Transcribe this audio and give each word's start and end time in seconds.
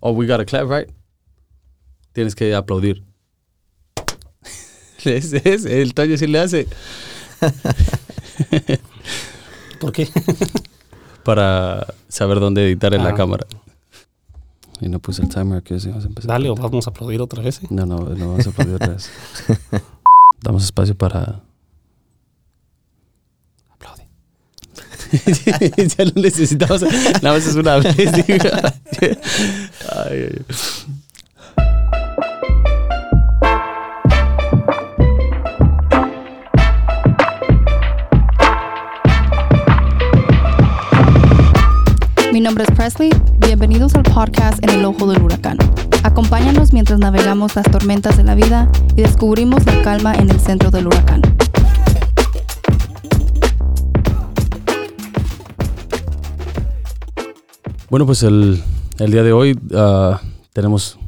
Oh, 0.00 0.12
we 0.12 0.26
gotta 0.26 0.44
clap, 0.44 0.68
right? 0.68 0.88
Tienes 2.12 2.34
que 2.34 2.54
aplaudir. 2.54 3.02
Es, 5.04 5.32
es, 5.32 5.64
el 5.64 5.94
Toño 5.94 6.18
sí 6.18 6.26
le 6.26 6.40
hace. 6.40 6.66
¿Por 9.80 9.92
qué? 9.92 10.08
Para 11.24 11.86
saber 12.08 12.40
dónde 12.40 12.66
editar 12.66 12.92
en 12.94 13.04
la 13.04 13.10
Ah. 13.10 13.14
cámara. 13.14 13.46
Y 14.80 14.88
no 14.88 14.98
puse 14.98 15.22
el 15.22 15.28
timer 15.28 15.62
que 15.62 15.78
sí, 15.80 15.88
vamos 15.88 16.04
a 16.04 16.08
empezar. 16.08 16.28
Dale, 16.28 16.50
o 16.50 16.54
vamos 16.54 16.86
a 16.86 16.90
aplaudir 16.90 17.20
otra 17.20 17.42
vez. 17.42 17.62
¿eh? 17.62 17.66
No, 17.70 17.84
no, 17.86 17.98
no 18.00 18.28
vamos 18.30 18.46
a 18.46 18.50
aplaudir 18.50 18.74
otra 18.76 18.88
vez. 18.88 19.10
Damos 20.42 20.64
espacio 20.64 20.96
para. 20.96 21.42
ya 25.96 26.04
no 26.04 26.22
necesitamos. 26.22 26.82
Nada 26.82 27.34
más 27.34 27.46
es 27.46 27.54
una 27.54 27.76
vez. 27.76 27.96
ay. 29.96 30.28
Mi 42.32 42.40
nombre 42.40 42.64
es 42.64 42.70
Presley. 42.70 43.10
Bienvenidos 43.38 43.94
al 43.96 44.04
podcast 44.04 44.62
En 44.62 44.70
el 44.70 44.84
Ojo 44.84 45.06
del 45.10 45.20
Huracán. 45.20 45.58
Acompáñanos 46.04 46.72
mientras 46.72 47.00
navegamos 47.00 47.56
las 47.56 47.68
tormentas 47.70 48.16
de 48.16 48.22
la 48.22 48.36
vida 48.36 48.68
y 48.96 49.02
descubrimos 49.02 49.66
la 49.66 49.82
calma 49.82 50.14
en 50.14 50.30
el 50.30 50.40
centro 50.40 50.70
del 50.70 50.86
huracán. 50.86 51.22
Bueno, 57.90 58.06
pues 58.06 58.22
el, 58.22 58.62
el 58.98 59.10
día 59.12 59.22
de 59.22 59.32
hoy 59.32 59.58
ah, 59.74 60.20
tenemos 60.52 60.98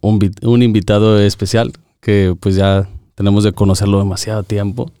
un, 0.00 0.18
un 0.42 0.62
invitado 0.62 1.20
especial 1.20 1.72
que 2.00 2.34
pues 2.40 2.56
ya 2.56 2.88
tenemos 3.14 3.44
de 3.44 3.52
conocerlo 3.52 3.98
demasiado 3.98 4.42
tiempo. 4.42 4.90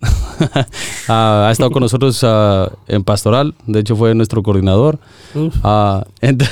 Ah, 1.08 1.46
ha 1.48 1.52
estado 1.52 1.70
con 1.72 1.82
nosotros 1.82 2.20
ah, 2.24 2.70
en 2.88 3.02
Pastoral, 3.04 3.54
de 3.66 3.80
hecho 3.80 3.94
fue 3.96 4.14
nuestro 4.14 4.42
coordinador. 4.42 4.98
Ent- 5.34 6.48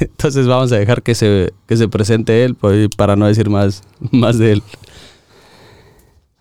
entonces 0.00 0.46
vamos 0.46 0.72
a 0.72 0.76
dejar 0.76 1.02
que 1.02 1.14
se, 1.14 1.52
que 1.66 1.76
se 1.76 1.88
presente 1.88 2.44
él 2.44 2.54
pues, 2.54 2.88
para 2.96 3.16
no 3.16 3.26
decir 3.26 3.48
más, 3.50 3.82
más 4.12 4.38
de 4.38 4.52
él. 4.52 4.62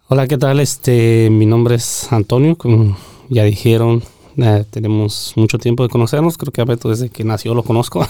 Hola, 0.08 0.28
¿qué 0.28 0.38
tal? 0.38 0.60
Este, 0.60 1.30
mi 1.32 1.46
nombre 1.46 1.76
es 1.76 2.12
Antonio, 2.12 2.58
como 2.58 2.98
ya 3.30 3.44
dijeron, 3.44 4.02
eh, 4.38 4.66
tenemos 4.70 5.34
mucho 5.36 5.58
tiempo 5.58 5.84
de 5.84 5.90
conocernos. 5.90 6.38
Creo 6.38 6.52
que 6.52 6.62
a 6.62 6.66
Beto 6.66 6.90
desde 6.90 7.10
que 7.10 7.24
nació 7.24 7.54
lo 7.54 7.64
conozco, 7.64 8.08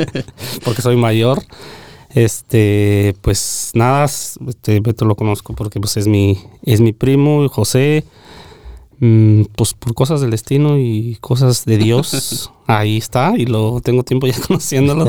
porque 0.64 0.82
soy 0.82 0.96
mayor. 0.96 1.42
Este, 2.10 3.14
pues 3.20 3.72
nada, 3.74 4.04
este, 4.04 4.80
Beto 4.80 5.04
lo 5.04 5.16
conozco 5.16 5.54
porque 5.54 5.80
pues 5.80 5.96
es 5.96 6.06
mi, 6.06 6.38
es 6.62 6.80
mi 6.80 6.92
primo, 6.92 7.48
José. 7.48 8.04
Mm, 8.98 9.42
pues 9.54 9.74
por 9.74 9.92
cosas 9.92 10.22
del 10.22 10.30
destino 10.30 10.78
y 10.78 11.18
cosas 11.20 11.66
de 11.66 11.76
Dios, 11.76 12.50
ahí 12.66 12.96
está, 12.96 13.34
y 13.36 13.44
lo 13.44 13.80
tengo 13.82 14.02
tiempo 14.04 14.26
ya 14.26 14.40
conociéndolo. 14.46 15.06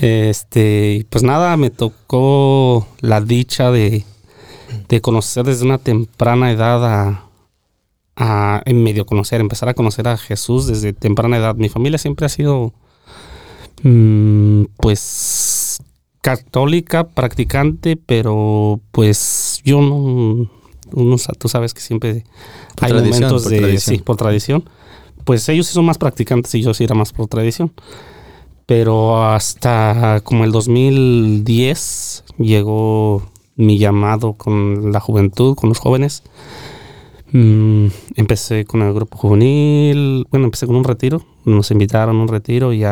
Este, 0.00 1.06
pues 1.10 1.24
nada, 1.24 1.56
me 1.56 1.70
tocó 1.70 2.86
la 3.00 3.20
dicha 3.20 3.70
de, 3.70 4.04
de 4.88 5.00
conocer 5.00 5.44
desde 5.44 5.64
una 5.64 5.78
temprana 5.78 6.50
edad 6.52 6.84
a, 6.84 7.24
a 8.16 8.62
en 8.64 8.82
medio 8.82 9.06
conocer, 9.06 9.40
empezar 9.40 9.68
a 9.68 9.74
conocer 9.74 10.08
a 10.08 10.16
Jesús 10.16 10.66
desde 10.66 10.92
temprana 10.92 11.36
edad. 11.36 11.56
Mi 11.56 11.68
familia 11.68 11.98
siempre 11.98 12.26
ha 12.26 12.28
sido, 12.28 12.72
mm, 13.82 14.64
pues, 14.76 15.78
católica, 16.24 17.08
practicante, 17.08 17.96
pero 17.96 18.80
pues 18.92 19.60
yo 19.62 19.82
no, 19.82 20.48
uno 20.92 21.16
tú 21.38 21.48
sabes 21.48 21.74
que 21.74 21.80
siempre 21.80 22.24
Por 22.76 22.86
hay 22.86 22.92
momentos 22.94 23.42
por 23.42 23.52
de, 23.52 23.58
tradición. 23.58 23.96
sí, 23.96 24.02
por 24.02 24.16
tradición. 24.16 24.64
Pues 25.24 25.48
ellos 25.48 25.66
sí 25.66 25.74
son 25.74 25.84
más 25.84 25.98
practicantes 25.98 26.54
y 26.54 26.62
yo 26.62 26.72
sí 26.72 26.84
era 26.84 26.94
más 26.94 27.12
por 27.12 27.26
tradición. 27.28 27.72
Pero 28.66 29.22
hasta 29.22 30.20
como 30.24 30.44
el 30.44 30.52
2010 30.52 32.24
llegó 32.38 33.22
mi 33.56 33.78
llamado 33.78 34.34
con 34.34 34.92
la 34.92 35.00
juventud, 35.00 35.54
con 35.56 35.68
los 35.68 35.78
jóvenes. 35.78 36.22
Mm, 37.36 37.88
empecé 38.14 38.64
con 38.64 38.82
el 38.82 38.94
grupo 38.94 39.18
juvenil, 39.18 40.24
bueno, 40.30 40.44
empecé 40.44 40.68
con 40.68 40.76
un 40.76 40.84
retiro, 40.84 41.26
nos 41.44 41.72
invitaron 41.72 42.14
a 42.14 42.22
un 42.22 42.28
retiro 42.28 42.72
y 42.72 42.84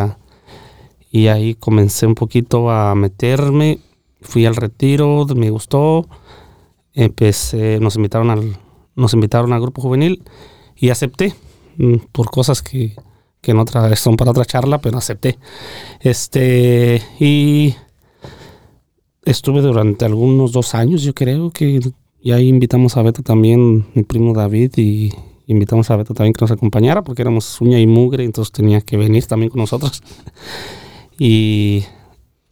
ahí 1.28 1.54
comencé 1.54 2.08
un 2.08 2.16
poquito 2.16 2.68
a 2.68 2.92
meterme, 2.96 3.78
fui 4.20 4.44
al 4.44 4.56
retiro, 4.56 5.26
me 5.36 5.48
gustó, 5.50 6.08
empecé, 6.92 7.78
nos 7.78 7.94
invitaron 7.94 8.30
al 8.30 8.58
nos 8.96 9.14
invitaron 9.14 9.52
al 9.52 9.60
grupo 9.60 9.80
juvenil 9.80 10.24
y 10.74 10.90
acepté 10.90 11.34
mm, 11.76 11.98
por 12.10 12.28
cosas 12.32 12.62
que 12.62 12.96
que 13.40 13.54
otra 13.54 13.94
son 13.94 14.16
para 14.16 14.32
otra 14.32 14.44
charla, 14.44 14.80
pero 14.80 14.98
acepté. 14.98 15.38
Este 16.00 17.00
y 17.20 17.76
estuve 19.24 19.60
durante 19.60 20.04
algunos 20.04 20.50
dos 20.50 20.74
años, 20.74 21.02
yo 21.02 21.14
creo 21.14 21.52
que 21.52 21.80
y 22.22 22.30
ahí 22.30 22.48
invitamos 22.48 22.96
a 22.96 23.02
Beto 23.02 23.22
también, 23.22 23.86
mi 23.94 24.04
primo 24.04 24.32
David, 24.32 24.72
y 24.76 25.12
invitamos 25.46 25.90
a 25.90 25.96
Beto 25.96 26.14
también 26.14 26.32
que 26.32 26.40
nos 26.42 26.52
acompañara, 26.52 27.02
porque 27.02 27.22
éramos 27.22 27.60
uña 27.60 27.80
y 27.80 27.86
mugre, 27.86 28.24
entonces 28.24 28.52
tenía 28.52 28.80
que 28.80 28.96
venir 28.96 29.26
también 29.26 29.50
con 29.50 29.60
nosotros. 29.60 30.02
y, 31.18 31.84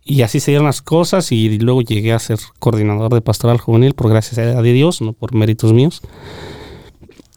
y 0.04 0.22
así 0.22 0.40
se 0.40 0.50
dieron 0.50 0.66
las 0.66 0.82
cosas, 0.82 1.30
y 1.30 1.58
luego 1.58 1.82
llegué 1.82 2.12
a 2.12 2.18
ser 2.18 2.40
coordinador 2.58 3.14
de 3.14 3.20
pastoral 3.20 3.58
juvenil, 3.58 3.94
por 3.94 4.10
gracias 4.10 4.38
a 4.38 4.60
Dios, 4.60 5.00
no 5.02 5.12
por 5.12 5.34
méritos 5.34 5.72
míos. 5.72 6.02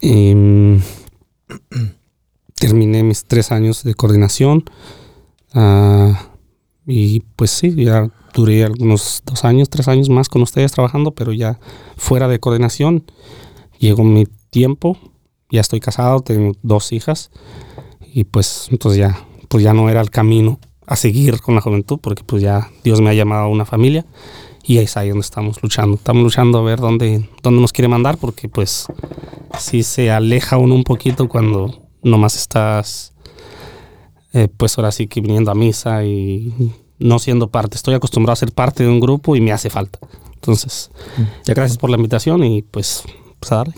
Mm, 0.01 0.77
terminé 2.55 3.03
mis 3.03 3.25
tres 3.25 3.51
años 3.51 3.83
de 3.83 3.93
coordinación. 3.93 4.63
ah, 5.53 6.29
y 6.85 7.21
pues 7.35 7.51
sí, 7.51 7.73
ya 7.75 8.11
duré 8.33 8.63
algunos 8.63 9.21
dos 9.25 9.45
años, 9.45 9.69
tres 9.69 9.87
años 9.87 10.09
más 10.09 10.29
con 10.29 10.41
ustedes 10.41 10.71
trabajando, 10.71 11.11
pero 11.11 11.31
ya 11.31 11.59
fuera 11.97 12.27
de 12.27 12.39
coordinación. 12.39 13.05
Llegó 13.79 14.03
mi 14.03 14.25
tiempo, 14.49 14.97
ya 15.49 15.61
estoy 15.61 15.79
casado, 15.79 16.21
tengo 16.21 16.53
dos 16.61 16.91
hijas 16.91 17.31
y 18.13 18.23
pues 18.25 18.67
entonces 18.71 18.99
ya, 18.99 19.25
pues 19.49 19.63
ya 19.63 19.73
no 19.73 19.89
era 19.89 20.01
el 20.01 20.09
camino 20.09 20.59
a 20.85 20.95
seguir 20.95 21.39
con 21.41 21.55
la 21.55 21.61
juventud 21.61 21.99
porque 22.01 22.23
pues 22.23 22.41
ya 22.41 22.69
Dios 22.83 23.01
me 23.01 23.09
ha 23.09 23.13
llamado 23.13 23.43
a 23.43 23.47
una 23.47 23.65
familia 23.65 24.05
y 24.63 24.77
es 24.77 24.95
ahí 24.97 25.09
donde 25.09 25.25
estamos 25.25 25.61
luchando. 25.61 25.95
Estamos 25.95 26.23
luchando 26.23 26.59
a 26.59 26.63
ver 26.63 26.79
dónde, 26.79 27.29
dónde 27.41 27.61
nos 27.61 27.73
quiere 27.73 27.87
mandar 27.87 28.17
porque 28.17 28.47
pues 28.47 28.87
sí 29.59 29.83
se 29.83 30.11
aleja 30.11 30.57
uno 30.57 30.75
un 30.75 30.83
poquito 30.83 31.27
cuando 31.27 31.89
nomás 32.01 32.35
estás 32.35 33.13
eh, 34.33 34.47
pues 34.47 34.77
ahora 34.77 34.91
sí 34.91 35.07
que 35.07 35.21
viniendo 35.21 35.51
a 35.51 35.55
misa 35.55 36.03
y 36.03 36.73
no 36.99 37.19
siendo 37.19 37.47
parte. 37.49 37.75
Estoy 37.75 37.93
acostumbrado 37.93 38.33
a 38.33 38.37
ser 38.37 38.51
parte 38.51 38.83
de 38.83 38.89
un 38.89 38.99
grupo 38.99 39.35
y 39.35 39.41
me 39.41 39.51
hace 39.51 39.69
falta. 39.69 39.99
Entonces, 40.35 40.91
ya 41.45 41.53
gracias 41.53 41.77
por 41.77 41.89
la 41.89 41.97
invitación 41.97 42.43
y 42.43 42.61
pues, 42.61 43.03
pues 43.39 43.51
a 43.51 43.57
darle. 43.57 43.75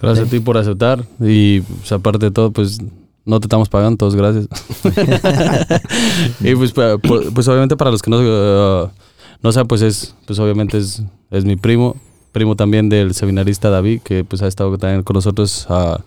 Gracias 0.00 0.28
a 0.28 0.30
ti 0.30 0.40
por 0.40 0.56
aceptar. 0.56 1.04
Y 1.20 1.60
pues, 1.60 1.90
aparte 1.92 2.26
de 2.26 2.30
todo, 2.30 2.52
pues 2.52 2.78
no 3.24 3.40
te 3.40 3.46
estamos 3.46 3.68
pagando, 3.68 3.96
todos 3.96 4.14
gracias. 4.14 4.48
y 6.40 6.54
pues, 6.54 6.72
pues 6.72 7.48
obviamente 7.48 7.76
para 7.76 7.90
los 7.90 8.00
que 8.00 8.10
no, 8.10 8.18
eh, 8.22 8.88
no 9.42 9.52
saben, 9.52 9.68
pues 9.68 9.82
es, 9.82 10.14
pues 10.26 10.38
obviamente 10.38 10.78
es, 10.78 11.02
es 11.30 11.44
mi 11.44 11.56
primo, 11.56 11.96
primo 12.32 12.56
también 12.56 12.88
del 12.88 13.14
seminarista 13.14 13.68
David, 13.70 14.00
que 14.02 14.24
pues 14.24 14.40
ha 14.42 14.46
estado 14.46 14.78
también 14.78 15.02
con 15.02 15.14
nosotros 15.14 15.66
ah, 15.68 16.00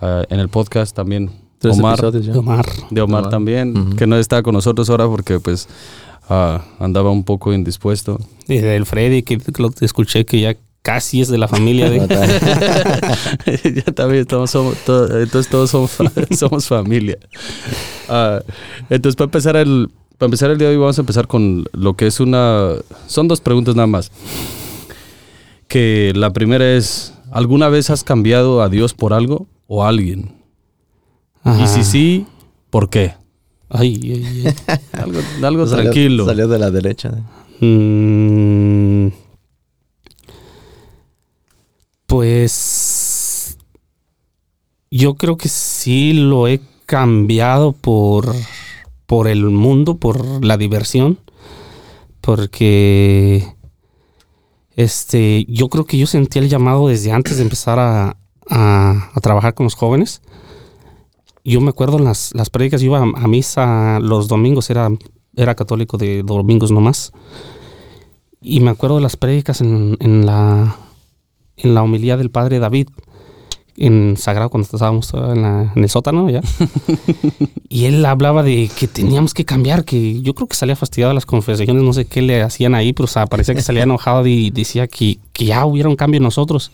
ah, 0.00 0.24
en 0.28 0.40
el 0.40 0.48
podcast 0.48 0.94
también. 0.94 1.30
Tres 1.58 1.76
Omar, 1.78 1.94
episodios 1.94 2.26
ya. 2.26 2.38
Omar, 2.38 2.66
de 2.90 3.00
Omar 3.00 3.20
Omar. 3.22 3.30
también, 3.30 3.96
que 3.96 4.06
no 4.06 4.16
está 4.16 4.42
con 4.42 4.54
nosotros 4.54 4.88
ahora 4.90 5.06
porque 5.06 5.40
pues 5.40 5.68
ah, 6.28 6.62
andaba 6.78 7.10
un 7.10 7.24
poco 7.24 7.52
indispuesto. 7.52 8.18
y 8.46 8.58
del 8.58 8.86
Freddy, 8.86 9.22
que 9.22 9.38
lo 9.58 9.70
escuché 9.80 10.24
que 10.24 10.40
ya 10.40 10.56
casi 10.82 11.20
es 11.20 11.28
de 11.28 11.36
la 11.38 11.48
familia 11.48 11.90
de... 11.90 11.98
ya 13.74 13.92
también 13.92 14.22
estamos, 14.22 14.50
somos, 14.50 14.76
to- 14.86 15.20
entonces 15.20 15.50
todos 15.50 15.70
somos, 15.70 15.90
somos 16.38 16.66
familia. 16.68 17.18
Ah, 18.08 18.40
entonces 18.88 19.16
para 19.16 19.26
empezar 19.26 19.56
el 19.56 19.90
para 20.16 20.26
empezar 20.28 20.50
el 20.50 20.58
día 20.58 20.68
de 20.68 20.74
hoy 20.74 20.80
vamos 20.80 20.98
a 20.98 21.02
empezar 21.02 21.28
con 21.28 21.64
lo 21.72 21.94
que 21.94 22.06
es 22.08 22.18
una 22.20 22.70
son 23.06 23.28
dos 23.28 23.40
preguntas 23.40 23.74
nada 23.76 23.86
más. 23.86 24.10
Que 25.68 26.12
la 26.14 26.32
primera 26.32 26.72
es 26.76 27.14
¿alguna 27.30 27.68
vez 27.68 27.90
has 27.90 28.02
cambiado 28.04 28.62
a 28.62 28.68
Dios 28.68 28.94
por 28.94 29.12
algo 29.12 29.46
o 29.66 29.84
alguien? 29.84 30.32
Ajá. 31.48 31.62
Y 31.62 31.66
si 31.66 31.84
sí, 31.84 32.26
¿por 32.70 32.88
qué? 32.90 33.14
Ay, 33.68 33.98
ay, 34.02 34.46
ay. 34.46 34.78
Algo, 34.92 35.20
algo 35.42 35.66
Salió- 35.66 35.82
tranquilo. 35.84 36.26
Salió 36.26 36.48
de 36.48 36.58
la 36.58 36.70
derecha. 36.70 37.12
Mm, 37.60 39.08
pues 42.06 43.58
yo 44.90 45.14
creo 45.14 45.36
que 45.36 45.48
sí 45.48 46.12
lo 46.12 46.48
he 46.48 46.60
cambiado 46.86 47.72
por 47.72 48.34
por 49.08 49.26
el 49.26 49.44
mundo, 49.46 49.96
por 49.96 50.44
la 50.44 50.58
diversión, 50.58 51.18
porque 52.20 53.54
este, 54.76 55.46
yo 55.48 55.70
creo 55.70 55.86
que 55.86 55.96
yo 55.96 56.06
sentí 56.06 56.38
el 56.38 56.50
llamado 56.50 56.88
desde 56.88 57.10
antes 57.10 57.38
de 57.38 57.42
empezar 57.42 57.78
a, 57.78 58.18
a, 58.50 59.10
trabajar 59.22 59.54
con 59.54 59.64
los 59.64 59.74
jóvenes. 59.74 60.20
Yo 61.48 61.62
me 61.62 61.70
acuerdo 61.70 61.96
en 61.96 62.04
las, 62.04 62.34
las 62.34 62.50
prédicas, 62.50 62.82
yo 62.82 62.88
iba 62.88 62.98
a, 63.00 63.26
misa 63.26 64.00
los 64.00 64.28
domingos, 64.28 64.68
era, 64.68 64.90
era 65.34 65.54
católico 65.54 65.96
de 65.96 66.22
domingos 66.22 66.70
nomás. 66.70 67.10
Y 68.42 68.60
me 68.60 68.70
acuerdo 68.70 68.96
de 68.96 69.02
las 69.02 69.16
prédicas 69.16 69.62
en, 69.62 69.96
en, 70.00 70.26
la, 70.26 70.76
en 71.56 71.74
la 71.74 71.82
homilía 71.82 72.18
del 72.18 72.30
padre 72.30 72.58
David 72.58 72.88
en 73.78 74.16
Sagrado 74.18 74.50
cuando 74.50 74.68
estábamos 74.70 75.10
en, 75.14 75.70
el 75.74 75.88
sótano 75.88 76.28
ya. 76.28 76.42
y 77.70 77.86
él 77.86 78.04
hablaba 78.04 78.42
de 78.42 78.70
que 78.78 78.86
teníamos 78.86 79.32
que 79.32 79.46
cambiar, 79.46 79.86
que 79.86 80.20
yo 80.20 80.34
creo 80.34 80.48
que 80.48 80.56
salía 80.56 80.76
fastidiado 80.76 81.12
a 81.12 81.14
las 81.14 81.24
confesiones, 81.24 81.82
no 81.82 81.94
sé 81.94 82.04
qué 82.04 82.20
le 82.20 82.42
hacían 82.42 82.74
ahí, 82.74 82.92
pero 82.92 83.08
parecía 83.30 83.54
que 83.54 83.62
salía 83.62 83.84
enojado 83.84 84.26
y 84.26 84.50
decía 84.50 84.86
que, 84.86 85.18
que, 85.32 85.46
ya 85.46 85.64
hubiera 85.64 85.88
un 85.88 85.96
cambio 85.96 86.18
en 86.18 86.24
nosotros. 86.24 86.72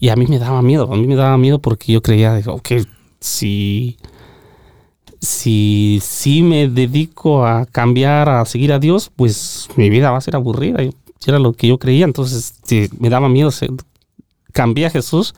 Y 0.00 0.08
a 0.10 0.16
mí 0.16 0.26
me 0.28 0.38
daba 0.38 0.62
miedo, 0.62 0.90
a 0.90 0.96
mí 0.96 1.06
me 1.06 1.16
daba 1.16 1.36
miedo 1.36 1.58
porque 1.58 1.92
yo 1.92 2.00
creía, 2.00 2.40
ok, 2.46 2.70
si, 3.20 3.96
si, 5.20 6.00
si 6.02 6.42
me 6.42 6.68
dedico 6.68 7.46
a 7.46 7.66
cambiar, 7.66 8.28
a 8.28 8.44
seguir 8.44 8.72
a 8.72 8.78
Dios, 8.78 9.10
pues 9.14 9.68
mi 9.76 9.90
vida 9.90 10.10
va 10.10 10.18
a 10.18 10.22
ser 10.22 10.36
aburrida. 10.36 10.82
Era 11.26 11.38
lo 11.38 11.52
que 11.52 11.68
yo 11.68 11.78
creía, 11.78 12.04
entonces 12.04 12.54
me 12.98 13.10
daba 13.10 13.28
miedo. 13.28 13.50
Cambié 14.52 14.86
a 14.86 14.90
Jesús 14.90 15.34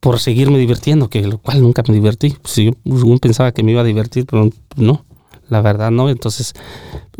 por 0.00 0.20
seguirme 0.20 0.58
divirtiendo, 0.58 1.08
que 1.08 1.22
lo 1.22 1.38
cual 1.38 1.62
nunca 1.62 1.82
me 1.88 1.94
divertí. 1.94 2.36
Pues 2.40 2.56
yo 2.56 2.72
pensaba 3.20 3.52
que 3.52 3.62
me 3.62 3.72
iba 3.72 3.80
a 3.80 3.84
divertir, 3.84 4.26
pero 4.26 4.50
no, 4.76 5.04
la 5.48 5.60
verdad 5.60 5.90
no. 5.90 6.08
Entonces, 6.08 6.54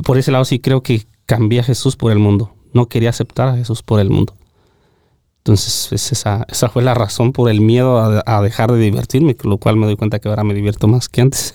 por 0.04 0.18
ese 0.18 0.30
lado 0.30 0.44
sí 0.44 0.60
creo 0.60 0.82
que 0.82 1.06
cambié 1.26 1.60
a 1.60 1.64
Jesús 1.64 1.96
por 1.96 2.12
el 2.12 2.18
mundo. 2.18 2.54
No 2.72 2.86
quería 2.86 3.10
aceptar 3.10 3.48
a 3.48 3.56
Jesús 3.56 3.82
por 3.82 3.98
el 3.98 4.10
mundo. 4.10 4.34
Entonces, 5.48 6.12
esa, 6.12 6.46
esa 6.48 6.68
fue 6.68 6.82
la 6.82 6.92
razón 6.92 7.32
por 7.32 7.48
el 7.48 7.62
miedo 7.62 7.98
a, 7.98 8.22
a 8.26 8.42
dejar 8.42 8.70
de 8.70 8.78
divertirme, 8.78 9.34
lo 9.44 9.56
cual 9.56 9.76
me 9.76 9.86
doy 9.86 9.96
cuenta 9.96 10.18
que 10.18 10.28
ahora 10.28 10.44
me 10.44 10.52
divierto 10.52 10.88
más 10.88 11.08
que 11.08 11.22
antes. 11.22 11.54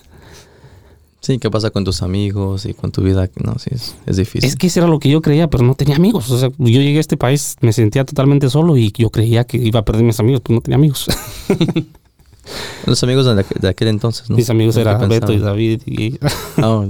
Sí, 1.24 1.38
¿qué 1.38 1.52
pasa 1.52 1.70
con 1.70 1.86
tus 1.86 2.02
amigos 2.02 2.66
y 2.66 2.74
con 2.74 2.92
tu 2.92 3.02
vida? 3.04 3.30
No, 3.42 3.54
sí, 3.60 3.70
es, 3.72 4.18
difícil. 4.18 4.50
Es 4.50 4.56
que 4.56 4.68
eso 4.68 4.80
era 4.80 4.90
lo 4.90 5.00
que 5.00 5.10
yo 5.10 5.22
creía, 5.22 5.48
pero 5.48 5.64
no 5.64 5.76
tenía 5.76 5.96
amigos. 5.96 6.30
O 6.32 6.40
sea, 6.40 6.50
yo 6.50 6.82
llegué 6.82 6.98
a 6.98 7.02
este 7.02 7.18
país, 7.18 7.56
me 7.62 7.72
sentía 7.72 8.04
totalmente 8.04 8.50
solo 8.50 8.76
y 8.76 8.92
yo 8.92 9.10
creía 9.12 9.46
que 9.46 9.58
iba 9.58 9.80
a 9.80 9.86
perder 9.86 10.04
mis 10.04 10.20
amigos, 10.20 10.42
pero 10.44 10.56
no 10.56 10.62
tenía 10.62 10.76
amigos. 10.76 11.08
Los 12.88 13.02
amigos 13.04 13.26
de, 13.26 13.68
aquel, 13.70 13.88
entonces, 13.90 14.30
¿no? 14.30 14.36
Mis 14.36 14.50
amigos 14.50 14.76
eran 14.76 15.08
Beto 15.08 15.32
y 15.32 15.38
David. 15.38 15.84
Y... 15.86 16.20
Ah, 16.58 16.86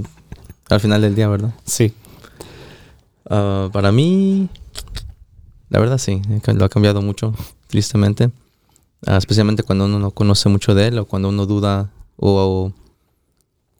al 0.70 0.80
final 0.80 1.02
del 1.02 1.14
día, 1.14 1.28
¿verdad? 1.28 1.54
Sí. 1.64 1.92
Ah, 3.28 3.68
para 3.72 3.92
mí, 3.92 4.48
la 5.74 5.80
verdad 5.80 5.98
sí, 5.98 6.22
lo 6.54 6.64
ha 6.64 6.68
cambiado 6.68 7.02
mucho, 7.02 7.34
tristemente. 7.66 8.30
Ah, 9.04 9.16
especialmente 9.16 9.64
cuando 9.64 9.86
uno 9.86 9.98
no 9.98 10.12
conoce 10.12 10.48
mucho 10.48 10.72
de 10.72 10.86
él 10.86 10.98
o 11.00 11.04
cuando 11.04 11.30
uno 11.30 11.46
duda 11.46 11.90
o 12.16 12.72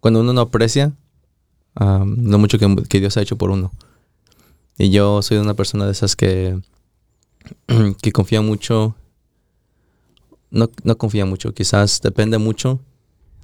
cuando 0.00 0.18
uno 0.18 0.32
no 0.32 0.40
aprecia 0.40 0.92
lo 1.78 2.38
mucho 2.38 2.58
que, 2.58 2.98
Dios 2.98 3.16
ha 3.16 3.22
hecho 3.22 3.38
por 3.38 3.50
uno. 3.50 3.70
Y 4.76 4.90
yo 4.90 5.22
soy 5.22 5.36
una 5.36 5.54
persona 5.54 5.86
de 5.86 5.92
esas 5.92 6.16
que, 6.16 6.58
que 8.02 8.10
confía 8.10 8.40
mucho, 8.40 8.96
no, 10.50 10.68
no 10.82 10.98
confía 10.98 11.26
mucho, 11.26 11.54
quizás 11.54 12.00
depende 12.02 12.38
mucho 12.38 12.80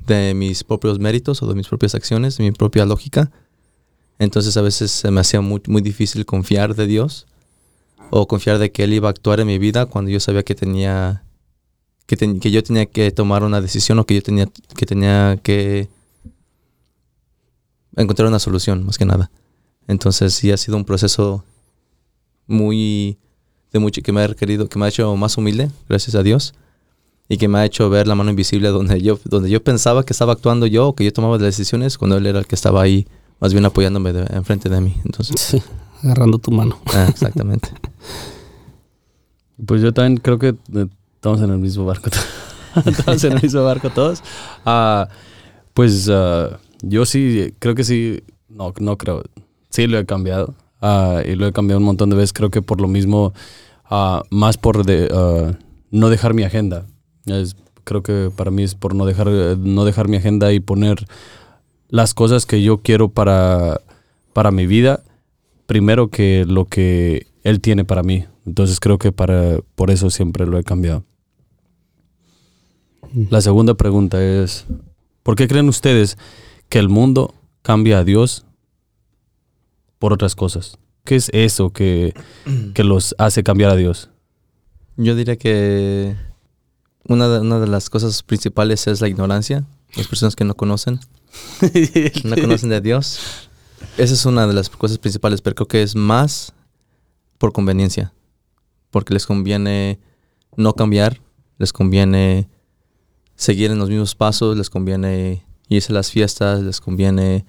de 0.08 0.34
mis 0.34 0.64
propios 0.64 0.98
méritos 0.98 1.40
o 1.40 1.46
de 1.46 1.54
mis 1.54 1.68
propias 1.68 1.94
acciones, 1.94 2.36
de 2.36 2.42
mi 2.42 2.50
propia 2.50 2.84
lógica. 2.84 3.30
Entonces 4.18 4.56
a 4.56 4.62
veces 4.62 4.90
se 4.90 5.12
me 5.12 5.20
hacía 5.20 5.40
muy, 5.40 5.62
muy 5.68 5.82
difícil 5.82 6.26
confiar 6.26 6.74
de 6.74 6.88
Dios 6.88 7.28
o 8.10 8.26
confiar 8.26 8.58
de 8.58 8.70
que 8.72 8.84
Él 8.84 8.92
iba 8.92 9.08
a 9.08 9.10
actuar 9.10 9.40
en 9.40 9.46
mi 9.46 9.58
vida 9.58 9.86
cuando 9.86 10.10
yo 10.10 10.20
sabía 10.20 10.42
que 10.42 10.54
tenía 10.54 11.22
que, 12.06 12.16
que 12.16 12.50
yo 12.50 12.62
tenía 12.62 12.86
que 12.86 13.10
tomar 13.12 13.44
una 13.44 13.60
decisión 13.60 13.98
o 13.98 14.06
que 14.06 14.14
yo 14.14 14.22
tenía 14.22 14.46
que 14.76 14.86
tenía 14.86 15.38
que 15.42 15.88
encontrar 17.96 18.28
una 18.28 18.38
solución, 18.38 18.84
más 18.84 18.98
que 18.98 19.04
nada. 19.04 19.30
Entonces 19.86 20.34
sí 20.34 20.50
ha 20.52 20.56
sido 20.56 20.76
un 20.76 20.84
proceso 20.84 21.44
muy, 22.46 23.18
de 23.72 23.78
mucho, 23.78 24.02
que 24.02 24.12
me 24.12 24.22
ha 24.22 24.26
requerido, 24.26 24.68
que 24.68 24.78
me 24.78 24.86
ha 24.86 24.88
hecho 24.88 25.14
más 25.16 25.36
humilde, 25.36 25.70
gracias 25.88 26.14
a 26.14 26.22
Dios, 26.22 26.54
y 27.28 27.38
que 27.38 27.48
me 27.48 27.58
ha 27.58 27.64
hecho 27.64 27.88
ver 27.90 28.06
la 28.06 28.14
mano 28.14 28.30
invisible 28.30 28.68
donde 28.68 29.00
yo, 29.00 29.18
donde 29.24 29.50
yo 29.50 29.62
pensaba 29.62 30.04
que 30.04 30.12
estaba 30.12 30.32
actuando 30.32 30.66
yo, 30.66 30.88
o 30.88 30.94
que 30.94 31.04
yo 31.04 31.12
tomaba 31.12 31.34
las 31.34 31.56
decisiones, 31.56 31.96
cuando 31.96 32.16
Él 32.16 32.26
era 32.26 32.38
el 32.38 32.46
que 32.46 32.54
estaba 32.54 32.82
ahí, 32.82 33.06
más 33.38 33.52
bien 33.52 33.64
apoyándome 33.64 34.10
enfrente 34.30 34.68
de 34.68 34.80
mí. 34.80 34.96
Entonces, 35.04 35.62
agarrando 36.02 36.38
tu 36.38 36.50
mano. 36.50 36.78
Ah, 36.94 37.06
exactamente. 37.08 37.70
pues 39.66 39.82
yo 39.82 39.92
también 39.92 40.18
creo 40.18 40.38
que 40.38 40.48
eh, 40.48 40.86
estamos 41.14 41.40
en 41.40 41.50
el 41.50 41.58
mismo 41.58 41.84
barco. 41.84 42.10
estamos 42.86 43.24
en 43.24 43.32
el 43.32 43.42
mismo 43.42 43.62
barco 43.64 43.90
todos. 43.90 44.22
Uh, 44.64 45.06
pues... 45.74 46.08
Uh, 46.08 46.56
yo 46.82 47.04
sí, 47.04 47.54
creo 47.58 47.74
que 47.74 47.84
sí, 47.84 48.22
no, 48.48 48.72
no 48.80 48.96
creo, 48.96 49.22
sí 49.68 49.86
lo 49.86 49.98
he 49.98 50.06
cambiado 50.06 50.54
uh, 50.82 51.20
y 51.26 51.34
lo 51.34 51.46
he 51.46 51.52
cambiado 51.52 51.78
un 51.78 51.84
montón 51.84 52.10
de 52.10 52.16
veces, 52.16 52.32
creo 52.32 52.50
que 52.50 52.62
por 52.62 52.80
lo 52.80 52.88
mismo, 52.88 53.32
uh, 53.90 54.20
más 54.30 54.56
por 54.56 54.84
de, 54.84 55.12
uh, 55.12 55.54
no 55.90 56.08
dejar 56.08 56.34
mi 56.34 56.42
agenda. 56.42 56.86
Es, 57.26 57.56
creo 57.84 58.02
que 58.02 58.30
para 58.34 58.50
mí 58.50 58.62
es 58.62 58.74
por 58.74 58.94
no 58.94 59.04
dejar, 59.04 59.28
no 59.28 59.84
dejar 59.84 60.08
mi 60.08 60.16
agenda 60.16 60.52
y 60.52 60.60
poner 60.60 61.06
las 61.88 62.14
cosas 62.14 62.46
que 62.46 62.62
yo 62.62 62.78
quiero 62.78 63.08
para, 63.08 63.80
para 64.32 64.50
mi 64.50 64.66
vida 64.66 65.02
primero 65.70 66.08
que 66.08 66.44
lo 66.48 66.64
que 66.64 67.28
él 67.44 67.60
tiene 67.60 67.84
para 67.84 68.02
mí. 68.02 68.24
Entonces 68.44 68.80
creo 68.80 68.98
que 68.98 69.12
para, 69.12 69.60
por 69.76 69.92
eso 69.92 70.10
siempre 70.10 70.44
lo 70.44 70.58
he 70.58 70.64
cambiado. 70.64 71.04
La 73.30 73.40
segunda 73.40 73.74
pregunta 73.74 74.20
es, 74.20 74.66
¿por 75.22 75.36
qué 75.36 75.46
creen 75.46 75.68
ustedes 75.68 76.18
que 76.68 76.80
el 76.80 76.88
mundo 76.88 77.36
cambia 77.62 78.00
a 78.00 78.04
Dios 78.04 78.44
por 80.00 80.12
otras 80.12 80.34
cosas. 80.34 80.76
¿Qué 81.04 81.14
es 81.14 81.30
eso 81.32 81.70
que, 81.72 82.14
los 82.78 83.14
hace 83.18 83.44
cambiar 83.44 83.70
a 83.70 83.76
Dios? 83.76 84.10
Yo 84.96 85.14
diría 85.14 85.36
que 85.36 86.16
una 87.06 87.28
de, 87.28 87.38
una 87.38 87.60
de 87.60 87.68
las 87.68 87.88
cosas 87.88 88.24
principales 88.24 88.88
es 88.88 89.00
la 89.00 89.06
ignorancia. 89.06 89.64
Las 89.94 90.08
personas 90.08 90.34
que 90.34 90.44
no 90.44 90.56
conocen, 90.56 90.98
no 92.24 92.34
conocen 92.34 92.70
de 92.70 92.80
Dios. 92.80 93.49
Esa 93.96 94.14
es 94.14 94.24
una 94.26 94.46
de 94.46 94.54
las 94.54 94.70
cosas 94.70 94.98
principales, 94.98 95.42
pero 95.42 95.54
creo 95.54 95.68
que 95.68 95.82
es 95.82 95.94
más 95.94 96.52
por 97.38 97.52
conveniencia. 97.52 98.12
Porque 98.90 99.14
les 99.14 99.26
conviene 99.26 99.98
no 100.56 100.74
cambiar, 100.74 101.20
les 101.58 101.72
conviene 101.72 102.48
seguir 103.36 103.70
en 103.70 103.78
los 103.78 103.88
mismos 103.88 104.14
pasos, 104.14 104.56
les 104.56 104.70
conviene 104.70 105.44
irse 105.68 105.92
a 105.92 105.94
las 105.94 106.10
fiestas, 106.10 106.62
les 106.62 106.80
conviene 106.80 107.46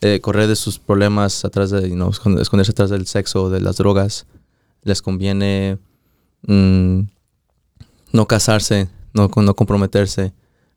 eh, 0.00 0.20
correr 0.20 0.48
de 0.48 0.56
sus 0.56 0.78
problemas 0.78 1.44
atrás 1.44 1.70
de, 1.70 1.86
esconderse 2.40 2.72
atrás 2.72 2.90
del 2.90 3.06
sexo 3.06 3.44
o 3.44 3.50
de 3.50 3.60
las 3.60 3.76
drogas, 3.76 4.26
les 4.82 5.02
conviene 5.02 5.78
mm, 6.46 7.00
no 8.12 8.26
casarse, 8.26 8.88
no, 9.12 9.30
no 9.34 9.54
comprometerse, 9.54 10.32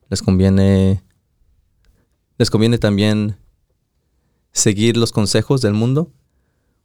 les 0.09 0.21
conviene, 0.21 1.03
les 2.37 2.49
conviene 2.49 2.77
también 2.77 3.37
seguir 4.57 4.97
los 4.97 5.11
consejos 5.11 5.61
del 5.61 5.73
mundo, 5.73 6.11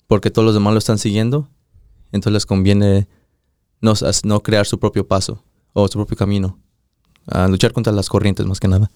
porque 0.07 0.31
todos 0.31 0.45
los 0.45 0.55
demás 0.55 0.75
lo 0.75 0.79
están 0.79 0.99
siguiendo, 0.99 1.49
entonces 2.13 2.35
les 2.35 2.47
conviene 2.47 3.09
no, 3.81 3.95
no 4.25 4.43
crear 4.43 4.67
su 4.67 4.79
propio 4.79 5.07
paso 5.07 5.43
o 5.73 5.89
su 5.89 5.99
propio 5.99 6.17
camino, 6.17 6.59
a 7.27 7.49
luchar 7.49 7.73
contra 7.73 7.93
las 7.93 8.09
corrientes 8.09 8.47
más 8.47 8.61
que 8.61 8.69
nada. 8.69 8.91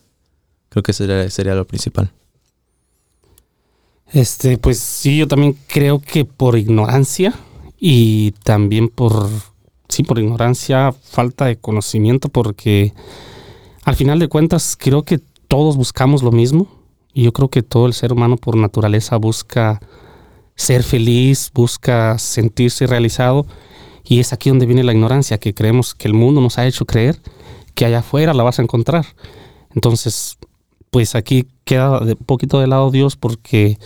Creo 0.68 0.82
que 0.82 0.92
sería, 0.92 1.28
sería 1.30 1.54
lo 1.54 1.66
principal. 1.66 2.12
Este, 4.12 4.58
pues 4.58 4.78
sí, 4.78 5.18
yo 5.18 5.26
también 5.26 5.56
creo 5.66 6.00
que 6.00 6.24
por 6.24 6.58
ignorancia 6.58 7.34
y 7.78 8.32
también 8.44 8.88
por, 8.88 9.28
sí, 9.88 10.02
por 10.02 10.18
ignorancia, 10.18 10.92
falta 10.92 11.46
de 11.46 11.56
conocimiento, 11.56 12.28
porque 12.28 12.92
al 13.84 13.96
final 13.96 14.18
de 14.18 14.28
cuentas 14.28 14.76
creo 14.78 15.02
que 15.02 15.18
todos 15.48 15.76
buscamos 15.76 16.22
lo 16.22 16.30
mismo 16.30 16.75
yo 17.22 17.32
creo 17.32 17.48
que 17.48 17.62
todo 17.62 17.86
el 17.86 17.94
ser 17.94 18.12
humano 18.12 18.36
por 18.36 18.56
naturaleza 18.56 19.16
busca 19.16 19.80
ser 20.54 20.82
feliz, 20.82 21.50
busca 21.54 22.18
sentirse 22.18 22.86
realizado 22.86 23.46
y 24.04 24.20
es 24.20 24.32
aquí 24.32 24.50
donde 24.50 24.66
viene 24.66 24.84
la 24.84 24.92
ignorancia, 24.92 25.38
que 25.38 25.54
creemos 25.54 25.94
que 25.94 26.08
el 26.08 26.14
mundo 26.14 26.40
nos 26.40 26.58
ha 26.58 26.66
hecho 26.66 26.84
creer 26.84 27.20
que 27.74 27.84
allá 27.84 27.98
afuera 27.98 28.34
la 28.34 28.42
vas 28.42 28.58
a 28.58 28.62
encontrar. 28.62 29.04
Entonces, 29.74 30.38
pues 30.90 31.14
aquí 31.14 31.46
queda 31.64 32.00
un 32.00 32.16
poquito 32.24 32.58
de 32.58 32.66
lado 32.66 32.90
Dios 32.90 33.16
porque 33.16 33.78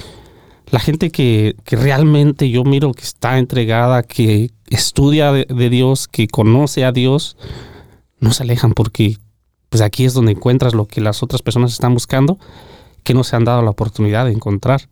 la 0.71 0.79
gente 0.79 1.11
que, 1.11 1.57
realmente 1.67 2.49
yo 2.51 2.63
miro 2.65 2.93
que 2.93 3.03
está 3.03 3.39
entregada, 3.39 4.03
que 4.03 4.51
estudia 4.69 5.33
de, 5.33 5.71
Dios, 5.71 6.07
que 6.07 6.29
conoce 6.29 6.85
a 6.85 6.93
Dios, 6.93 7.37
no 8.21 8.33
se 8.33 8.45
alejan 8.45 8.73
porque 8.73 9.17
pues 9.69 9.83
aquí 9.83 10.05
es 10.05 10.15
donde 10.15 10.33
encuentras 10.33 10.75
lo 10.75 10.87
que 10.87 11.01
las 11.01 11.23
otras 11.23 11.43
personas 11.43 11.73
están 11.73 11.95
buscando, 11.95 12.39
que 13.03 13.15
no 13.15 13.25
se 13.25 13.37
han 13.37 13.45
dado 13.45 13.63
la 13.63 13.71
oportunidad 13.71 14.27
de 14.27 14.33
encontrar 14.33 14.89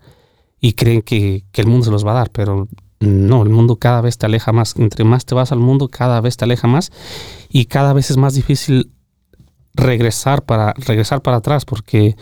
y 0.61 0.73
creen 0.73 1.03
que, 1.03 1.45
que 1.53 1.61
el 1.61 1.67
mundo 1.67 1.87
se 1.87 1.91
los 1.91 2.07
va 2.07 2.13
a 2.13 2.15
dar, 2.15 2.31
pero 2.31 2.69
no, 3.01 3.43
el 3.43 3.51
mundo 3.51 3.77
cada 3.77 4.01
vez 4.01 4.19
te 4.19 4.27
aleja 4.27 4.53
más. 4.53 4.75
Entre 4.77 5.05
más 5.05 5.25
te 5.25 5.35
vas 5.35 5.53
al 5.53 5.61
mundo, 5.61 5.89
cada 5.89 6.21
vez 6.21 6.37
te 6.37 6.45
aleja 6.45 6.67
más 6.67 6.91
y 7.49 7.67
cada 7.67 7.93
vez 7.93 8.11
es 8.11 8.17
más 8.17 8.35
difícil 8.35 8.91
regresar 9.75 10.45
para, 10.45 10.73
regresar 10.75 11.23
para 11.23 11.37
atrás, 11.37 11.65
porque 11.65 12.17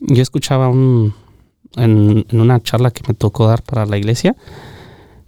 yo 0.00 0.22
escuchaba 0.22 0.68
un, 0.68 1.14
en, 1.76 2.26
en 2.28 2.40
una 2.40 2.60
charla 2.60 2.90
que 2.90 3.02
me 3.06 3.14
tocó 3.14 3.46
dar 3.46 3.62
para 3.62 3.86
la 3.86 3.98
iglesia 3.98 4.36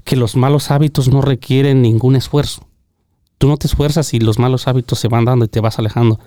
que 0.05 0.17
los 0.17 0.37
malos 0.37 0.71
hábitos 0.71 1.09
no 1.09 1.23
requieren 1.23 1.83
ningún 1.83 2.17
esfuerzo. 2.17 2.67
Tú 3.39 3.49
no 3.49 3.57
te 3.57 3.67
esfuerzas 3.67 4.15
y 4.15 4.21
los 4.21 4.39
malos 4.39 4.69
hábitos 4.69 4.99
se 4.99 5.09
van 5.09 5.25
dando 5.25 5.45
y 5.45 5.49
te 5.49 5.61
vas 5.61 5.79
alejando. 5.79 6.19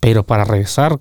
Pero 0.00 0.24
para 0.24 0.44
regresar 0.44 0.98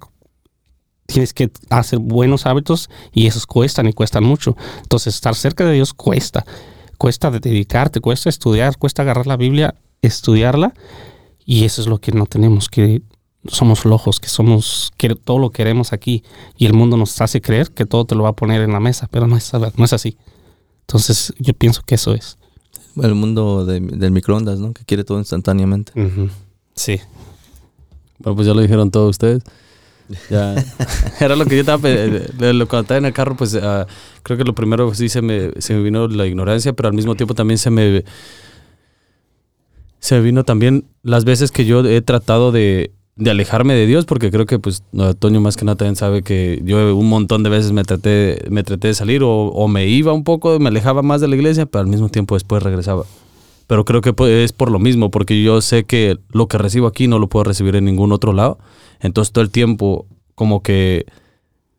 tienes 1.12 1.34
que 1.34 1.52
hacer 1.70 2.00
buenos 2.00 2.46
hábitos 2.46 2.90
y 3.14 3.28
esos 3.28 3.46
cuestan 3.46 3.88
y 3.88 3.94
cuestan 3.94 4.24
mucho. 4.24 4.56
Entonces 4.82 5.16
estar 5.16 5.36
cerca 5.36 5.66
de 5.66 5.74
Dios 5.74 5.94
cuesta. 5.94 6.46
Cuesta 6.98 7.32
dedicarte, 7.32 8.00
cuesta 8.00 8.30
estudiar, 8.30 8.78
cuesta 8.78 9.02
agarrar 9.02 9.28
la 9.28 9.38
Biblia, 9.38 9.76
estudiarla. 10.02 10.74
Y 11.46 11.66
eso 11.66 11.82
es 11.82 11.88
lo 11.88 11.98
que 12.00 12.12
no 12.12 12.26
tenemos, 12.28 12.70
que 12.70 13.02
somos 13.48 13.80
flojos, 13.80 14.20
que 14.20 14.30
somos, 14.30 14.92
que 14.98 15.16
todo 15.16 15.40
lo 15.40 15.50
queremos 15.50 15.94
aquí. 15.94 16.24
Y 16.58 16.68
el 16.68 16.74
mundo 16.74 16.98
nos 16.98 17.20
hace 17.22 17.42
creer 17.42 17.72
que 17.72 17.86
todo 17.86 18.06
te 18.06 18.14
lo 18.16 18.24
va 18.24 18.30
a 18.30 18.34
poner 18.36 18.62
en 18.62 18.72
la 18.72 18.80
mesa, 18.80 19.08
pero 19.12 19.26
no 19.28 19.36
es, 19.38 19.52
no 19.54 19.84
es 19.86 19.94
así. 19.94 20.18
Entonces 20.82 21.34
yo 21.40 21.54
pienso 21.54 21.82
que 21.86 21.96
eso 21.96 22.14
es. 22.14 22.38
El 23.02 23.16
mundo 23.16 23.66
de- 23.66 23.80
del 23.80 24.12
microondas, 24.12 24.60
¿no? 24.60 24.74
Que 24.74 24.84
quiere 24.86 25.04
todo 25.04 25.18
instantáneamente. 25.18 25.92
Sí. 26.76 27.00
Bueno, 28.20 28.36
pues 28.36 28.48
ya 28.48 28.54
lo 28.54 28.62
dijeron 28.62 28.92
todos 28.92 29.10
ustedes. 29.12 29.42
Ya. 30.30 30.56
Era 31.20 31.36
lo 31.36 31.46
que 31.46 31.56
yo 31.56 31.62
estaba 31.62 31.88
de 31.88 32.54
lo- 32.54 32.68
cuando 32.68 32.82
estaba 32.84 32.98
en 32.98 33.06
el 33.06 33.14
carro, 33.14 33.36
pues 33.36 33.56
ah, 33.56 33.86
creo 34.24 34.38
que 34.38 34.44
lo 34.44 34.54
primero 34.56 34.94
sí 34.94 35.10
se 35.10 35.22
me, 35.22 35.52
se 35.60 35.74
me 35.74 35.82
vino 35.84 36.08
la 36.08 36.26
ignorancia, 36.28 36.74
pero 36.74 36.90
al 36.90 36.96
mismo 36.96 37.16
tiempo 37.16 37.34
también 37.36 37.58
se 37.58 37.70
me 37.70 38.04
se 40.00 40.16
me 40.16 40.22
vino 40.22 40.44
también 40.44 40.86
las 41.04 41.26
veces 41.26 41.52
que 41.52 41.66
yo 41.66 41.86
he 41.86 42.02
tratado 42.02 42.52
de, 42.52 42.92
de 43.18 43.30
alejarme 43.32 43.76
de 43.76 43.86
Dios, 43.86 44.06
porque 44.06 44.32
creo 44.32 44.46
que 44.48 44.58
pues 44.58 44.84
no, 44.92 45.14
Toño 45.14 45.42
más 45.42 45.58
que 45.58 45.66
nada 45.66 45.76
también 45.76 45.96
sabe 45.96 46.24
que 46.24 46.60
yo 46.64 46.96
un 46.96 47.08
montón 47.08 47.44
de 47.44 47.50
veces 47.52 47.72
me 47.72 47.84
traté, 47.84 48.44
me 48.50 48.64
traté 48.64 48.88
de 48.88 48.94
salir 48.96 49.22
o 49.24 49.68
me 49.68 49.86
iba 49.88 50.12
un 50.12 50.24
poco, 50.24 50.58
me 50.60 50.70
alejaba 50.70 51.04
más 51.04 51.22
de 51.22 51.28
la 51.28 51.36
iglesia, 51.36 51.68
pero 51.68 51.82
al 51.84 51.88
mismo 51.88 52.10
tiempo 52.10 52.36
después 52.36 52.64
regresaba. 52.64 53.04
Pero 53.72 53.86
creo 53.86 54.02
que 54.02 54.44
es 54.44 54.52
por 54.52 54.70
lo 54.70 54.80
mismo, 54.80 55.12
porque 55.12 55.42
yo 55.42 55.62
sé 55.62 55.86
que 55.86 56.18
lo 56.34 56.48
que 56.50 56.58
recibo 56.58 56.88
aquí 56.88 57.08
no 57.08 57.20
lo 57.20 57.30
puedo 57.30 57.46
recibir 57.46 57.78
en 57.78 57.86
ningún 57.86 58.12
otro 58.12 58.34
lado. 58.34 58.60
Entonces 59.00 59.32
todo 59.32 59.46
el 59.46 59.50
tiempo 59.50 60.08
como 60.36 60.62
que 60.62 61.06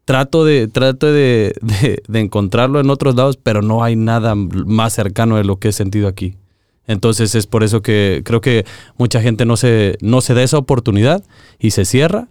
trato 0.06 0.46
de, 0.46 0.68
trato 0.68 1.12
de, 1.12 1.54
de- 1.60 2.02
de 2.08 2.20
encontrarlo 2.20 2.80
en 2.80 2.88
otros 2.88 3.14
lados, 3.14 3.36
pero 3.36 3.60
no 3.60 3.84
hay 3.84 3.94
nada 3.94 4.34
más 4.34 4.94
cercano 4.94 5.36
de 5.36 5.44
lo 5.44 5.56
que 5.56 5.68
he 5.68 5.72
sentido 5.72 6.08
aquí. 6.08 6.36
Entonces 6.86 7.34
es 7.34 7.46
por 7.46 7.62
eso 7.62 7.82
que 7.82 8.22
creo 8.24 8.40
que 8.40 8.64
mucha 8.96 9.20
gente 9.20 9.44
no 9.44 9.58
se, 9.58 9.98
no 10.00 10.22
se 10.22 10.32
da 10.32 10.42
esa 10.42 10.56
oportunidad 10.56 11.22
y 11.58 11.72
se 11.72 11.84
cierra 11.84 12.28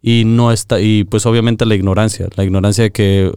y 0.00 0.24
no 0.24 0.52
está, 0.52 0.80
y 0.80 1.04
pues 1.04 1.26
obviamente 1.26 1.66
la 1.66 1.74
ignorancia, 1.74 2.28
la 2.34 2.44
ignorancia 2.44 2.84
de 2.84 2.92
que 2.92 3.30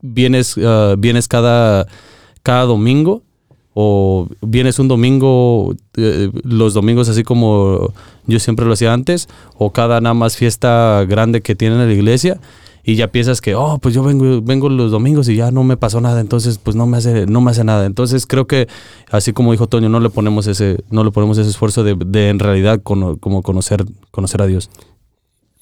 vienes, 0.00 0.56
ah, 0.58 0.96
vienes 0.98 1.28
cada, 1.28 1.86
cada 2.42 2.64
domingo 2.64 3.22
o 3.74 4.28
vienes 4.40 4.78
un 4.78 4.88
domingo, 4.88 5.74
eh, 5.96 6.30
los 6.44 6.74
domingos 6.74 7.08
así 7.08 7.22
como 7.22 7.92
yo 8.26 8.38
siempre 8.38 8.66
lo 8.66 8.72
hacía 8.72 8.92
antes, 8.92 9.28
o 9.56 9.70
cada 9.70 10.00
nada 10.00 10.14
más 10.14 10.36
fiesta 10.36 11.04
grande 11.08 11.40
que 11.40 11.54
tienen 11.54 11.80
en 11.80 11.88
la 11.88 11.94
iglesia, 11.94 12.40
y 12.84 12.96
ya 12.96 13.08
piensas 13.08 13.40
que, 13.40 13.54
oh, 13.54 13.78
pues 13.78 13.94
yo 13.94 14.02
vengo, 14.02 14.42
vengo 14.42 14.68
los 14.68 14.90
domingos 14.90 15.28
y 15.28 15.36
ya 15.36 15.52
no 15.52 15.62
me 15.62 15.76
pasó 15.76 16.00
nada, 16.00 16.20
entonces 16.20 16.58
pues 16.58 16.74
no 16.74 16.86
me 16.86 16.96
hace, 16.96 17.26
no 17.26 17.40
me 17.40 17.52
hace 17.52 17.62
nada. 17.62 17.86
Entonces 17.86 18.26
creo 18.26 18.46
que, 18.46 18.66
así 19.10 19.32
como 19.32 19.52
dijo 19.52 19.68
Toño, 19.68 19.88
no 19.88 20.00
le 20.00 20.10
ponemos 20.10 20.48
ese, 20.48 20.82
no 20.90 21.04
le 21.04 21.12
ponemos 21.12 21.38
ese 21.38 21.50
esfuerzo 21.50 21.84
de, 21.84 21.94
de 21.94 22.28
en 22.28 22.40
realidad 22.40 22.82
como 22.82 23.42
conocer, 23.42 23.84
conocer 24.10 24.42
a 24.42 24.46
Dios. 24.46 24.68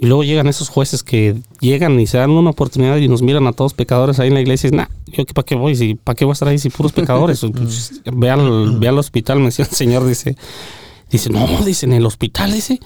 Y 0.01 0.07
luego 0.07 0.25
llegan 0.25 0.47
esos 0.47 0.69
jueces 0.71 1.03
que 1.03 1.37
llegan 1.61 2.01
y 2.01 2.07
se 2.07 2.17
dan 2.19 2.31
una 2.31 2.51
oportunidad 2.51 2.97
y 2.97 3.07
nos 3.09 3.21
miran 3.21 3.47
a 3.47 3.53
todos 3.53 3.75
pecadores 3.75 4.19
ahí 4.19 4.29
en 4.29 4.35
la 4.35 4.41
iglesia 4.41 4.69
y 4.69 4.71
dicen, 4.71 4.89
nah, 4.89 5.15
yo 5.15 5.25
para 5.27 5.45
qué 5.45 5.55
voy, 5.55 5.77
si 5.77 5.95
para 5.95 6.17
qué 6.17 6.25
voy 6.25 6.33
a 6.33 6.35
estar 6.35 6.49
ahí 6.49 6.59
si 6.59 6.71
puros 6.71 6.93
pecadores. 6.93 7.45
Pues, 7.53 8.01
ve, 8.11 8.31
al, 8.31 8.79
ve 8.79 8.89
al 8.89 8.99
hospital, 8.99 9.39
me 9.41 9.47
decía 9.47 9.67
el 9.67 9.71
señor, 9.71 10.07
dice, 10.07 10.37
dice, 11.11 11.31
no, 11.31 11.47
dice, 11.65 11.85
en 11.85 11.93
el 11.93 12.07
hospital, 12.07 12.51
dice, 12.53 12.81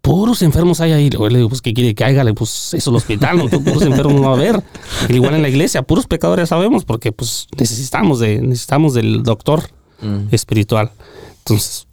puros 0.00 0.42
enfermos 0.42 0.80
hay 0.80 0.92
ahí. 0.92 1.10
Luego 1.10 1.28
le 1.28 1.38
digo, 1.38 1.48
pues 1.48 1.60
qué 1.60 1.74
quiere 1.74 1.94
que 1.94 2.04
hágale, 2.04 2.32
pues 2.34 2.68
eso 2.68 2.76
es 2.76 2.86
el 2.86 2.94
hospital, 2.94 3.38
no 3.38 3.48
puros 3.48 3.82
enfermos 3.82 4.14
no 4.14 4.22
va 4.22 4.30
a 4.30 4.34
haber. 4.34 4.62
Y 5.08 5.14
igual 5.14 5.34
en 5.34 5.42
la 5.42 5.48
iglesia, 5.48 5.82
puros 5.82 6.06
pecadores 6.06 6.50
sabemos, 6.50 6.84
porque 6.84 7.10
pues 7.10 7.48
necesitamos 7.58 8.20
de, 8.20 8.40
necesitamos 8.40 8.94
del 8.94 9.24
doctor 9.24 9.70
Mm. 10.00 10.28
espiritual. 10.30 10.92
Entonces, 11.38 11.87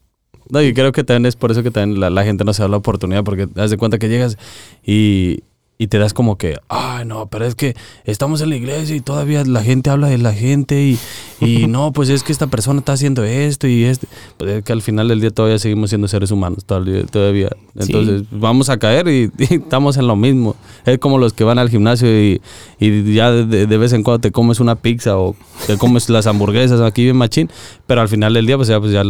No, 0.49 0.61
y 0.61 0.73
creo 0.73 0.91
que 0.91 1.03
también 1.03 1.25
es 1.25 1.35
por 1.35 1.51
eso 1.51 1.63
que 1.63 1.71
también 1.71 1.99
la, 1.99 2.09
la 2.09 2.23
gente 2.23 2.43
no 2.43 2.53
se 2.53 2.61
da 2.61 2.67
la 2.67 2.77
oportunidad, 2.77 3.23
porque 3.23 3.47
haz 3.55 3.71
de 3.71 3.77
cuenta 3.77 3.97
que 3.97 4.09
llegas 4.09 4.37
y, 4.85 5.43
y 5.77 5.87
te 5.87 5.97
das 5.97 6.13
como 6.13 6.37
que, 6.37 6.57
ay, 6.69 7.05
no, 7.05 7.27
pero 7.27 7.45
es 7.45 7.55
que 7.55 7.75
estamos 8.05 8.39
en 8.41 8.49
la 8.49 8.55
iglesia 8.55 8.95
y 8.95 9.01
todavía 9.01 9.43
la 9.43 9.61
gente 9.61 9.89
habla 9.89 10.07
de 10.07 10.17
la 10.17 10.31
gente 10.31 10.81
y, 10.81 10.97
y 11.41 11.67
no, 11.67 11.91
pues 11.91 12.09
es 12.09 12.23
que 12.23 12.31
esta 12.31 12.47
persona 12.47 12.79
está 12.79 12.93
haciendo 12.93 13.23
esto 13.25 13.67
y 13.67 13.83
esto. 13.83 14.07
Pues 14.37 14.51
es 14.51 14.63
que 14.63 14.71
al 14.71 14.81
final 14.81 15.09
del 15.09 15.19
día 15.19 15.31
todavía 15.31 15.59
seguimos 15.59 15.89
siendo 15.89 16.07
seres 16.07 16.31
humanos, 16.31 16.63
todavía. 16.65 17.49
Entonces 17.75 18.23
vamos 18.31 18.69
a 18.69 18.77
caer 18.77 19.09
y, 19.09 19.31
y 19.37 19.55
estamos 19.55 19.97
en 19.97 20.07
lo 20.07 20.15
mismo. 20.15 20.55
Es 20.85 20.97
como 20.97 21.17
los 21.17 21.33
que 21.33 21.43
van 21.43 21.59
al 21.59 21.69
gimnasio 21.69 22.07
y, 22.09 22.41
y 22.79 23.13
ya 23.13 23.31
de, 23.31 23.67
de 23.67 23.77
vez 23.77 23.91
en 23.91 24.03
cuando 24.03 24.21
te 24.21 24.31
comes 24.31 24.61
una 24.61 24.75
pizza 24.75 25.17
o 25.17 25.35
te 25.67 25.77
comes 25.77 26.09
las 26.09 26.25
hamburguesas 26.27 26.79
aquí 26.79 27.03
bien 27.03 27.17
machín, 27.17 27.49
pero 27.85 27.99
al 27.99 28.07
final 28.07 28.33
del 28.33 28.45
día 28.45 28.55
pues 28.55 28.69
ya, 28.69 28.79
pues 28.79 28.93
ya 28.93 29.03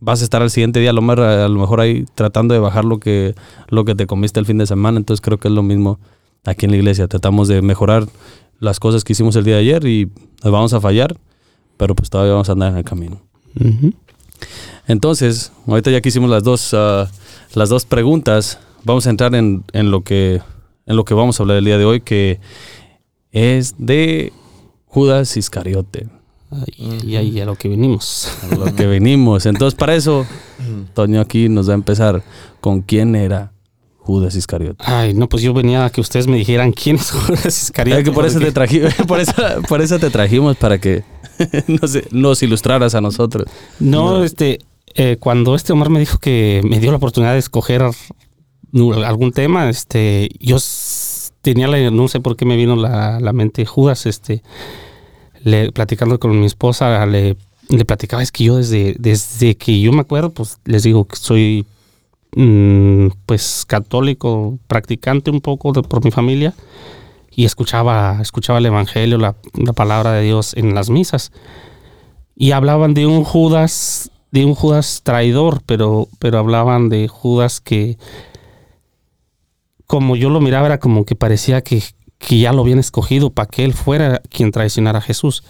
vas 0.00 0.20
a 0.22 0.24
estar 0.24 0.40
al 0.40 0.50
siguiente 0.50 0.80
día 0.80 0.90
a 0.90 0.92
lo, 0.92 1.02
mejor, 1.02 1.20
a 1.20 1.48
lo 1.48 1.58
mejor 1.58 1.80
ahí 1.80 2.06
tratando 2.14 2.54
de 2.54 2.60
bajar 2.60 2.84
lo 2.84 3.00
que, 3.00 3.34
lo 3.68 3.84
que 3.84 3.94
te 3.94 4.06
comiste 4.06 4.40
el 4.40 4.46
fin 4.46 4.58
de 4.58 4.66
semana, 4.66 4.98
entonces 4.98 5.20
creo 5.20 5.38
que 5.38 5.48
es 5.48 5.54
lo 5.54 5.62
mismo 5.62 5.98
aquí 6.46 6.66
en 6.66 6.72
la 6.72 6.78
iglesia, 6.78 7.08
tratamos 7.08 7.48
de 7.48 7.60
mejorar 7.62 8.06
las 8.58 8.80
cosas 8.80 9.04
que 9.04 9.12
hicimos 9.12 9.36
el 9.36 9.44
día 9.44 9.54
de 9.54 9.60
ayer 9.60 9.86
y 9.86 10.10
nos 10.42 10.52
vamos 10.52 10.72
a 10.72 10.80
fallar, 10.80 11.16
pero 11.76 11.94
pues 11.94 12.08
todavía 12.08 12.32
vamos 12.32 12.48
a 12.48 12.52
andar 12.52 12.72
en 12.72 12.78
el 12.78 12.84
camino. 12.84 13.20
Entonces, 14.86 15.52
ahorita 15.66 15.90
ya 15.90 16.00
que 16.00 16.08
hicimos 16.08 16.30
las 16.30 16.42
dos, 16.44 16.72
ah, 16.72 17.10
las 17.54 17.68
dos 17.68 17.84
preguntas, 17.84 18.58
vamos 18.84 19.06
a 19.06 19.10
entrar 19.10 19.34
en, 19.34 19.64
en 19.72 19.90
lo 19.90 20.02
que, 20.02 20.40
en 20.86 20.96
lo 20.96 21.04
que 21.04 21.14
vamos 21.14 21.38
a 21.38 21.42
hablar 21.42 21.58
el 21.58 21.64
día 21.64 21.78
de 21.78 21.84
hoy, 21.84 22.00
que 22.00 22.40
es 23.32 23.74
de 23.78 24.32
Judas 24.86 25.36
Iscariote, 25.36 26.08
y, 26.76 27.04
y 27.04 27.16
ahí 27.16 27.40
a 27.40 27.44
lo 27.44 27.56
que 27.56 27.68
venimos. 27.68 28.30
a 28.50 28.54
lo 28.54 28.74
que 28.74 28.86
venimos. 28.86 29.46
Entonces, 29.46 29.76
para 29.76 29.94
eso, 29.94 30.24
Toño 30.94 31.20
aquí 31.20 31.48
nos 31.48 31.68
va 31.68 31.72
a 31.72 31.74
empezar 31.74 32.22
con 32.60 32.82
quién 32.82 33.16
era 33.16 33.52
Judas 34.06 34.36
Iscariote. 34.36 34.84
Ay, 34.86 35.14
no, 35.14 35.28
pues 35.28 35.42
yo 35.42 35.52
venía 35.52 35.84
a 35.84 35.90
que 35.90 36.00
ustedes 36.00 36.28
me 36.28 36.36
dijeran 36.36 36.72
quién 36.72 36.96
es 36.96 37.10
Judas 37.10 37.62
Iscariote. 37.62 38.00
Es 38.02 38.04
que 38.04 38.12
por 38.12 38.24
eso 38.24 38.38
te 38.38 38.52
trajimos, 38.52 38.94
por 39.08 39.20
eso, 39.20 39.32
por 39.68 39.82
eso 39.82 39.98
te 39.98 40.10
trajimos 40.10 40.56
para 40.56 40.78
que 40.78 41.02
nos, 41.66 41.98
nos 42.12 42.42
ilustraras 42.42 42.94
a 42.94 43.00
nosotros. 43.00 43.48
No, 43.80 44.22
este, 44.22 44.60
eh, 44.94 45.16
cuando 45.18 45.54
este 45.54 45.72
Omar 45.72 45.90
me 45.90 45.98
dijo 45.98 46.18
que 46.18 46.62
me 46.64 46.78
dio 46.78 46.90
la 46.90 46.98
oportunidad 46.98 47.32
de 47.32 47.38
escoger 47.38 47.82
algún 49.04 49.32
tema, 49.32 49.68
este, 49.68 50.28
yo 50.38 50.58
tenía 51.42 51.66
la, 51.66 51.90
no 51.90 52.08
sé 52.08 52.20
por 52.20 52.36
qué 52.36 52.44
me 52.44 52.56
vino 52.56 52.76
la, 52.76 53.18
la 53.20 53.32
mente 53.32 53.66
Judas, 53.66 54.06
este, 54.06 54.42
le, 55.42 55.72
platicando 55.72 56.20
con 56.20 56.38
mi 56.38 56.46
esposa, 56.46 57.04
le, 57.06 57.36
le 57.68 57.84
platicaba, 57.84 58.22
es 58.22 58.32
que 58.32 58.44
yo 58.44 58.56
desde, 58.56 58.94
desde 58.98 59.56
que 59.56 59.80
yo 59.80 59.92
me 59.92 60.00
acuerdo, 60.00 60.30
pues 60.30 60.58
les 60.64 60.82
digo 60.82 61.06
que 61.06 61.16
soy, 61.16 61.66
mm, 62.34 63.08
pues, 63.26 63.64
católico, 63.66 64.58
practicante 64.66 65.30
un 65.30 65.40
poco 65.40 65.72
por 65.72 66.04
mi 66.04 66.10
familia, 66.10 66.54
y 67.30 67.44
escuchaba, 67.44 68.18
escuchaba 68.22 68.58
el 68.58 68.66
Evangelio, 68.66 69.18
la, 69.18 69.36
la 69.54 69.72
palabra 69.74 70.12
de 70.12 70.22
Dios 70.22 70.54
en 70.54 70.74
las 70.74 70.88
misas 70.88 71.32
y 72.36 72.52
hablaban 72.52 72.94
de 72.94 73.06
un 73.06 73.24
Judas, 73.24 74.10
de 74.30 74.44
un 74.44 74.54
Judas 74.54 75.00
traidor, 75.02 75.62
pero, 75.64 76.08
pero 76.18 76.38
hablaban 76.38 76.90
de 76.90 77.08
Judas 77.08 77.60
que, 77.60 77.96
como 79.86 80.16
yo 80.16 80.28
lo 80.28 80.40
miraba, 80.40 80.66
era 80.66 80.78
como 80.78 81.06
que 81.06 81.16
parecía 81.16 81.62
que, 81.62 81.82
que 82.18 82.38
ya 82.38 82.52
lo 82.52 82.60
habían 82.62 82.78
escogido 82.78 83.30
para 83.30 83.48
que 83.48 83.64
él 83.64 83.72
fuera 83.72 84.20
quien 84.28 84.52
traicionara 84.52 84.98
a 84.98 85.02
Jesús. 85.02 85.42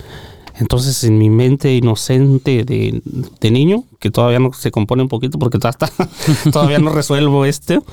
Entonces, 0.59 1.05
en 1.05 1.19
mi 1.19 1.29
mente 1.29 1.75
inocente 1.75 2.65
de, 2.65 3.03
niño, 3.51 3.85
que 3.99 4.11
todavía 4.11 4.39
no 4.39 4.53
se 4.53 4.71
compone 4.71 5.03
un 5.03 5.09
poquito 5.09 5.39
porque 5.39 5.59
está- 5.59 5.91
todavía 6.53 6.79
no 6.79 6.91
resuelvo 6.91 7.45
esto, 7.45 7.85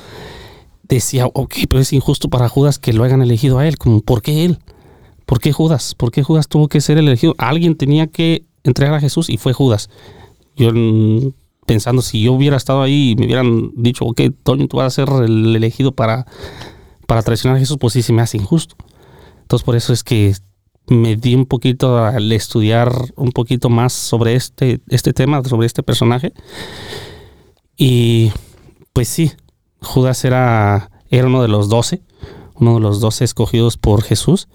decía, 0.83 1.27
ok, 1.27 1.55
pero 1.69 1.81
es 1.81 1.91
injusto 1.91 2.29
para 2.29 2.47
Judas 2.49 2.79
que 2.79 2.93
lo 2.93 3.03
hayan 3.03 3.21
elegido 3.21 3.59
a 3.59 3.67
él. 3.67 3.77
Como, 3.77 4.01
¿Por 4.01 4.21
qué 4.21 4.45
él? 4.45 4.59
¿Por 5.25 5.39
qué 5.39 5.51
Judas? 5.51 5.95
¿Por 5.95 6.11
qué 6.11 6.23
Judas 6.23 6.47
tuvo 6.47 6.67
que 6.67 6.81
ser 6.81 6.97
el 6.97 7.07
elegido? 7.07 7.35
Alguien 7.37 7.75
tenía 7.75 8.07
que 8.07 8.43
entregar 8.63 8.93
a 8.93 8.99
Jesús 8.99 9.29
y 9.29 9.37
fue 9.37 9.53
Judas. 9.53 9.89
Yo 10.55 10.71
mm, 10.73 11.31
pensando, 11.65 12.01
si 12.01 12.21
yo 12.21 12.33
hubiera 12.33 12.57
estado 12.57 12.81
ahí 12.81 13.11
y 13.11 13.15
me 13.15 13.25
hubieran 13.25 13.71
dicho, 13.75 14.05
ok, 14.05 14.21
Toño, 14.43 14.67
tú 14.67 14.77
vas 14.77 14.87
a 14.87 15.05
ser 15.05 15.09
el 15.23 15.55
elegido 15.55 15.93
para, 15.93 16.25
para 17.07 17.21
traicionar 17.23 17.57
a 17.57 17.59
Jesús, 17.59 17.77
pues 17.79 17.93
sí 17.93 18.01
se 18.01 18.13
me 18.13 18.21
hace 18.21 18.37
injusto. 18.37 18.75
Entonces 19.41 19.65
por 19.65 19.75
eso 19.75 19.93
es 19.93 20.03
que 20.03 20.33
me 20.87 21.15
di 21.15 21.35
un 21.35 21.45
poquito 21.45 21.97
al 21.97 22.31
estudiar 22.31 22.93
un 23.15 23.31
poquito 23.31 23.69
más 23.69 23.93
sobre 23.93 24.35
este, 24.35 24.81
este 24.89 25.13
tema, 25.13 25.43
sobre 25.43 25.65
este 25.65 25.83
personaje. 25.83 26.33
Y 27.77 28.31
pues 28.91 29.07
sí, 29.07 29.31
Judas 29.81 30.25
era, 30.25 30.91
era 31.09 31.27
uno 31.27 31.41
de 31.41 31.47
los 31.47 31.69
doce, 31.69 32.01
uno 32.55 32.75
de 32.75 32.79
los 32.81 32.99
doce 32.99 33.23
escogidos 33.23 33.77
por 33.77 34.03
Jesús. 34.03 34.47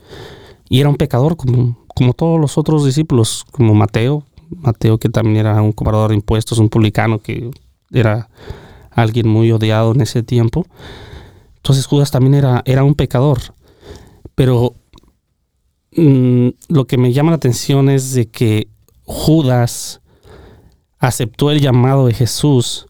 Y 0.69 0.81
era 0.81 0.89
un 0.89 0.97
pecador 0.97 1.37
como, 1.37 1.79
como 1.95 2.13
todos 2.13 2.39
los 2.39 2.59
otros 2.59 2.85
discípulos, 2.85 3.45
como 3.51 3.75
Mateo. 3.75 4.25
Mateo 4.51 4.99
que 4.99 5.09
también 5.09 5.39
era 5.39 5.61
un 5.63 5.73
cobrador 5.73 6.11
de 6.11 6.17
impuestos, 6.17 6.59
un 6.59 6.69
publicano 6.69 7.21
que 7.21 7.51
era 7.91 8.29
alguien 8.91 9.29
muy 9.29 9.51
odiado 9.51 9.93
en 9.93 10.01
ese 10.03 10.23
tiempo. 10.23 10.67
Entonces 11.57 11.87
Judas 11.87 12.11
también 12.11 12.35
era, 12.35 12.63
era 12.65 12.85
un 12.85 12.95
pecador. 12.95 13.39
Pero 14.35 14.75
mm, 15.97 16.49
lo 16.69 16.87
que 16.87 16.99
me 16.99 17.13
llama 17.13 17.31
la 17.31 17.37
atención 17.37 17.89
es 17.89 18.13
de 18.15 18.29
que 18.29 18.69
Judas 19.05 20.01
aceptó 20.99 21.51
el 21.51 21.61
llamado 21.61 22.07
de 22.07 22.15
Jesús 22.15 22.87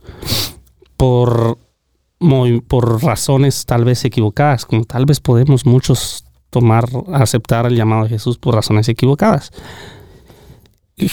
por, 0.97 1.59
por 2.67 3.02
razones 3.02 3.64
tal 3.67 3.85
vez 3.85 4.05
equivocadas, 4.05 4.67
como 4.67 4.85
tal 4.85 5.07
vez 5.07 5.21
podemos 5.21 5.67
muchos 5.67 6.25
tomar, 6.50 6.85
aceptar 7.12 7.67
el 7.67 7.76
llamado 7.76 8.05
de 8.05 8.11
Jesús 8.11 8.38
por 8.38 8.55
razones 8.55 8.88
equivocadas. 8.88 9.52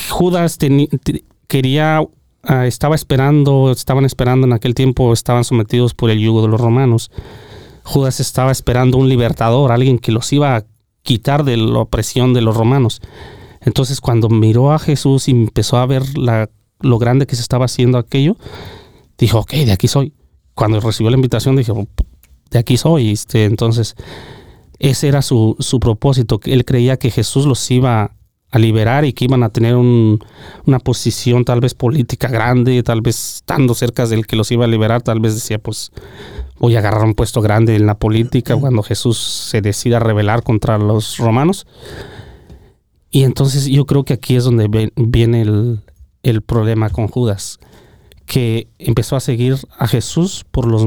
Judas 0.09 0.57
quería, 1.47 2.01
ah, 2.43 2.65
estaba 2.65 2.95
esperando, 2.95 3.71
estaban 3.71 4.05
esperando 4.05 4.47
en 4.47 4.53
aquel 4.53 4.73
tiempo, 4.73 5.13
estaban 5.13 5.43
sometidos 5.43 5.93
por 5.93 6.09
el 6.09 6.19
yugo 6.19 6.41
de 6.41 6.47
los 6.47 6.59
romanos. 6.59 7.11
Judas 7.83 8.19
estaba 8.19 8.51
esperando 8.51 8.97
un 8.97 9.09
libertador, 9.09 9.71
alguien 9.71 9.99
que 9.99 10.11
los 10.11 10.33
iba 10.33 10.55
a 10.55 10.65
quitar 11.05 11.45
de 11.45 11.55
la 11.55 11.79
opresión 11.79 12.33
de 12.33 12.41
los 12.41 12.57
romanos. 12.57 12.99
Entonces 13.61 14.01
cuando 14.01 14.27
miró 14.27 14.73
a 14.73 14.79
Jesús 14.79 15.29
y 15.29 15.31
empezó 15.31 15.77
a 15.77 15.85
ver 15.85 16.03
lo 16.17 16.99
grande 16.99 17.27
que 17.27 17.35
se 17.35 17.41
estaba 17.41 17.65
haciendo 17.65 17.97
aquello, 17.97 18.35
dijo, 19.17 19.39
ok, 19.39 19.51
de 19.51 19.71
aquí 19.71 19.87
soy. 19.87 20.13
Cuando 20.53 20.79
recibió 20.79 21.09
la 21.09 21.15
invitación, 21.15 21.55
dijo, 21.55 21.87
de 22.51 22.59
aquí 22.59 22.75
soy. 22.75 23.11
Este, 23.11 23.45
entonces, 23.45 23.95
ese 24.79 25.07
era 25.07 25.21
su, 25.21 25.55
su 25.59 25.79
propósito. 25.79 26.39
Él 26.43 26.65
creía 26.65 26.97
que 26.97 27.11
Jesús 27.11 27.45
los 27.45 27.69
iba 27.71 28.15
a 28.51 28.59
liberar 28.59 29.05
y 29.05 29.13
que 29.13 29.25
iban 29.25 29.43
a 29.43 29.49
tener 29.49 29.75
una 29.75 30.79
posición 30.79 31.43
tal 31.43 31.59
vez 31.59 31.73
política 31.73 32.29
grande, 32.29 32.81
tal 32.83 33.01
vez 33.01 33.35
estando 33.37 33.73
cerca 33.73 34.05
del 34.07 34.25
que 34.25 34.35
los 34.35 34.49
iba 34.51 34.65
a 34.65 34.67
liberar, 34.67 35.01
tal 35.01 35.19
vez 35.19 35.35
decía, 35.35 35.59
pues 35.59 35.91
voy 36.57 36.75
a 36.75 36.79
agarrar 36.79 37.03
un 37.03 37.15
puesto 37.15 37.41
grande 37.41 37.75
en 37.75 37.85
la 37.85 37.97
política 37.97 38.55
cuando 38.55 38.83
Jesús 38.83 39.17
se 39.49 39.61
decida 39.61 39.97
a 39.97 39.99
rebelar 39.99 40.43
contra 40.43 40.77
los 40.77 41.17
romanos. 41.17 41.67
Y 43.11 43.23
entonces 43.23 43.65
yo 43.67 43.85
creo 43.85 44.03
que 44.03 44.13
aquí 44.13 44.35
es 44.35 44.43
donde 44.43 44.91
viene 44.95 45.41
el, 45.41 45.79
el 46.23 46.41
problema 46.41 46.89
con 46.89 47.07
Judas 47.07 47.59
que 48.25 48.67
empezó 48.79 49.15
a 49.15 49.19
seguir 49.19 49.55
a 49.77 49.87
Jesús 49.87 50.45
por, 50.51 50.65
los, 50.65 50.85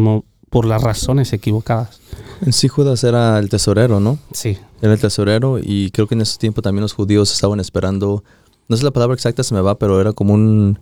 por 0.51 0.67
las 0.67 0.83
razones 0.83 1.33
equivocadas. 1.33 2.01
En 2.45 2.53
sí, 2.53 2.69
Judas 2.69 3.05
era 3.05 3.39
el 3.39 3.49
tesorero, 3.49 4.01
¿no? 4.01 4.19
Sí. 4.33 4.59
Era 4.83 4.93
el 4.93 5.01
tesorero 5.01 5.59
y 5.59 5.91
creo 5.91 6.07
que 6.07 6.15
en 6.15 6.23
ese 6.23 6.39
tiempo 6.39 6.63
también 6.63 6.83
los 6.83 6.93
judíos 6.93 7.33
estaban 7.33 7.61
esperando, 7.61 8.25
no 8.69 8.77
sé 8.77 8.85
la 8.85 8.91
palabra 8.91 9.15
exacta, 9.15 9.43
se 9.43 9.55
me 9.55 9.61
va, 9.61 9.79
pero 9.79 10.01
era 10.01 10.13
como 10.13 10.35
un, 10.35 10.79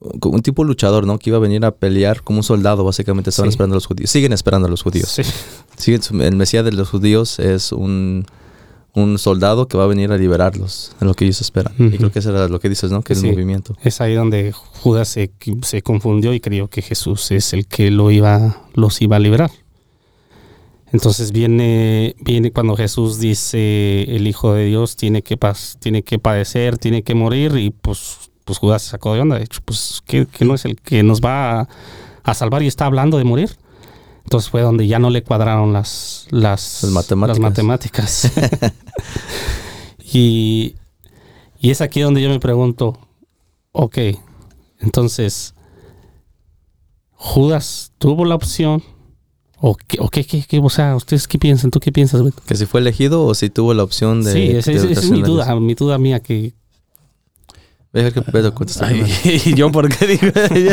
un 0.00 0.42
tipo 0.42 0.64
luchador, 0.64 1.06
¿no? 1.06 1.18
Que 1.18 1.30
iba 1.30 1.38
a 1.38 1.40
venir 1.40 1.64
a 1.64 1.70
pelear 1.70 2.22
como 2.22 2.40
un 2.40 2.42
soldado, 2.42 2.84
básicamente 2.84 3.30
estaban 3.30 3.48
esperando 3.48 3.74
a 3.74 3.76
los 3.76 3.86
judíos. 3.86 4.10
Siguen 4.10 4.32
esperando 4.32 4.68
a 4.68 4.70
los 4.70 4.82
judíos. 4.82 5.08
Sí. 5.78 5.98
El 6.20 6.36
Mesías 6.36 6.64
de 6.64 6.72
los 6.72 6.88
judíos 6.90 7.38
es 7.38 7.72
un 7.72 8.26
un 8.96 9.18
soldado 9.18 9.68
que 9.68 9.76
va 9.76 9.84
a 9.84 9.86
venir 9.86 10.10
a 10.10 10.16
liberarlos, 10.16 10.96
es 10.98 11.06
lo 11.06 11.12
que 11.12 11.26
ellos 11.26 11.42
esperan. 11.42 11.74
Y 11.78 11.98
creo 11.98 12.10
que 12.10 12.18
eso 12.18 12.30
era 12.30 12.48
lo 12.48 12.58
que 12.60 12.70
dices, 12.70 12.90
¿no? 12.90 13.02
Que 13.02 13.12
es 13.12 13.22
el 13.22 13.30
movimiento. 13.32 13.76
Es 13.82 14.00
ahí 14.00 14.14
donde 14.14 14.52
Judas 14.52 15.08
se, 15.08 15.30
se, 15.62 15.82
confundió 15.82 16.32
y 16.32 16.40
creyó 16.40 16.68
que 16.68 16.80
Jesús 16.80 17.30
es 17.30 17.52
el 17.52 17.66
que 17.66 17.90
lo 17.90 18.10
iba, 18.10 18.64
los 18.72 19.02
iba 19.02 19.16
a 19.16 19.18
liberar. 19.18 19.50
Entonces 20.92 21.30
viene, 21.30 22.16
viene 22.20 22.52
cuando 22.52 22.74
Jesús 22.74 23.18
dice 23.18 24.04
el 24.04 24.26
Hijo 24.26 24.54
de 24.54 24.64
Dios 24.64 24.96
tiene 24.96 25.20
que, 25.20 25.38
tiene 25.78 26.02
que 26.02 26.18
padecer, 26.18 26.78
tiene 26.78 27.02
que 27.02 27.14
morir 27.14 27.54
y 27.58 27.70
pues, 27.70 28.30
pues 28.46 28.60
Judas 28.60 28.82
se 28.82 28.90
sacó 28.90 29.12
de 29.12 29.20
onda. 29.20 29.36
De 29.36 29.44
hecho, 29.44 29.60
pues 29.64 30.02
que, 30.06 30.26
no 30.40 30.54
es 30.54 30.64
el 30.64 30.76
que 30.76 31.02
nos 31.02 31.20
va 31.20 31.60
a, 31.60 31.68
a 32.22 32.32
salvar 32.32 32.62
y 32.62 32.68
está 32.68 32.86
hablando 32.86 33.18
de 33.18 33.24
morir. 33.24 33.50
Entonces 34.22 34.48
fue 34.48 34.62
donde 34.62 34.86
ya 34.86 35.00
no 35.00 35.10
le 35.10 35.22
cuadraron 35.22 35.72
las, 35.72 36.28
las, 36.30 36.84
matemáticas. 36.84 38.30
y, 40.12 40.76
y 41.58 41.70
es 41.70 41.80
aquí 41.80 42.00
donde 42.00 42.22
yo 42.22 42.28
me 42.28 42.38
pregunto, 42.38 42.98
ok, 43.72 43.98
entonces, 44.78 45.54
Judas 47.12 47.92
tuvo 47.98 48.24
la 48.24 48.36
opción, 48.36 48.82
o 49.58 49.76
qué, 49.76 49.98
o 50.00 50.08
qué, 50.08 50.60
o 50.62 50.70
sea, 50.70 50.94
¿ustedes 50.94 51.26
qué 51.26 51.38
piensan? 51.38 51.72
¿Tú 51.72 51.80
qué 51.80 51.90
piensas, 51.90 52.22
¿Que 52.46 52.54
si 52.54 52.66
fue 52.66 52.80
elegido 52.80 53.24
o 53.24 53.34
si 53.34 53.50
tuvo 53.50 53.74
la 53.74 53.82
opción 53.82 54.22
de... 54.22 54.32
Sí, 54.32 54.72
esa 54.72 54.72
es 54.72 55.10
mi 55.10 55.22
duda, 55.22 55.54
mi 55.58 55.74
duda 55.74 55.98
mía, 55.98 56.20
que 56.20 56.54
Deja 57.96 58.10
que 58.10 58.20
¿Y 59.24 59.54
yo 59.54 59.72
por 59.72 59.88
qué 59.88 60.06
digo? 60.06 60.26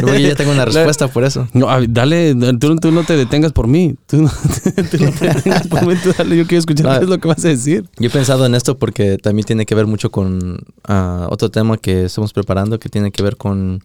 yo 0.06 0.16
ya 0.16 0.36
tengo 0.36 0.52
una 0.52 0.66
respuesta 0.66 1.08
por 1.08 1.24
eso. 1.24 1.48
No, 1.54 1.68
dale, 1.88 2.36
tú, 2.60 2.76
tú, 2.76 2.92
no 2.92 3.06
te 3.06 3.16
detengas 3.16 3.54
por 3.54 3.68
mí. 3.68 3.96
Tú 4.08 4.24
no, 4.24 4.30
te 4.30 4.98
detengas 4.98 5.68
por 5.68 5.88
mí, 5.88 5.96
tú 6.04 6.14
dale, 6.18 6.36
yo 6.36 6.46
quiero 6.46 6.60
escuchar 6.60 7.04
lo 7.06 7.18
que 7.20 7.28
vas 7.30 7.46
a 7.46 7.48
decir. 7.48 7.90
Yo 7.98 8.08
he 8.08 8.10
pensado 8.10 8.46
en 8.46 8.56
esto 8.56 8.78
porque 8.78 9.18
también 9.18 9.46
tiene 9.46 9.66
que 9.66 9.74
ver 9.74 9.88
mucho 9.88 10.12
con 10.12 10.66
uh, 10.90 11.28
otro 11.30 11.50
tema 11.50 11.78
que 11.78 12.04
estamos 12.06 12.34
preparando 12.34 12.78
que 12.78 12.90
tiene 12.90 13.12
que 13.12 13.24
ver 13.24 13.38
con 13.38 13.82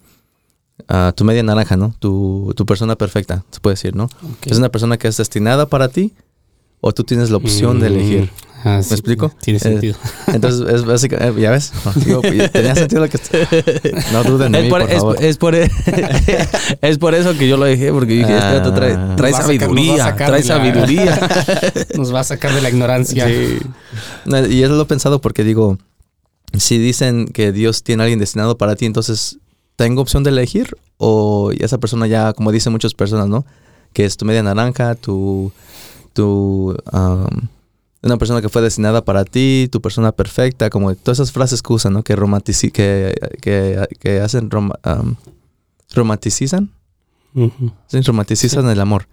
uh, 0.91 1.13
tu 1.15 1.25
media 1.25 1.45
naranja, 1.45 1.77
¿no? 1.77 1.95
Tu, 2.01 2.53
tu, 2.57 2.67
persona 2.67 2.97
perfecta, 2.97 3.45
se 3.53 3.61
puede 3.61 3.75
decir, 3.75 3.95
¿no? 3.95 4.09
Es 4.47 4.59
una 4.59 4.69
persona 4.69 4.97
que 4.97 5.07
es 5.07 5.17
destinada 5.17 5.67
para 5.67 5.89
ti 5.89 6.13
o 6.81 6.93
tú 6.93 7.05
tienes 7.05 7.31
la 7.31 7.37
opción 7.37 7.81
de 7.81 7.91
mm, 7.91 7.93
elegir. 7.93 8.31
Ah, 8.65 8.81
¿Me 8.89 8.95
explico? 8.95 9.31
Tiene 9.41 9.59
eh, 9.59 9.61
sentido. 9.61 9.97
entonces, 10.27 10.69
es 10.69 10.85
básicamente, 10.85 11.39
eh, 11.39 11.43
¿ya 11.43 11.51
ves? 11.51 11.73
tenía 12.53 12.75
sentido 12.75 13.03
lo 13.03 13.09
que... 13.09 13.19
No 14.13 14.25
duden 14.25 14.55
en 14.55 14.55
es 14.57 14.65
mí, 14.65 14.71
por, 14.71 14.89
favor. 14.89 15.23
Es, 15.23 15.37
por, 15.37 15.55
e- 15.55 15.71
es 16.83 16.99
por 16.99 17.15
eso 17.15 17.37
que 17.39 17.47
yo 17.47 17.57
lo 17.57 17.67
dejé, 17.67 17.93
porque 17.93 18.15
dije, 18.15 18.35
ah, 18.35 18.63
trae, 18.75 19.17
trae 19.17 19.33
sabiduría, 19.33 20.17
trae 20.17 20.43
sabiduría. 20.43 21.29
nos 21.97 22.13
va 22.13 22.21
a 22.21 22.25
sacar 22.25 22.53
de 22.53 22.61
la 22.61 22.69
ignorancia. 22.71 23.29
Sí. 23.29 23.59
Y 24.51 24.63
eso 24.63 24.75
lo 24.75 24.83
he 24.83 24.87
pensado 24.87 25.21
porque 25.21 25.45
digo, 25.45 25.79
si 26.57 26.79
dicen 26.79 27.29
que 27.29 27.53
Dios 27.53 27.85
tiene 27.85 28.03
a 28.03 28.05
alguien 28.05 28.19
destinado 28.19 28.59
para 28.59 28.75
ti, 28.75 28.87
entonces, 28.87 29.39
¿tengo 29.77 30.03
opción 30.03 30.25
de 30.25 30.31
elegir? 30.31 30.77
O 30.97 31.53
esa 31.53 31.79
persona 31.79 32.09
ya, 32.09 32.33
como 32.33 32.51
dicen 32.51 32.73
muchas 32.73 32.95
personas, 32.95 33.29
¿no? 33.29 33.47
Que 33.93 34.05
es 34.05 34.17
tu 34.17 34.25
media 34.25 34.43
naranja, 34.43 34.97
tu 34.97 35.53
tu, 36.19 36.75
una 38.03 38.17
persona 38.17 38.43
que 38.43 38.49
fue 38.49 38.61
destinada 38.61 39.05
para 39.05 39.25
ti, 39.25 39.69
tu 39.71 39.81
persona 39.81 40.11
perfecta, 40.11 40.69
como 40.69 40.93
todas 40.97 41.21
esas 41.21 41.31
frases 41.31 41.63
que 41.63 41.73
usan, 41.73 41.93
¿no? 41.93 42.03
Que, 42.03 42.17
romantici 42.17 42.73
que, 42.73 43.15
que, 43.41 43.87
que, 44.01 44.21
hacen, 44.21 44.51
romanticizan. 45.95 46.73
romanticizan 48.05 48.69
el 48.69 48.81
amor. 48.81 49.07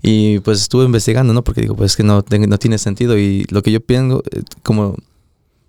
Y 0.00 0.38
pues 0.40 0.60
estuve 0.60 0.84
investigando, 0.84 1.32
¿no? 1.32 1.42
Porque 1.42 1.62
digo, 1.62 1.74
pues 1.74 1.96
que 1.96 2.04
no, 2.04 2.24
no 2.28 2.58
tiene 2.58 2.78
sentido. 2.78 3.18
Y 3.18 3.44
lo 3.50 3.62
que 3.64 3.72
yo 3.72 3.80
pienso, 3.80 4.22
eh, 4.30 4.42
como 4.62 4.94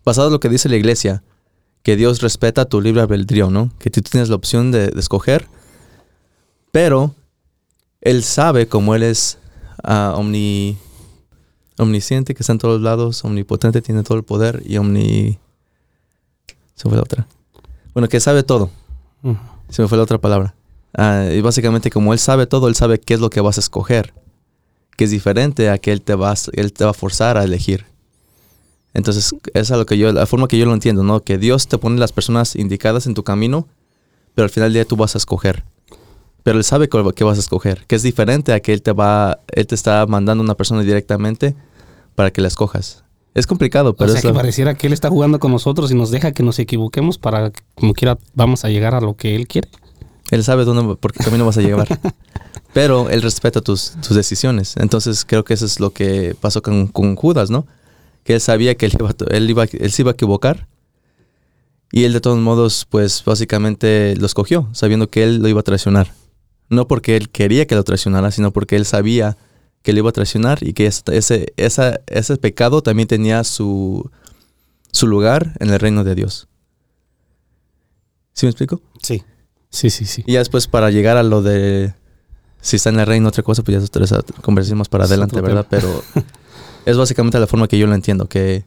basado 0.05 0.27
en 0.27 0.33
lo 0.33 0.39
que 0.39 0.49
dice 0.49 0.69
la 0.69 0.75
iglesia, 0.75 1.23
que 1.81 1.95
Dios 1.95 2.21
respeta 2.21 2.65
tu 2.65 2.79
libre 2.79 3.01
albedrío, 3.01 3.49
¿no? 3.49 3.71
Que 3.79 3.89
tú 3.89 4.01
tienes 4.01 4.29
la 4.29 4.35
opción 4.35 4.71
de, 4.71 4.89
de 4.89 4.99
escoger, 4.99 5.47
pero 6.71 7.15
Él 8.01 8.23
sabe, 8.23 8.67
como 8.67 8.93
Él 8.93 9.01
es 9.01 9.39
omni, 9.83 10.77
omnisciente, 11.77 12.33
que 12.33 12.43
está 12.43 12.53
en 12.53 12.59
todos 12.59 12.81
lados, 12.81 13.23
omnipotente, 13.23 13.81
tiene 13.81 14.03
todo 14.03 14.17
el 14.17 14.23
poder 14.23 14.61
y 14.65 14.77
omni... 14.77 15.39
Se 16.75 16.89
fue 16.89 16.97
la 16.97 17.03
otra. 17.03 17.27
Bueno, 17.93 18.09
que 18.09 18.19
sabe 18.19 18.43
todo. 18.43 18.71
Se 19.69 19.81
me 19.81 19.87
fue 19.87 19.97
la 19.97 20.03
otra 20.03 20.17
palabra. 20.17 20.55
Ah, 20.95 21.27
y 21.31 21.41
básicamente 21.41 21.89
como 21.89 22.13
él 22.13 22.19
sabe 22.19 22.47
todo, 22.47 22.67
él 22.67 22.75
sabe 22.75 22.99
qué 22.99 23.13
es 23.13 23.19
lo 23.19 23.29
que 23.29 23.41
vas 23.41 23.57
a 23.57 23.61
escoger. 23.61 24.13
Que 24.97 25.05
es 25.05 25.11
diferente 25.11 25.69
a 25.69 25.77
que 25.77 25.91
él 25.91 26.01
te, 26.01 26.15
va, 26.15 26.33
él 26.53 26.73
te 26.73 26.83
va 26.83 26.91
a 26.91 26.95
forzar 26.95 27.37
a 27.37 27.43
elegir. 27.43 27.85
Entonces, 28.93 29.33
esa 29.53 29.73
es 29.73 29.79
lo 29.79 29.85
que 29.85 29.97
yo, 29.97 30.11
la 30.11 30.25
forma 30.25 30.47
que 30.47 30.57
yo 30.57 30.65
lo 30.65 30.73
entiendo, 30.73 31.03
¿no? 31.03 31.23
Que 31.23 31.37
Dios 31.37 31.67
te 31.67 31.77
pone 31.77 31.99
las 31.99 32.11
personas 32.11 32.55
indicadas 32.55 33.07
en 33.07 33.13
tu 33.13 33.23
camino, 33.23 33.67
pero 34.35 34.43
al 34.43 34.49
final 34.49 34.69
del 34.69 34.73
día 34.73 34.85
tú 34.85 34.95
vas 34.95 35.15
a 35.15 35.17
escoger 35.17 35.63
pero 36.43 36.57
él 36.57 36.63
sabe 36.63 36.89
qué 36.89 37.23
vas 37.23 37.37
a 37.37 37.39
escoger, 37.39 37.85
que 37.87 37.95
es 37.95 38.03
diferente 38.03 38.53
a 38.53 38.59
que 38.59 38.73
él 38.73 38.81
te 38.81 38.91
va, 38.91 39.39
él 39.51 39.65
te 39.65 39.75
está 39.75 40.05
mandando 40.05 40.43
una 40.43 40.55
persona 40.55 40.81
directamente 40.81 41.55
para 42.15 42.31
que 42.31 42.41
la 42.41 42.49
escojas. 42.49 43.03
Es 43.33 43.47
complicado, 43.47 43.95
pero 43.95 44.11
o 44.11 44.13
sea, 44.13 44.21
que 44.21 44.33
pareciera 44.33 44.75
que 44.75 44.85
él 44.87 44.93
está 44.93 45.09
jugando 45.09 45.39
con 45.39 45.51
nosotros 45.51 45.89
y 45.91 45.95
nos 45.95 46.11
deja 46.11 46.33
que 46.33 46.43
nos 46.43 46.59
equivoquemos 46.59 47.17
para 47.17 47.49
que, 47.49 47.61
como 47.73 47.93
quiera, 47.93 48.19
vamos 48.35 48.63
a 48.63 48.69
llegar 48.69 48.93
a 48.93 49.01
lo 49.01 49.15
que 49.15 49.35
él 49.35 49.47
quiere. 49.47 49.69
Él 50.29 50.43
sabe 50.43 50.65
dónde, 50.65 50.95
por 50.95 51.13
qué 51.13 51.23
camino 51.23 51.45
vas 51.45 51.57
a 51.57 51.61
llevar. 51.61 51.87
Pero 52.73 53.09
él 53.09 53.21
respeta 53.21 53.61
tus, 53.61 53.93
tus 54.05 54.15
decisiones. 54.15 54.75
Entonces 54.77 55.25
creo 55.25 55.43
que 55.43 55.53
eso 55.53 55.65
es 55.65 55.79
lo 55.79 55.91
que 55.91 56.35
pasó 56.39 56.61
con, 56.61 56.87
con 56.87 57.15
Judas, 57.15 57.49
¿no? 57.49 57.65
Que 58.23 58.35
él 58.35 58.41
sabía 58.41 58.75
que 58.75 58.87
él, 58.87 58.93
iba, 58.99 59.11
él, 59.29 59.49
iba, 59.49 59.63
él 59.63 59.91
se 59.91 60.01
iba 60.01 60.11
a 60.11 60.13
equivocar. 60.13 60.67
Y 61.91 62.05
él 62.05 62.13
de 62.13 62.21
todos 62.21 62.39
modos, 62.39 62.87
pues 62.89 63.23
básicamente 63.23 64.15
lo 64.17 64.25
escogió, 64.25 64.67
sabiendo 64.73 65.09
que 65.09 65.23
él 65.23 65.37
lo 65.37 65.47
iba 65.47 65.59
a 65.59 65.63
traicionar. 65.63 66.11
No 66.73 66.87
porque 66.87 67.15
él 67.15 67.29
quería 67.29 67.65
que 67.67 67.75
lo 67.75 67.83
traicionara, 67.83 68.31
sino 68.31 68.51
porque 68.51 68.75
él 68.75 68.85
sabía 68.85 69.37
que 69.81 69.93
le 69.93 69.99
iba 69.99 70.09
a 70.09 70.13
traicionar 70.13 70.59
y 70.61 70.73
que 70.73 70.85
ese, 70.87 71.53
esa, 71.57 71.99
ese 72.07 72.37
pecado 72.37 72.81
también 72.81 73.07
tenía 73.07 73.43
su, 73.43 74.09
su 74.91 75.07
lugar 75.07 75.55
en 75.59 75.69
el 75.69 75.79
reino 75.79 76.03
de 76.03 76.15
Dios. 76.15 76.47
¿Sí 78.33 78.45
me 78.45 78.49
explico? 78.49 78.81
Sí. 79.01 79.23
Sí, 79.69 79.89
sí, 79.89 80.05
sí. 80.05 80.23
Y 80.25 80.33
ya 80.33 80.39
después 80.39 80.67
para 80.67 80.91
llegar 80.91 81.17
a 81.17 81.23
lo 81.23 81.41
de 81.41 81.93
si 82.63 82.77
está 82.77 82.89
en 82.89 82.99
el 82.99 83.05
reino 83.05 83.27
otra 83.27 83.43
cosa, 83.43 83.61
pues 83.61 83.91
ya 83.91 84.03
esa 84.03 84.21
conversemos 84.41 84.87
para 84.87 85.03
adelante, 85.03 85.41
¿verdad? 85.41 85.67
Pero 85.69 86.03
es 86.85 86.97
básicamente 86.97 87.37
la 87.37 87.45
forma 87.45 87.67
que 87.67 87.77
yo 87.77 87.87
lo 87.87 87.93
entiendo, 87.93 88.27
que 88.29 88.65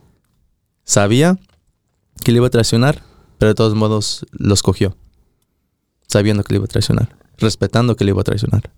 sabía 0.84 1.38
que 2.22 2.30
le 2.30 2.36
iba 2.36 2.46
a 2.46 2.50
traicionar, 2.50 3.02
pero 3.38 3.50
de 3.50 3.54
todos 3.54 3.74
modos 3.74 4.26
lo 4.32 4.52
escogió, 4.52 4.96
sabiendo 6.08 6.44
que 6.44 6.52
le 6.52 6.56
iba 6.58 6.66
a 6.66 6.68
traicionar, 6.68 7.16
respetando 7.38 7.96
que 7.96 8.04
le 8.04 8.10
iba 8.10 8.20
a 8.20 8.24
traicionar. 8.24 8.70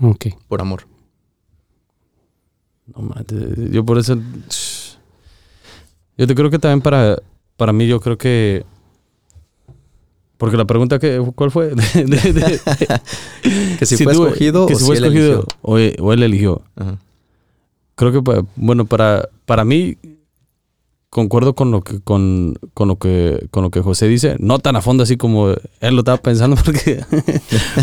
Ok. 0.00 0.26
Por 0.48 0.60
amor. 0.60 0.86
No, 2.86 3.14
yo 3.70 3.84
por 3.84 3.98
eso... 3.98 4.16
Yo 6.18 6.26
te 6.26 6.34
creo 6.34 6.50
que 6.50 6.58
también 6.58 6.80
para, 6.80 7.18
para 7.56 7.72
mí, 7.72 7.86
yo 7.86 8.00
creo 8.00 8.16
que 8.16 8.64
porque 10.38 10.56
la 10.56 10.66
pregunta 10.66 10.98
que 10.98 11.22
¿cuál 11.34 11.50
fue? 11.50 11.74
que 13.78 13.86
si, 13.86 14.04
fue 14.04 14.12
escogido 14.12 14.66
que 14.66 14.74
o 14.74 14.78
si 14.78 14.84
fue 14.84 14.96
escogido 14.96 15.46
o, 15.62 15.78
él 15.78 16.22
eligió. 16.22 16.62
Creo 17.94 18.12
que 18.12 18.44
bueno, 18.56 18.84
para, 18.84 19.30
para 19.46 19.64
mí 19.64 19.96
concuerdo 21.16 21.54
con 21.54 21.70
lo 21.70 21.80
que 21.80 21.98
con, 22.00 22.58
con, 22.74 22.88
lo 22.88 22.96
que 22.96 23.48
con 23.50 23.62
lo 23.62 23.70
que 23.70 23.80
José 23.80 24.06
dice, 24.06 24.36
no 24.38 24.58
tan 24.58 24.76
a 24.76 24.82
fondo 24.82 25.02
así 25.02 25.16
como 25.16 25.48
él 25.48 25.94
lo 25.94 26.00
estaba 26.00 26.18
pensando 26.18 26.56
porque 26.62 27.00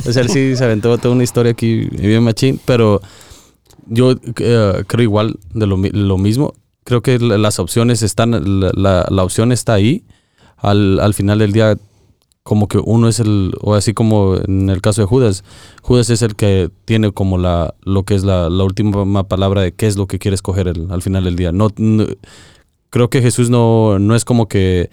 o 0.07 0.11
sea, 0.11 0.21
él 0.21 0.29
sí 0.29 0.55
se 0.55 0.63
aventó 0.63 0.95
toda 0.99 1.15
una 1.15 1.23
historia 1.23 1.51
aquí 1.51 1.85
bien 1.85 2.21
machín, 2.21 2.59
pero 2.63 3.01
yo 3.87 4.11
eh, 4.37 4.83
creo 4.85 5.01
igual 5.01 5.39
de 5.51 5.65
lo, 5.65 5.77
lo, 5.77 6.17
mismo. 6.19 6.53
Creo 6.83 7.01
que 7.01 7.17
las 7.17 7.57
opciones 7.57 8.03
están 8.03 8.61
la, 8.75 9.07
la, 9.09 9.23
opción 9.23 9.51
está 9.51 9.73
ahí. 9.73 10.05
Al, 10.57 10.99
al 10.99 11.15
final 11.15 11.39
del 11.39 11.53
día 11.53 11.75
como 12.43 12.67
que 12.67 12.77
uno 12.77 13.07
es 13.07 13.19
el, 13.19 13.53
o 13.61 13.73
así 13.73 13.93
como 13.93 14.35
en 14.35 14.69
el 14.69 14.79
caso 14.79 15.01
de 15.01 15.07
Judas, 15.07 15.43
Judas 15.81 16.11
es 16.11 16.21
el 16.21 16.35
que 16.35 16.69
tiene 16.85 17.11
como 17.11 17.39
la, 17.39 17.73
lo 17.81 18.03
que 18.03 18.13
es 18.13 18.23
la, 18.23 18.47
última 18.47 19.23
palabra 19.27 19.61
de 19.61 19.71
qué 19.71 19.87
es 19.87 19.97
lo 19.97 20.05
que 20.05 20.19
quiere 20.19 20.35
escoger 20.35 20.67
al 20.67 21.01
final 21.01 21.23
del 21.23 21.35
día. 21.35 21.51
No, 21.51 21.69
creo 22.93 23.09
que 23.09 23.23
Jesús 23.23 23.49
no, 23.49 23.97
no 23.97 24.13
es 24.13 24.23
como 24.23 24.47
que, 24.47 24.91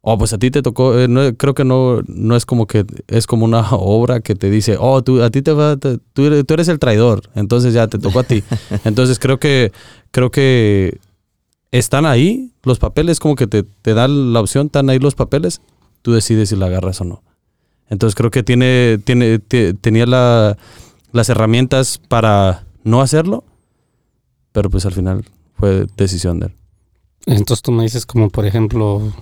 oh, 0.00 0.16
pues 0.16 0.32
a 0.32 0.38
ti 0.38 0.50
te 0.50 0.62
tocó, 0.62 0.98
eh, 0.98 1.06
no, 1.06 1.36
creo 1.36 1.52
que 1.52 1.66
no, 1.66 2.00
no 2.06 2.34
es 2.34 2.46
como 2.46 2.66
que, 2.66 2.86
es 3.08 3.26
como 3.26 3.44
una 3.44 3.60
obra 3.72 4.20
que 4.20 4.34
te 4.34 4.48
dice, 4.48 4.78
oh, 4.80 5.02
tú, 5.02 5.22
a 5.22 5.28
ti 5.28 5.42
te 5.42 5.52
va, 5.52 5.76
tú, 5.76 6.00
tú 6.14 6.54
eres 6.54 6.68
el 6.68 6.78
traidor, 6.78 7.28
entonces 7.34 7.74
ya 7.74 7.88
te 7.88 7.98
tocó 7.98 8.20
a 8.20 8.22
ti. 8.22 8.42
Entonces 8.84 9.18
creo 9.18 9.38
que, 9.38 9.70
creo 10.12 10.30
que 10.30 10.98
están 11.72 12.06
ahí 12.06 12.52
los 12.62 12.78
papeles, 12.78 13.20
como 13.20 13.34
que 13.34 13.46
te, 13.46 13.64
te 13.64 13.92
dan 13.92 14.32
la 14.32 14.40
opción, 14.40 14.66
están 14.66 14.88
ahí 14.88 14.98
los 14.98 15.14
papeles 15.14 15.60
tú 16.00 16.12
decides 16.12 16.48
si 16.48 16.56
la 16.56 16.66
agarras 16.66 17.02
o 17.02 17.04
no. 17.04 17.22
Entonces 17.90 18.14
creo 18.14 18.30
que 18.30 18.42
tiene, 18.42 18.98
tiene, 19.04 19.40
tenía 19.40 20.06
las 20.06 21.28
herramientas 21.28 21.98
para 22.08 22.64
no 22.82 23.02
hacerlo, 23.02 23.44
pero 24.52 24.70
pues 24.70 24.86
al 24.86 24.92
final 24.92 25.24
fue 25.52 25.86
decisión 25.98 26.40
de 26.40 26.46
él. 26.46 26.54
Entonces 27.26 27.62
tú 27.62 27.72
me 27.72 27.82
dices 27.82 28.06
como 28.06 28.30
por 28.30 28.46
ejemplo, 28.46 29.12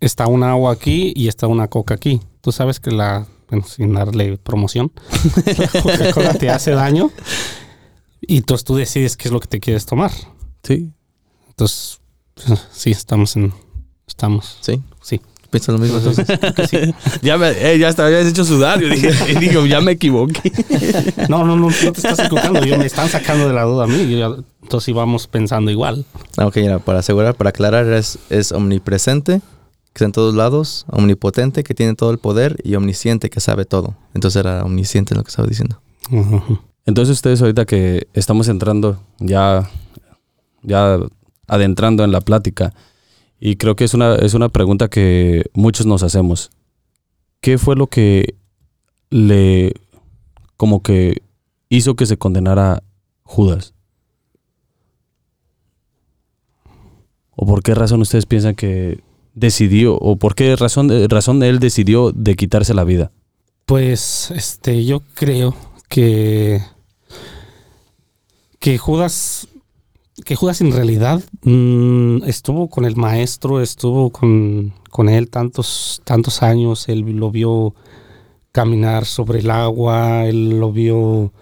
está 0.00 0.26
una 0.26 0.52
agua 0.52 0.72
aquí 0.72 1.12
y 1.14 1.28
está 1.28 1.46
una 1.46 1.68
coca 1.68 1.94
aquí. 1.94 2.20
Tú 2.40 2.52
sabes 2.52 2.80
que 2.80 2.90
la, 2.92 3.26
bueno, 3.50 3.66
sin 3.66 3.92
darle 3.92 4.38
promoción, 4.38 4.92
la 5.58 5.82
Coca-Cola 5.82 6.34
te 6.34 6.50
hace 6.50 6.70
daño 6.70 7.10
y 8.20 8.38
entonces 8.38 8.64
tú 8.64 8.76
decides 8.76 9.16
qué 9.16 9.28
es 9.28 9.32
lo 9.32 9.40
que 9.40 9.48
te 9.48 9.60
quieres 9.60 9.86
tomar. 9.86 10.12
Sí. 10.62 10.92
Entonces, 11.48 12.00
sí, 12.72 12.90
estamos 12.90 13.36
en, 13.36 13.52
estamos. 14.06 14.58
Sí. 14.60 14.82
Sí. 15.02 15.20
¿Piensas 15.50 15.74
lo 15.74 15.78
mismo 15.78 15.98
entonces? 15.98 16.26
ya, 17.22 17.38
me, 17.38 17.50
eh, 17.50 17.78
ya 17.78 17.88
hasta 17.88 18.06
habías 18.06 18.26
hecho 18.26 18.44
sudar. 18.44 18.80
Yo 18.80 18.88
dije, 18.88 19.10
digo, 19.40 19.66
ya 19.66 19.80
me 19.80 19.92
equivoqué. 19.92 20.52
no, 21.28 21.44
no, 21.44 21.56
no, 21.56 21.68
no 21.68 21.92
te 21.92 22.00
estás 22.00 22.18
equivocando. 22.18 22.64
Yo, 22.64 22.78
me 22.78 22.86
están 22.86 23.08
sacando 23.08 23.48
de 23.48 23.54
la 23.54 23.62
duda 23.62 23.84
a 23.84 23.86
mí. 23.86 24.20
entonces 24.62 24.88
íbamos 24.88 25.26
pensando 25.26 25.70
igual. 25.70 26.04
Ah, 26.36 26.46
ok, 26.46 26.56
mira, 26.56 26.78
para 26.78 27.00
asegurar, 27.00 27.34
para 27.34 27.50
aclarar, 27.50 27.86
es, 27.86 28.18
es 28.30 28.52
omnipresente, 28.52 29.40
que 29.92 29.94
está 29.94 30.04
en 30.04 30.12
todos 30.12 30.34
lados, 30.34 30.84
omnipotente, 30.88 31.64
que 31.64 31.74
tiene 31.74 31.94
todo 31.94 32.10
el 32.10 32.18
poder, 32.18 32.56
y 32.62 32.74
omnisciente, 32.74 33.30
que 33.30 33.40
sabe 33.40 33.64
todo. 33.64 33.96
Entonces 34.14 34.40
era 34.40 34.64
omnisciente 34.64 35.14
lo 35.14 35.22
que 35.22 35.30
estaba 35.30 35.48
diciendo. 35.48 35.80
Entonces 36.86 37.14
ustedes 37.14 37.40
ahorita 37.40 37.64
que 37.64 38.06
estamos 38.14 38.48
entrando 38.48 39.00
ya, 39.18 39.68
ya 40.62 40.98
adentrando 41.48 42.04
en 42.04 42.12
la 42.12 42.20
plática, 42.20 42.72
y 43.40 43.56
creo 43.56 43.76
que 43.76 43.84
es 43.84 43.94
una, 43.94 44.16
es 44.16 44.34
una 44.34 44.48
pregunta 44.48 44.88
que 44.88 45.44
muchos 45.52 45.86
nos 45.86 46.02
hacemos. 46.02 46.50
¿Qué 47.40 47.58
fue 47.58 47.76
lo 47.76 47.86
que 47.86 48.34
le 49.10 49.74
como 50.56 50.82
que 50.82 51.22
hizo 51.68 51.96
que 51.96 52.06
se 52.06 52.16
condenara 52.16 52.82
Judas? 53.22 53.74
¿O 57.36 57.46
por 57.46 57.62
qué 57.62 57.74
razón 57.74 58.00
ustedes 58.00 58.24
piensan 58.24 58.54
que 58.54 59.02
decidió, 59.34 59.96
o 59.96 60.16
por 60.16 60.34
qué 60.34 60.56
razón, 60.56 60.90
razón 61.08 61.42
él 61.42 61.58
decidió 61.58 62.10
de 62.12 62.34
quitarse 62.34 62.72
la 62.72 62.84
vida? 62.84 63.12
Pues 63.66 64.30
este, 64.30 64.84
yo 64.86 65.02
creo 65.14 65.54
que, 65.88 66.62
que 68.58 68.78
Judas 68.78 69.48
que 70.24 70.34
Judas 70.34 70.60
en 70.60 70.72
realidad 70.72 71.22
mm, 71.42 72.24
estuvo 72.24 72.68
con 72.68 72.84
el 72.84 72.96
maestro, 72.96 73.60
estuvo 73.60 74.10
con, 74.10 74.72
él 75.08 75.28
tantos, 75.30 76.00
tantos 76.04 76.42
años, 76.42 76.88
él 76.88 77.00
lo 77.00 77.30
vio 77.30 77.74
caminar 78.52 79.04
sobre 79.04 79.40
el 79.40 79.50
agua, 79.50 80.24
él 80.24 80.58
lo 80.58 80.72
vio 80.72 81.32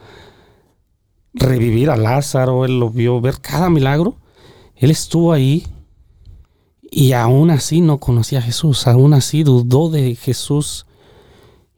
revivir 1.32 1.90
a 1.90 1.96
Lázaro, 1.96 2.64
él 2.64 2.80
lo 2.80 2.90
vio 2.90 3.20
ver 3.20 3.40
cada 3.40 3.70
milagro. 3.70 4.16
Él 4.74 4.90
estuvo 4.90 5.32
ahí 5.32 5.66
y 6.90 7.12
aún 7.12 7.50
así 7.50 7.80
no 7.80 7.98
conocía 7.98 8.40
a 8.40 8.42
Jesús, 8.42 8.88
aún 8.88 9.14
así 9.14 9.44
dudó 9.44 9.88
de 9.88 10.16
Jesús. 10.16 10.86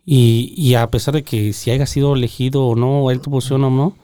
Y, 0.07 0.55
y 0.57 0.75
a 0.77 0.91
pesar 0.91 1.15
de 1.15 1.25
que 1.25 1.53
si 1.53 1.71
haya 1.71 1.85
sido 1.85 2.15
elegido 2.15 2.67
o 2.67 2.77
no, 2.77 3.11
él 3.11 3.21
tuvo 3.21 3.37
opción 3.37 3.65
o 3.65 3.71
no, 3.71 3.97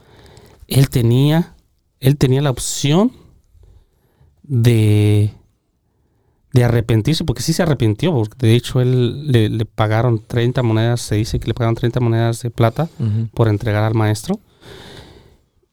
él 0.69 0.91
tenía 0.91 1.55
él 2.03 2.17
tenía 2.19 2.43
la 2.43 2.51
opción 2.51 3.13
de, 4.43 5.31
de 6.53 6.65
arrepentirse, 6.65 7.25
porque 7.25 7.43
sí 7.43 7.53
se 7.53 7.63
arrepintió, 7.63 8.13
porque 8.13 8.37
de 8.45 8.57
hecho 8.57 8.81
él 8.81 9.31
le, 9.31 9.65
pagaron 9.65 10.21
30 10.27 10.65
monedas, 10.65 11.01
se 11.01 11.15
dice 11.15 11.39
que 11.39 11.47
le 11.47 11.55
pagaron 11.55 11.77
30 11.77 12.01
monedas 12.01 12.43
de 12.43 12.51
plata 12.51 12.89
por 13.35 13.47
entregar 13.49 13.85
al 13.85 13.95
maestro, 13.95 14.41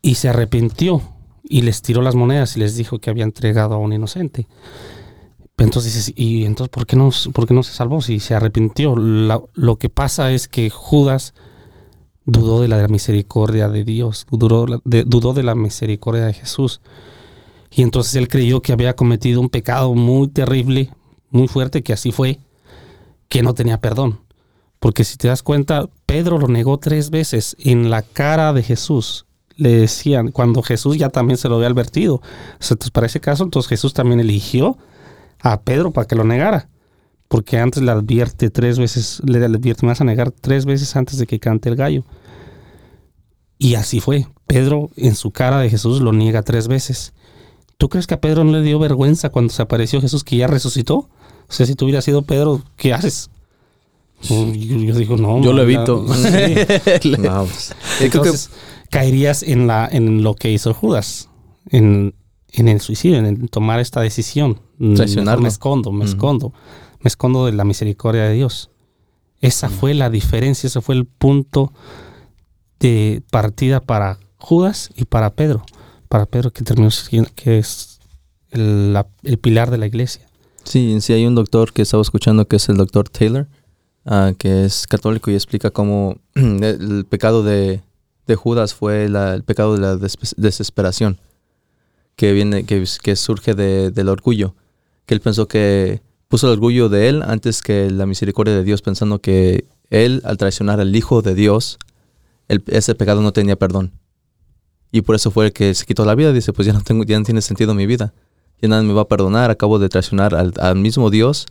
y 0.04 0.16
se 0.16 0.30
arrepintió 0.30 1.02
y 1.44 1.64
les 1.64 1.82
tiró 1.82 2.04
las 2.04 2.14
monedas 2.14 2.56
y 2.56 2.60
les 2.60 2.76
dijo 2.76 3.00
que 3.00 3.10
había 3.10 3.24
entregado 3.24 3.74
a 3.74 3.80
un 3.80 3.92
inocente. 3.92 4.48
Entonces 5.58 5.96
dices, 5.96 6.14
¿y 6.16 6.46
entonces 6.46 6.70
por 6.70 6.86
qué 6.86 6.96
no, 6.96 7.10
por 7.34 7.52
no 7.52 7.64
se 7.64 7.74
salvó 7.74 8.02
si 8.02 8.20
se 8.20 8.36
arrepintió? 8.36 8.96
lo 8.96 9.76
que 9.78 9.90
pasa 9.90 10.32
es 10.32 10.48
que 10.48 10.70
Judas 10.70 11.34
dudó 12.32 12.62
de 12.62 12.68
la 12.68 12.88
misericordia 12.88 13.70
de 13.70 13.84
Dios, 13.84 14.26
dudó 14.30 14.66
de, 15.34 15.44
la 15.44 15.56
misericordia 15.56 16.26
de 16.26 16.34
Jesús. 16.34 16.82
Y 17.72 17.84
entonces 17.84 18.16
él 18.16 18.28
creyó 18.28 18.62
que 18.62 18.74
había 18.74 18.96
cometido 18.96 19.42
un 19.42 19.50
pecado 19.50 19.94
muy 19.94 20.28
terrible, 20.28 20.90
muy 21.30 21.48
fuerte, 21.48 21.84
que 21.84 21.94
así 21.94 22.12
fue, 22.12 22.40
que 23.28 23.44
no 23.44 23.54
tenía 23.54 23.80
perdón. 23.80 24.22
Porque 24.80 25.04
si 25.04 25.18
te 25.18 25.28
das 25.28 25.44
cuenta, 25.44 25.90
Pedro 26.06 26.38
lo 26.38 26.48
negó 26.48 26.78
tres 26.80 27.10
veces 27.10 27.56
en 27.60 27.90
la 27.90 28.02
cara 28.02 28.54
de 28.54 28.64
Jesús. 28.64 29.26
Le 29.56 29.76
decían, 29.76 30.32
cuando 30.32 30.64
Jesús 30.64 30.98
ya 30.98 31.10
también 31.10 31.38
se 31.38 31.50
lo 31.50 31.56
había 31.56 31.68
advertido. 31.68 32.22
Entonces, 32.54 32.92
para 32.92 33.08
ese 33.08 33.20
caso, 33.20 33.44
entonces 33.44 33.70
Jesús 33.70 33.94
también 33.94 34.22
eligió 34.22 34.78
a 35.42 35.62
Pedro 35.62 35.92
para 35.92 36.08
que 36.08 36.16
lo 36.16 36.24
negara 36.24 36.70
porque 37.30 37.60
antes 37.60 37.82
le 37.84 37.92
advierte 37.92 38.50
tres 38.50 38.80
veces, 38.80 39.22
le 39.24 39.44
advierte, 39.46 39.86
me 39.86 39.92
vas 39.92 40.02
a 40.02 40.04
negar 40.04 40.32
tres 40.32 40.66
veces 40.66 40.96
antes 40.96 41.20
de 41.20 41.28
que 41.28 41.40
cante 41.40 41.70
el 41.70 41.76
gallo. 41.76 42.04
Y 43.60 43.76
así 43.76 44.00
fue. 44.00 44.26
Pedro 44.48 44.90
en 44.96 45.16
su 45.16 45.32
cara 45.32 45.60
de 45.60 45.70
Jesús 45.70 46.02
lo 46.02 46.12
niega 46.12 46.42
tres 46.42 46.68
veces. 46.68 47.14
¿Tú 47.78 47.88
crees 47.88 48.08
que 48.08 48.16
a 48.16 48.20
Pedro 48.20 48.44
no 48.44 48.54
le 48.54 48.64
dio 48.64 48.80
vergüenza 48.80 49.30
cuando 49.30 49.54
se 49.54 49.62
apareció 49.62 50.02
Jesús 50.02 50.24
que 50.24 50.38
ya 50.38 50.48
resucitó? 50.48 50.96
O 50.96 51.52
sea, 51.52 51.68
si 51.68 51.76
tú 51.76 51.86
hubieras 51.86 52.04
sido 52.04 52.24
Pedro, 52.24 52.64
¿qué 52.76 52.94
haces? 52.94 53.30
Yo, 54.24 54.52
yo 54.52 54.96
digo, 54.96 55.16
no. 55.16 55.42
Yo 55.42 55.54
lo 55.54 55.62
evito. 55.62 56.06
sí. 56.14 57.10
No, 57.20 57.46
pues, 57.46 57.76
Entonces, 58.02 58.50
caerías 58.90 59.44
en, 59.44 59.68
la, 59.68 59.88
en 59.90 60.24
lo 60.24 60.34
que 60.34 60.52
hizo 60.52 60.74
Judas, 60.74 61.30
en, 61.70 62.16
en 62.54 62.68
el 62.68 62.82
suicidio, 62.82 63.20
en 63.20 63.26
el 63.28 63.50
tomar 63.52 63.80
esta 63.80 64.02
decisión. 64.02 64.60
Me 64.80 65.48
escondo, 65.48 65.92
me 65.92 66.06
escondo. 66.06 66.54
Me 67.02 67.08
escondo 67.08 67.46
de 67.46 67.54
la 67.54 67.64
misericordia 67.64 68.24
de 68.24 68.34
Dios. 68.34 68.70
Esa 69.42 69.70
fue 69.70 69.94
la 69.94 70.10
diferencia, 70.10 70.68
ese 70.68 70.82
fue 70.82 70.96
el 70.96 71.06
punto 71.06 71.72
de 72.80 73.24
partida 73.32 73.80
para 73.80 74.20
Judas 74.38 74.90
y 74.96 75.06
para 75.06 75.32
Pedro. 75.36 75.64
Para 76.10 76.26
Pedro 76.26 76.52
que 76.52 76.64
terminó 76.64 76.90
que 77.36 77.60
es 77.60 78.00
el, 78.52 78.94
la- 78.94 79.08
el 79.24 79.38
pilar 79.38 79.72
de 79.72 79.78
la 79.78 79.88
iglesia. 79.88 80.26
Sí, 80.64 81.00
sí 81.02 81.14
hay 81.14 81.26
un 81.26 81.36
doctor 81.36 81.72
que 81.72 81.82
estaba 81.82 82.02
escuchando 82.02 82.48
que 82.48 82.58
es 82.58 82.68
el 82.70 82.78
doctor 82.78 83.08
Taylor, 83.10 83.48
ah, 84.06 84.34
que 84.38 84.66
es 84.66 84.88
católico 84.88 85.32
y 85.32 85.36
explica 85.36 85.72
cómo 85.72 86.18
el 86.36 87.06
pecado 87.10 87.44
de, 87.44 87.82
de 88.28 88.36
Judas 88.36 88.74
fue 88.74 89.08
la- 89.08 89.36
el 89.36 89.44
pecado 89.44 89.76
de 89.76 89.80
la 89.82 89.96
desesperación, 90.38 91.20
que 92.18 92.34
viene, 92.34 92.66
que, 92.66 92.84
que 93.02 93.16
surge 93.16 93.56
de- 93.56 93.92
del 93.92 94.10
orgullo, 94.10 94.56
que 95.06 95.14
él 95.14 95.22
pensó 95.22 95.48
que 95.48 96.02
puso 96.30 96.48
el 96.48 96.54
orgullo 96.54 96.88
de 96.88 97.10
él 97.10 97.22
antes 97.22 97.62
que 97.62 97.92
la 97.92 98.06
misericordia 98.06 98.56
de 98.56 98.64
Dios, 98.64 98.82
pensando 98.82 99.20
que 99.20 99.66
él 99.90 100.22
al 100.24 100.38
traicionar 100.38 100.80
al 100.80 100.96
Hijo 100.96 101.22
de 101.22 101.36
Dios, 101.36 101.78
ese 102.48 102.96
pecado 102.96 103.22
no 103.22 103.34
tenía 103.34 103.58
perdón. 103.58 103.92
Y 104.92 105.02
por 105.02 105.16
eso 105.16 105.30
fue 105.30 105.48
el 105.48 105.54
que 105.54 105.74
se 105.74 105.86
quitó 105.86 106.06
la 106.06 106.16
vida, 106.16 106.32
dice, 106.32 106.54
pues 106.54 106.66
ya 106.66 106.74
no 106.74 106.82
tengo, 106.82 107.04
ya 107.04 107.20
no 107.20 107.26
tiene 107.26 107.42
sentido 107.42 107.76
mi 107.76 107.86
vida 107.86 108.14
ya 108.62 108.68
nadie 108.68 108.88
me 108.88 108.94
va 108.94 109.04
a 109.04 109.08
perdonar, 109.08 109.52
acabo 109.52 109.80
de 109.80 109.90
traicionar 109.90 110.36
al, 110.36 110.54
al 110.60 110.76
mismo 110.76 111.10
Dios 111.10 111.48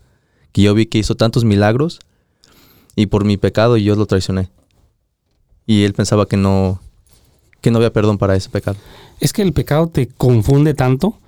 que 0.52 0.62
yo 0.62 0.74
vi 0.74 0.86
que 0.86 0.98
hizo 0.98 1.14
tantos 1.14 1.44
milagros 1.44 2.00
y 2.96 3.06
por 3.06 3.24
mi 3.24 3.36
pecado 3.36 3.76
yo 3.76 3.94
lo 3.96 4.06
traicioné. 4.06 4.48
Y 5.66 5.84
él 5.84 5.92
pensaba 5.92 6.26
que 6.26 6.36
no, 6.36 6.80
que 7.60 7.70
no 7.70 7.78
había 7.78 7.92
perdón 7.92 8.18
para 8.18 8.34
ese 8.34 8.48
pecado. 8.48 8.76
Es 9.20 9.32
que 9.32 9.42
el 9.42 9.52
pecado 9.52 9.88
te 9.88 10.06
confunde 10.06 10.74
tanto 10.74 11.18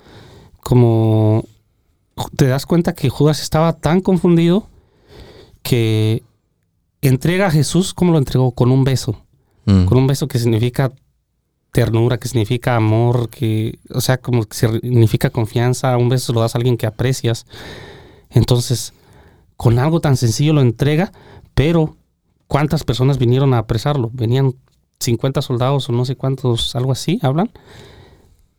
como 0.61 1.45
te 2.37 2.47
das 2.47 2.67
cuenta 2.67 2.95
que 2.95 3.09
Judas 3.09 3.41
estaba 3.43 3.73
tan 3.75 4.01
confundido 4.01 4.69
que 5.63 6.23
entrega 7.03 7.47
a 7.47 7.51
Jesús 7.51 7.95
como 7.95 8.13
lo 8.13 8.19
entregó 8.19 8.53
con 8.53 8.71
un 8.71 8.85
beso, 8.85 9.23
Mm. 9.67 9.85
con 9.85 9.99
un 9.99 10.07
beso 10.07 10.27
que 10.27 10.39
significa 10.39 10.93
ternura, 11.73 12.19
que 12.19 12.29
significa 12.29 12.77
amor, 12.77 13.29
que, 13.29 13.79
o 13.95 14.01
sea, 14.01 14.19
como 14.19 14.45
que 14.45 14.57
significa 14.57 15.31
confianza, 15.31 15.97
un 15.97 16.09
beso 16.09 16.33
lo 16.33 16.41
das 16.41 16.55
a 16.55 16.59
alguien 16.59 16.77
que 16.77 16.87
aprecias. 16.87 17.47
Entonces, 18.31 18.93
con 19.57 19.79
algo 19.79 20.01
tan 20.01 20.17
sencillo 20.17 20.53
lo 20.53 20.63
entrega, 20.63 21.13
pero 21.55 21.97
¿cuántas 22.49 22.83
personas 22.85 23.19
vinieron 23.19 23.55
a 23.55 23.59
apresarlo? 23.59 24.11
Venían 24.13 24.55
50 24.99 25.43
soldados 25.43 25.89
o 25.89 25.93
no 25.93 26.05
sé 26.05 26.17
cuántos, 26.17 26.75
algo 26.75 26.93
así, 26.93 27.19
hablan, 27.23 27.51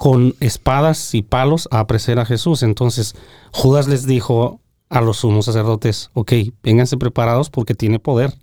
con 0.01 0.33
espadas 0.39 1.13
y 1.13 1.21
palos 1.21 1.67
a 1.69 1.77
apresar 1.77 2.17
a 2.17 2.25
Jesús. 2.25 2.63
Entonces, 2.63 3.13
Judas 3.51 3.87
les 3.87 4.07
dijo 4.07 4.59
a 4.89 4.99
los 4.99 5.17
sumos 5.17 5.45
sacerdotes, 5.45 6.09
ok, 6.15 6.33
vénganse 6.63 6.97
preparados 6.97 7.51
porque 7.51 7.75
tiene 7.75 7.99
poder, 7.99 8.33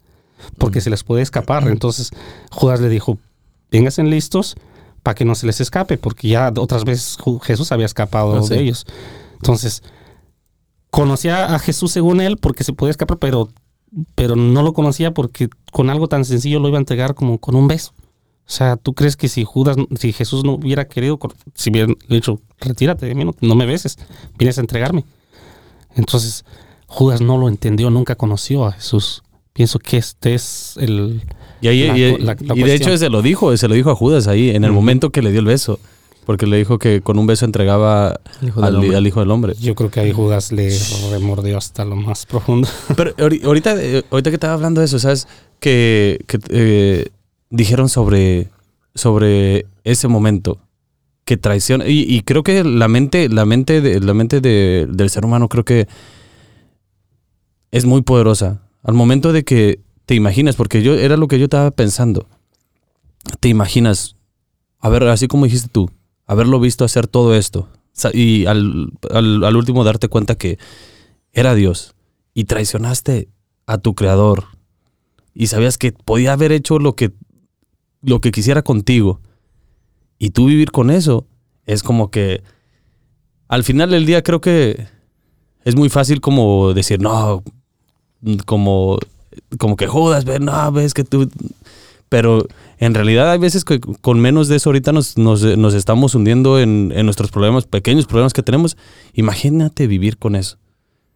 porque 0.57 0.81
se 0.81 0.88
les 0.88 1.03
puede 1.03 1.23
escapar. 1.23 1.66
Entonces, 1.66 2.11
Judas 2.53 2.79
le 2.79 2.88
dijo, 2.88 3.18
vénganse 3.73 4.05
listos 4.05 4.55
para 5.03 5.16
que 5.16 5.25
no 5.25 5.35
se 5.35 5.47
les 5.47 5.61
escape, 5.61 5.99
porque 5.99 6.29
ya 6.29 6.53
otras 6.57 6.85
veces 6.85 7.18
Jesús 7.42 7.73
había 7.73 7.87
escapado 7.87 8.37
Ah, 8.37 8.42
sí. 8.44 8.51
de 8.51 8.61
ellos. 8.61 8.87
Entonces, 9.35 9.83
conocía 10.90 11.53
a 11.57 11.59
Jesús 11.59 11.90
según 11.90 12.21
él 12.21 12.37
porque 12.37 12.62
se 12.62 12.73
podía 12.73 12.92
escapar, 12.92 13.18
pero, 13.18 13.49
pero 14.14 14.37
no 14.37 14.62
lo 14.62 14.75
conocía 14.75 15.12
porque 15.12 15.49
con 15.73 15.90
algo 15.90 16.07
tan 16.07 16.25
sencillo 16.25 16.61
lo 16.61 16.68
iba 16.68 16.79
a 16.79 16.83
entregar 16.83 17.16
como 17.16 17.38
con 17.38 17.57
un 17.57 17.66
beso. 17.66 17.94
O 18.48 18.50
sea, 18.50 18.76
¿tú 18.76 18.94
crees 18.94 19.16
que 19.16 19.28
si 19.28 19.44
Judas, 19.44 19.76
si 19.98 20.12
Jesús 20.14 20.42
no 20.42 20.52
hubiera 20.54 20.87
querido, 20.88 21.18
si 21.54 21.68
hubiera 21.70 21.92
dicho, 22.08 22.40
retírate 22.61 23.04
de 23.04 23.14
mí, 23.14 23.24
no, 23.24 23.34
no 23.42 23.54
me 23.54 23.66
beses, 23.66 23.98
vienes 24.38 24.56
a 24.56 24.62
entregarme? 24.62 25.04
Entonces, 25.94 26.44
Judas 26.87 27.20
no 27.20 27.37
lo 27.38 27.48
entendió, 27.48 27.90
nunca 27.90 28.14
conoció 28.14 28.64
a 28.64 28.72
Jesús. 28.72 29.22
Pienso 29.52 29.78
que 29.78 29.96
este 29.98 30.34
es 30.34 30.74
el... 30.80 31.20
Y, 31.61 31.68
ahí, 31.68 31.87
La 31.88 31.98
y- 31.98 32.12
cu- 32.12 32.18
la- 32.22 32.37
la 32.40 32.54
y 32.56 32.62
de 32.62 32.74
hecho 32.74 32.96
se 32.96 33.11
lo 33.11 33.20
dijo, 33.20 33.54
se 33.56 33.68
lo 33.68 33.74
dijo 33.74 33.90
a 33.90 33.94
Judas 33.96 34.28
ahí, 34.28 34.50
en 34.50 34.64
el 34.64 34.72
momento 34.72 35.11
que 35.11 35.20
le 35.22 35.30
dio 35.30 35.40
el 35.40 35.46
beso. 35.46 35.78
Porque 36.24 36.46
le 36.46 36.58
dijo 36.58 36.78
que 36.78 37.00
con 37.00 37.18
un 37.18 37.26
beso 37.26 37.46
entregaba 37.46 38.20
Hijo 38.42 38.62
al, 38.62 39.06
Hijo 39.06 39.20
del 39.20 39.30
Hombre. 39.30 39.54
Yo 39.58 39.74
creo 39.74 39.90
que 39.90 40.00
ahí 40.00 40.12
Judas 40.12 40.52
le 40.52 40.78
remordió 41.11 41.56
hasta 41.56 41.84
lo 41.87 41.96
más 41.96 42.26
profundo. 42.26 42.68
Pero 42.96 43.16
ahori- 43.16 43.42
ahorita, 43.44 43.82
eh, 43.82 44.04
ahorita 44.11 44.30
que 44.30 44.37
estaba 44.37 44.52
hablando 44.52 44.80
de 44.82 44.84
eso, 44.87 44.98
¿sabes? 44.98 45.26
Que, 45.58 46.20
que, 46.26 46.38
eh, 46.50 47.08
dijeron 47.50 47.88
sobre, 47.88 48.50
sobre 48.94 49.66
ese 49.84 50.08
momento. 50.08 50.61
Que 51.24 51.37
traición. 51.37 51.82
Y, 51.87 52.22
creo 52.22 52.42
que 52.42 52.64
la 52.64 52.88
mente, 52.88 53.28
la 53.28 53.44
mente, 53.44 53.82
de, 53.82 54.00
la 54.00 54.14
mente 54.14 54.40
de- 54.40 54.87
del 54.90 55.11
ser 55.11 55.26
humano 55.26 55.48
creo 55.48 55.64
que 55.64 55.87
es 57.70 57.84
muy 57.84 58.02
poderosa. 58.02 58.62
Al 58.82 58.94
momento 58.94 59.32
de 59.32 59.44
que 59.44 59.80
te 60.06 60.14
imaginas, 60.14 60.56
porque 60.56 60.82
yo 60.82 60.94
era 60.94 61.18
lo 61.18 61.28
que 61.28 61.38
yo 61.38 61.44
estaba 61.44 61.70
pensando. 61.70 62.26
Te 63.40 63.48
imaginas, 63.48 64.16
a 64.78 64.88
ver, 64.88 65.04
así 65.04 65.28
como 65.28 65.44
dijiste 65.44 65.68
tú, 65.68 65.90
haberlo 66.26 66.61
visto 66.61 66.84
hacer 66.84 67.06
todo 67.06 67.34
esto. 67.34 67.68
Y 68.14 68.46
al, 68.46 68.92
al 69.11 69.56
último 69.56 69.84
darte 69.84 70.08
cuenta 70.08 70.37
que 70.37 70.58
era 71.32 71.54
Dios 71.54 71.94
y 72.32 72.44
traicionaste 72.44 73.28
a 73.66 73.78
tu 73.78 73.94
creador 73.94 74.44
y 75.34 75.48
sabías 75.48 75.76
que 75.78 75.92
podía 75.92 76.32
haber 76.32 76.52
hecho 76.52 76.78
lo 76.78 76.94
que 76.94 77.12
lo 78.02 78.20
que 78.20 78.30
quisiera 78.30 78.62
contigo 78.62 79.20
y 80.18 80.30
tú 80.30 80.46
vivir 80.46 80.70
con 80.70 80.90
eso 80.90 81.26
es 81.66 81.82
como 81.82 82.11
que 82.11 82.42
al 83.48 83.64
final 83.64 83.90
del 83.90 84.06
día 84.06 84.22
creo 84.22 84.40
que 84.40 84.87
es 85.64 85.76
muy 85.76 85.88
fácil 85.88 86.20
como 86.20 86.74
decir 86.74 87.00
no 87.00 87.42
como 88.46 88.98
como 89.58 89.76
que 89.76 89.87
jodas 89.87 90.24
no 90.40 90.72
ves 90.72 90.94
que 90.94 91.04
tú 91.04 91.28
pero 92.08 92.46
en 92.78 92.94
realidad 92.94 93.30
hay 93.30 93.38
veces 93.38 93.64
que 93.64 93.80
con 93.80 94.20
menos 94.20 94.48
de 94.48 94.56
eso 94.56 94.70
ahorita 94.70 94.92
nos, 94.92 95.18
nos, 95.18 95.42
nos 95.42 95.74
estamos 95.74 96.14
hundiendo 96.14 96.58
en, 96.58 96.92
en 96.94 97.04
nuestros 97.04 97.30
problemas, 97.30 97.66
pequeños 97.66 98.06
problemas 98.06 98.32
que 98.32 98.42
tenemos. 98.42 98.76
Imagínate 99.14 99.87
vivir 99.87 100.16
con 100.16 100.37
eso. 100.37 100.58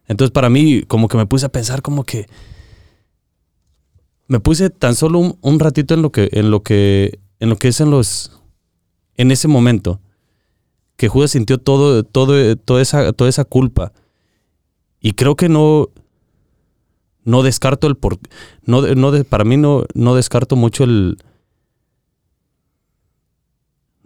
Entonces 0.07 0.31
para 0.31 0.49
mí 0.49 0.83
como 0.83 1.07
que 1.07 1.17
me 1.17 1.25
puse 1.25 1.45
a 1.45 1.49
pensar 1.49 1.81
como 1.81 2.03
que 2.03 2.27
me 4.27 4.39
puse 4.39 4.69
tan 4.69 4.95
solo 4.95 5.19
un, 5.19 5.37
un 5.41 5.59
ratito 5.59 5.93
en 5.93 6.01
lo 6.01 6.11
que 6.11 6.29
en 6.31 6.49
lo 6.51 6.63
que 6.63 7.19
en 7.39 7.49
lo 7.49 7.57
que 7.57 7.67
es 7.69 7.79
en 7.81 7.91
los 7.91 8.31
en 9.15 9.31
ese 9.31 9.47
momento 9.47 9.99
que 10.95 11.07
Judas 11.09 11.31
sintió 11.31 11.57
todo 11.57 12.03
todo 12.03 12.55
toda 12.55 12.81
esa 12.81 13.11
toda 13.13 13.29
esa 13.29 13.43
culpa 13.45 13.91
y 15.01 15.13
creo 15.13 15.35
que 15.35 15.49
no 15.49 15.89
no 17.25 17.43
descarto 17.43 17.87
el 17.87 17.95
por 17.95 18.19
no 18.65 18.81
no 18.95 19.11
de- 19.11 19.23
para 19.25 19.43
mí 19.43 19.57
no 19.57 19.85
no 19.93 20.15
descarto 20.15 20.55
mucho 20.55 20.83
el 20.83 21.17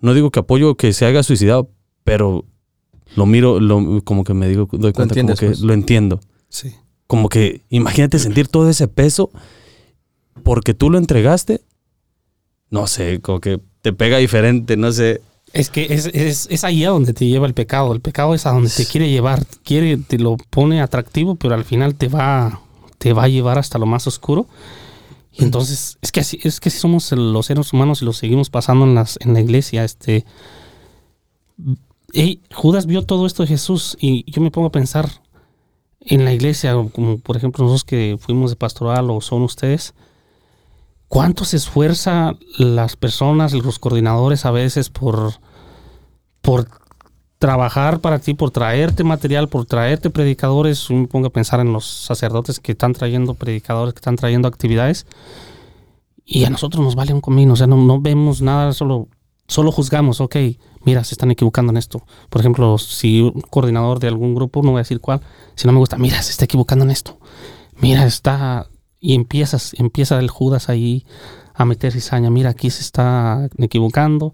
no 0.01 0.13
digo 0.13 0.31
que 0.31 0.39
apoyo 0.39 0.75
que 0.75 0.93
se 0.93 1.05
haya 1.05 1.23
suicidado 1.23 1.69
pero 2.03 2.45
lo 3.15 3.25
miro 3.25 3.59
lo, 3.59 4.01
como 4.03 4.23
que 4.23 4.33
me 4.33 4.47
digo 4.47 4.67
doy 4.71 4.93
cuenta 4.93 5.15
como 5.15 5.35
que 5.35 5.47
pues. 5.47 5.61
lo 5.61 5.73
entiendo 5.73 6.19
Sí. 6.49 6.73
como 7.07 7.27
que 7.29 7.65
imagínate 7.69 8.19
sentir 8.19 8.47
todo 8.47 8.69
ese 8.69 8.87
peso 8.87 9.31
porque 10.47 10.73
tú 10.73 10.89
lo 10.89 10.97
entregaste. 10.97 11.59
No 12.69 12.87
sé, 12.87 13.19
como 13.19 13.41
que 13.41 13.59
te 13.81 13.91
pega 13.91 14.17
diferente, 14.17 14.77
no 14.77 14.93
sé. 14.93 15.19
Es 15.51 15.69
que 15.69 15.93
es, 15.93 16.05
es, 16.05 16.47
es 16.49 16.63
ahí 16.63 16.85
a 16.85 16.89
donde 16.91 17.13
te 17.13 17.25
lleva 17.25 17.47
el 17.47 17.53
pecado. 17.53 17.91
El 17.91 17.99
pecado 17.99 18.33
es 18.33 18.45
a 18.45 18.51
donde 18.51 18.69
te 18.69 18.85
quiere 18.85 19.09
llevar. 19.09 19.45
Quiere, 19.65 19.97
te 19.97 20.17
lo 20.17 20.37
pone 20.49 20.81
atractivo, 20.81 21.35
pero 21.35 21.53
al 21.53 21.65
final 21.65 21.95
te 21.95 22.07
va, 22.07 22.61
te 22.97 23.11
va 23.11 23.23
a 23.23 23.27
llevar 23.27 23.59
hasta 23.59 23.77
lo 23.77 23.85
más 23.87 24.07
oscuro. 24.07 24.47
Y 25.33 25.43
entonces, 25.43 25.97
es 26.01 26.13
que 26.13 26.21
así, 26.21 26.39
es 26.41 26.61
que 26.61 26.69
así 26.69 26.79
somos 26.79 27.11
los 27.11 27.45
seres 27.45 27.73
humanos 27.73 28.01
y 28.01 28.05
lo 28.05 28.13
seguimos 28.13 28.49
pasando 28.49 28.85
en 28.85 28.95
las, 28.95 29.19
la 29.25 29.41
iglesia. 29.41 29.83
Este. 29.83 30.23
Judas 32.53 32.85
vio 32.85 33.01
todo 33.01 33.27
esto 33.27 33.43
de 33.43 33.49
Jesús 33.49 33.97
y 33.99 34.23
yo 34.31 34.41
me 34.41 34.51
pongo 34.51 34.67
a 34.67 34.71
pensar 34.71 35.09
en 35.99 36.23
la 36.23 36.31
iglesia, 36.31 36.73
como 36.93 37.17
por 37.17 37.35
ejemplo 37.35 37.65
nosotros 37.65 37.83
que 37.83 38.17
fuimos 38.17 38.49
de 38.51 38.55
pastoral 38.55 39.09
o 39.09 39.19
son 39.19 39.41
ustedes, 39.41 39.93
¿cuánto 41.07 41.45
se 41.45 41.57
esfuerza 41.57 42.35
las 42.57 42.95
personas, 42.95 43.53
los 43.53 43.79
coordinadores 43.79 44.45
a 44.45 44.51
veces 44.51 44.89
por, 44.89 45.33
por 46.41 46.67
trabajar 47.39 47.99
para 47.99 48.19
ti, 48.19 48.33
por 48.33 48.51
traerte 48.51 49.03
material, 49.03 49.49
por 49.49 49.65
traerte 49.65 50.09
predicadores? 50.09 50.87
Yo 50.87 50.95
me 50.95 51.07
pongo 51.07 51.27
a 51.27 51.33
pensar 51.33 51.59
en 51.59 51.73
los 51.73 51.85
sacerdotes 51.85 52.59
que 52.59 52.73
están 52.73 52.93
trayendo 52.93 53.33
predicadores, 53.33 53.93
que 53.93 53.99
están 53.99 54.15
trayendo 54.15 54.47
actividades. 54.47 55.05
Y 56.25 56.43
a 56.43 56.49
nosotros 56.49 56.83
nos 56.83 56.95
vale 56.95 57.13
un 57.13 57.21
comino, 57.21 57.53
o 57.53 57.55
sea, 57.55 57.67
no, 57.67 57.77
no 57.77 58.01
vemos 58.01 58.41
nada, 58.41 58.73
solo, 58.73 59.07
solo 59.47 59.71
juzgamos, 59.71 60.19
ok, 60.19 60.35
mira, 60.83 61.05
se 61.05 61.13
están 61.13 61.31
equivocando 61.31 61.71
en 61.71 61.77
esto. 61.77 62.05
Por 62.29 62.41
ejemplo, 62.41 62.77
si 62.77 63.21
un 63.21 63.41
coordinador 63.49 63.99
de 63.99 64.09
algún 64.09 64.35
grupo, 64.35 64.61
no 64.61 64.71
voy 64.71 64.79
a 64.79 64.83
decir 64.83 64.99
cuál, 64.99 65.21
si 65.55 65.67
no 65.67 65.73
me 65.73 65.79
gusta, 65.79 65.97
mira, 65.97 66.21
se 66.21 66.31
está 66.31 66.43
equivocando 66.43 66.83
en 66.83 66.91
esto. 66.91 67.17
Mira, 67.79 68.05
está, 68.05 68.67
y 68.99 69.15
empiezas, 69.15 69.73
empieza 69.77 70.19
el 70.19 70.29
Judas 70.29 70.69
ahí 70.69 71.05
a 71.53 71.65
meter 71.65 71.91
cizaña. 71.91 72.29
Mira, 72.29 72.51
aquí 72.51 72.69
se 72.69 72.81
está 72.81 73.49
equivocando, 73.57 74.33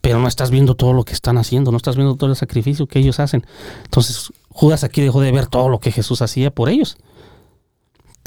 pero 0.00 0.18
no 0.18 0.28
estás 0.28 0.50
viendo 0.50 0.74
todo 0.74 0.92
lo 0.92 1.04
que 1.04 1.12
están 1.12 1.38
haciendo, 1.38 1.70
no 1.70 1.76
estás 1.76 1.96
viendo 1.96 2.16
todo 2.16 2.30
el 2.30 2.36
sacrificio 2.36 2.86
que 2.86 2.98
ellos 2.98 3.20
hacen. 3.20 3.46
Entonces, 3.84 4.32
Judas 4.50 4.84
aquí 4.84 5.00
dejó 5.00 5.20
de 5.20 5.32
ver 5.32 5.46
todo 5.46 5.68
lo 5.68 5.78
que 5.78 5.92
Jesús 5.92 6.20
hacía 6.22 6.52
por 6.52 6.68
ellos. 6.68 6.96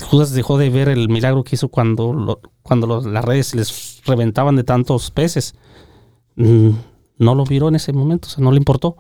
Judas 0.02 0.32
dejó 0.32 0.58
de 0.58 0.70
ver 0.70 0.90
el 0.90 1.10
milagro 1.10 1.44
que 1.44 1.56
hizo 1.56 1.70
cuando, 1.70 2.40
cuando 2.62 3.02
las 3.02 3.26
redes 3.26 3.56
les 3.56 4.02
reventaban 4.06 4.56
de 4.56 4.64
tantos 4.64 5.12
peces. 5.12 5.56
Mm, 6.36 6.70
no 7.18 7.36
lo 7.36 7.44
vio 7.46 7.68
en 7.68 7.76
ese 7.76 7.94
momento, 7.94 8.28
o 8.28 8.32
sea, 8.32 8.44
no 8.44 8.52
le 8.52 8.58
importó. 8.58 8.96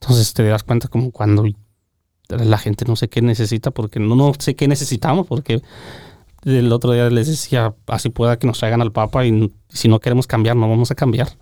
Entonces 0.00 0.32
te 0.32 0.42
das 0.44 0.64
cuenta 0.64 0.88
como 0.88 1.10
cuando 1.10 1.44
la 2.28 2.58
gente 2.58 2.84
no 2.86 2.96
sé 2.96 3.08
qué 3.08 3.22
necesita, 3.22 3.70
porque 3.70 4.00
no, 4.00 4.16
no 4.16 4.32
sé 4.38 4.54
qué 4.54 4.68
necesitamos, 4.68 5.26
porque 5.26 5.62
el 6.44 6.72
otro 6.72 6.92
día 6.92 7.08
les 7.10 7.26
decía, 7.26 7.74
así 7.86 8.10
pueda 8.10 8.38
que 8.38 8.46
nos 8.46 8.58
traigan 8.58 8.82
al 8.82 8.92
Papa 8.92 9.24
y 9.26 9.52
si 9.68 9.88
no 9.88 10.00
queremos 10.00 10.26
cambiar, 10.26 10.56
no 10.56 10.68
vamos 10.68 10.90
a 10.90 10.94
cambiar. 10.94 11.36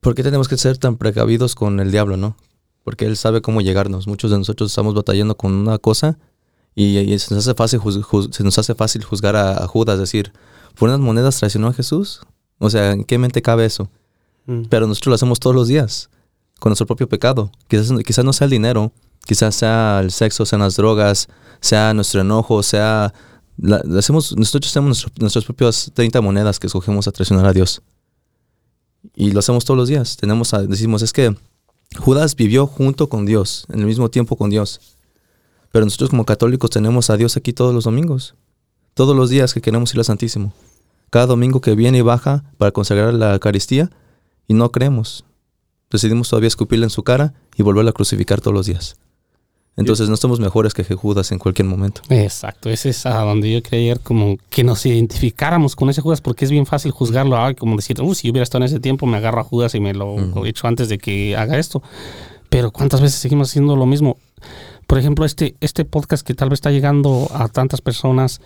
¿Por 0.00 0.14
qué 0.14 0.22
tenemos 0.22 0.48
que 0.48 0.56
ser 0.56 0.78
tan 0.78 0.96
precavidos 0.96 1.54
con 1.54 1.80
el 1.80 1.90
diablo, 1.90 2.16
no? 2.16 2.36
Porque 2.84 3.04
él 3.04 3.16
sabe 3.16 3.42
cómo 3.42 3.60
llegarnos. 3.60 4.06
Muchos 4.06 4.30
de 4.30 4.38
nosotros 4.38 4.70
estamos 4.70 4.94
batallando 4.94 5.36
con 5.36 5.52
una 5.52 5.78
cosa 5.78 6.18
y, 6.74 7.18
se, 7.18 7.34
nos 7.34 7.46
hace 7.46 7.54
fácil 7.54 7.80
se 8.30 8.44
nos 8.44 8.58
hace 8.58 8.74
fácil 8.74 9.02
juzgar 9.02 9.34
a, 9.34 9.66
Judas, 9.66 9.98
decir, 9.98 10.32
por 10.78 10.88
unas 10.88 11.00
monedas 11.00 11.36
traicionó 11.36 11.66
a 11.66 11.72
Jesús. 11.72 12.20
O 12.58 12.70
sea, 12.70 12.92
¿en 12.92 13.04
qué 13.04 13.18
mente 13.18 13.42
cabe 13.42 13.64
eso? 13.64 13.90
Mm. 14.46 14.62
Pero 14.70 14.86
nosotros 14.86 15.10
lo 15.10 15.14
hacemos 15.16 15.40
todos 15.40 15.56
los 15.56 15.66
días, 15.66 16.10
con 16.58 16.70
nuestro 16.70 16.86
propio 16.86 17.08
pecado. 17.08 17.50
Quizás, 17.68 17.92
quizás 18.04 18.24
no 18.24 18.32
sea 18.32 18.46
el 18.46 18.50
dinero, 18.50 18.92
quizás 19.26 19.54
sea 19.54 20.00
el 20.02 20.10
sexo, 20.10 20.46
sean 20.46 20.62
las 20.62 20.76
drogas, 20.76 21.28
sea 21.60 21.94
nuestro 21.94 22.20
enojo, 22.20 22.62
sea... 22.62 23.12
hacemos, 23.96 24.36
nosotros 24.36 24.72
tenemos 24.72 25.06
nuestras 25.18 25.44
propias 25.44 25.90
30 25.94 26.20
monedas 26.20 26.58
que 26.58 26.66
escogemos 26.66 27.06
a 27.08 27.12
traicionar 27.12 27.46
a 27.46 27.52
Dios. 27.52 27.82
Y 29.14 29.30
lo 29.30 29.40
hacemos 29.40 29.64
todos 29.64 29.78
los 29.78 29.88
días. 29.88 30.16
Tenemos 30.16 30.52
decimos, 30.68 31.02
es 31.02 31.12
que 31.12 31.34
Judas 31.96 32.34
vivió 32.36 32.66
junto 32.66 33.08
con 33.08 33.26
Dios, 33.26 33.66
en 33.68 33.80
el 33.80 33.86
mismo 33.86 34.10
tiempo 34.10 34.36
con 34.36 34.50
Dios. 34.50 34.80
Pero 35.72 35.84
nosotros 35.84 36.10
como 36.10 36.24
católicos 36.24 36.70
tenemos 36.70 37.10
a 37.10 37.16
Dios 37.16 37.36
aquí 37.36 37.52
todos 37.52 37.74
los 37.74 37.84
domingos, 37.84 38.34
todos 38.94 39.16
los 39.16 39.30
días 39.30 39.54
que 39.54 39.60
queremos 39.60 39.92
ir 39.92 40.00
al 40.00 40.04
Santísimo. 40.04 40.52
Cada 41.10 41.26
domingo 41.26 41.60
que 41.60 41.74
viene 41.74 41.98
y 41.98 42.02
baja 42.02 42.44
para 42.58 42.72
consagrar 42.72 43.14
la 43.14 43.34
Eucaristía 43.34 43.90
y 44.46 44.54
no 44.54 44.70
creemos. 44.72 45.24
Decidimos 45.90 46.28
todavía 46.28 46.48
escupirle 46.48 46.84
en 46.84 46.90
su 46.90 47.02
cara 47.02 47.34
y 47.56 47.62
volverla 47.62 47.90
a 47.90 47.94
crucificar 47.94 48.40
todos 48.40 48.54
los 48.54 48.66
días. 48.66 48.96
Entonces 49.76 50.08
no 50.08 50.14
estamos 50.14 50.40
mejores 50.40 50.74
que 50.74 50.82
Judas 50.82 51.30
en 51.30 51.38
cualquier 51.38 51.68
momento. 51.68 52.00
Exacto, 52.08 52.68
ese 52.68 52.90
es 52.90 53.06
a 53.06 53.20
donde 53.20 53.52
yo 53.52 53.62
quería 53.62 53.92
ir, 53.92 54.00
como 54.00 54.36
que 54.50 54.64
nos 54.64 54.84
identificáramos 54.84 55.76
con 55.76 55.88
ese 55.88 56.00
Judas, 56.00 56.20
porque 56.20 56.44
es 56.44 56.50
bien 56.50 56.66
fácil 56.66 56.90
juzgarlo, 56.90 57.38
como 57.56 57.76
decir, 57.76 57.96
si 58.14 58.26
yo 58.26 58.32
hubiera 58.32 58.42
estado 58.42 58.64
en 58.64 58.70
ese 58.70 58.80
tiempo, 58.80 59.06
me 59.06 59.18
agarro 59.18 59.40
a 59.40 59.44
Judas 59.44 59.76
y 59.76 59.80
me 59.80 59.94
lo, 59.94 60.44
he 60.44 60.48
hecho 60.48 60.66
antes 60.66 60.88
de 60.88 60.98
que 60.98 61.36
haga 61.36 61.58
esto. 61.58 61.80
Pero 62.48 62.72
¿cuántas 62.72 63.00
veces 63.00 63.20
seguimos 63.20 63.50
haciendo 63.50 63.76
lo 63.76 63.86
mismo? 63.86 64.18
por 64.88 64.98
ejemplo, 64.98 65.26
este, 65.26 65.54
este 65.60 65.84
podcast 65.84 66.26
que 66.26 66.32
tal 66.32 66.48
vez 66.48 66.56
está 66.56 66.70
llegando 66.70 67.28
a 67.34 67.48
tantas 67.48 67.82
personas 67.82 68.40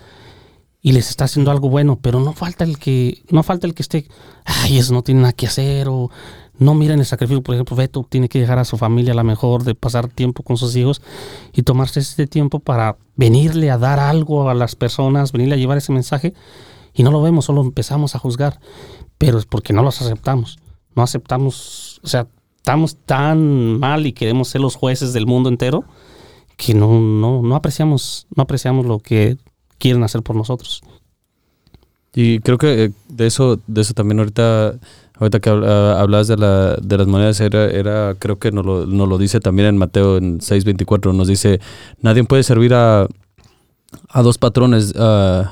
y 0.81 0.91
les 0.91 1.09
está 1.09 1.23
haciendo 1.23 1.51
algo 1.51 1.69
bueno, 1.69 1.97
pero 2.01 2.19
no 2.19 2.33
falta 2.33 2.65
el 2.65 2.77
que, 2.77 3.23
no 3.29 3.43
falta 3.43 3.65
el 3.65 3.73
que 3.73 3.81
esté, 3.81 4.07
ay, 4.43 4.77
eso 4.77 4.93
no 4.93 5.03
tiene 5.03 5.21
nada 5.21 5.31
que 5.31 5.47
hacer, 5.47 5.87
o 5.87 6.11
no 6.57 6.73
miren 6.75 6.99
el 6.99 7.05
sacrificio. 7.05 7.41
Por 7.41 7.55
ejemplo, 7.55 7.75
Beto 7.75 8.05
tiene 8.07 8.29
que 8.29 8.39
dejar 8.39 8.59
a 8.59 8.65
su 8.65 8.77
familia 8.77 9.13
a 9.13 9.15
la 9.15 9.23
mejor 9.23 9.63
de 9.63 9.75
pasar 9.75 10.07
tiempo 10.07 10.43
con 10.43 10.57
sus 10.57 10.75
hijos 10.75 11.01
y 11.53 11.63
tomarse 11.63 11.99
este 11.99 12.27
tiempo 12.27 12.59
para 12.59 12.97
venirle 13.15 13.71
a 13.71 13.77
dar 13.77 13.99
algo 13.99 14.49
a 14.49 14.53
las 14.53 14.75
personas, 14.75 15.31
venirle 15.31 15.55
a 15.55 15.57
llevar 15.57 15.77
ese 15.77 15.91
mensaje, 15.91 16.33
y 16.93 17.03
no 17.03 17.11
lo 17.11 17.21
vemos, 17.21 17.45
solo 17.45 17.61
empezamos 17.61 18.15
a 18.15 18.19
juzgar, 18.19 18.59
pero 19.17 19.39
es 19.39 19.45
porque 19.45 19.73
no 19.73 19.81
los 19.81 20.01
aceptamos. 20.01 20.59
No 20.95 21.01
aceptamos, 21.01 21.99
o 22.03 22.07
sea, 22.07 22.27
estamos 22.57 22.95
tan 22.95 23.79
mal 23.79 24.05
y 24.05 24.13
queremos 24.13 24.49
ser 24.49 24.61
los 24.61 24.75
jueces 24.75 25.11
del 25.11 25.25
mundo 25.25 25.49
entero 25.49 25.85
que 26.55 26.73
no, 26.73 26.99
no, 26.99 27.41
no 27.41 27.55
apreciamos, 27.55 28.27
no 28.35 28.43
apreciamos 28.43 28.85
lo 28.85 28.99
que 28.99 29.37
quieren 29.79 30.03
hacer 30.03 30.21
por 30.21 30.35
nosotros. 30.35 30.81
Y 32.13 32.39
creo 32.39 32.57
que 32.57 32.85
eh, 32.85 32.91
de 33.09 33.25
eso, 33.25 33.59
de 33.65 33.81
eso 33.81 33.93
también 33.93 34.19
ahorita, 34.19 34.75
ahorita 35.23 35.39
que 35.39 35.49
ah, 35.49 35.97
hablabas 35.99 36.27
de, 36.27 36.37
la, 36.37 36.75
de 36.75 36.97
las 36.97 37.07
monedas, 37.07 37.39
era, 37.39 37.65
era 37.65 38.15
creo 38.15 38.39
que 38.39 38.51
nos 38.51 38.65
lo, 38.65 38.85
nos 38.85 39.07
lo 39.07 39.17
dice 39.17 39.39
también 39.39 39.69
en 39.69 39.77
Mateo 39.77 40.17
en 40.17 40.39
6.24, 40.39 41.13
nos 41.13 41.27
dice, 41.27 41.59
nadie 42.01 42.23
puede 42.23 42.43
servir 42.43 42.73
a, 42.73 43.07
a 44.09 44.21
dos 44.21 44.37
patrones, 44.37 44.93
uh, 44.95 45.45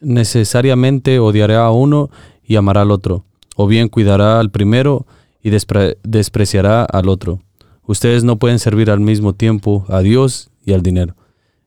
necesariamente 0.00 1.18
odiará 1.18 1.64
a 1.64 1.70
uno 1.70 2.10
y 2.42 2.56
amará 2.56 2.82
al 2.82 2.90
otro, 2.90 3.24
o 3.56 3.66
bien 3.66 3.88
cuidará 3.88 4.40
al 4.40 4.50
primero 4.50 5.06
y 5.42 5.50
despreciará 5.50 6.84
al 6.84 7.08
otro 7.08 7.40
ustedes 7.88 8.22
no 8.22 8.38
pueden 8.38 8.60
servir 8.60 8.90
al 8.90 9.00
mismo 9.00 9.32
tiempo 9.32 9.84
a 9.88 10.00
Dios 10.00 10.50
y 10.64 10.74
al 10.74 10.82
dinero. 10.82 11.16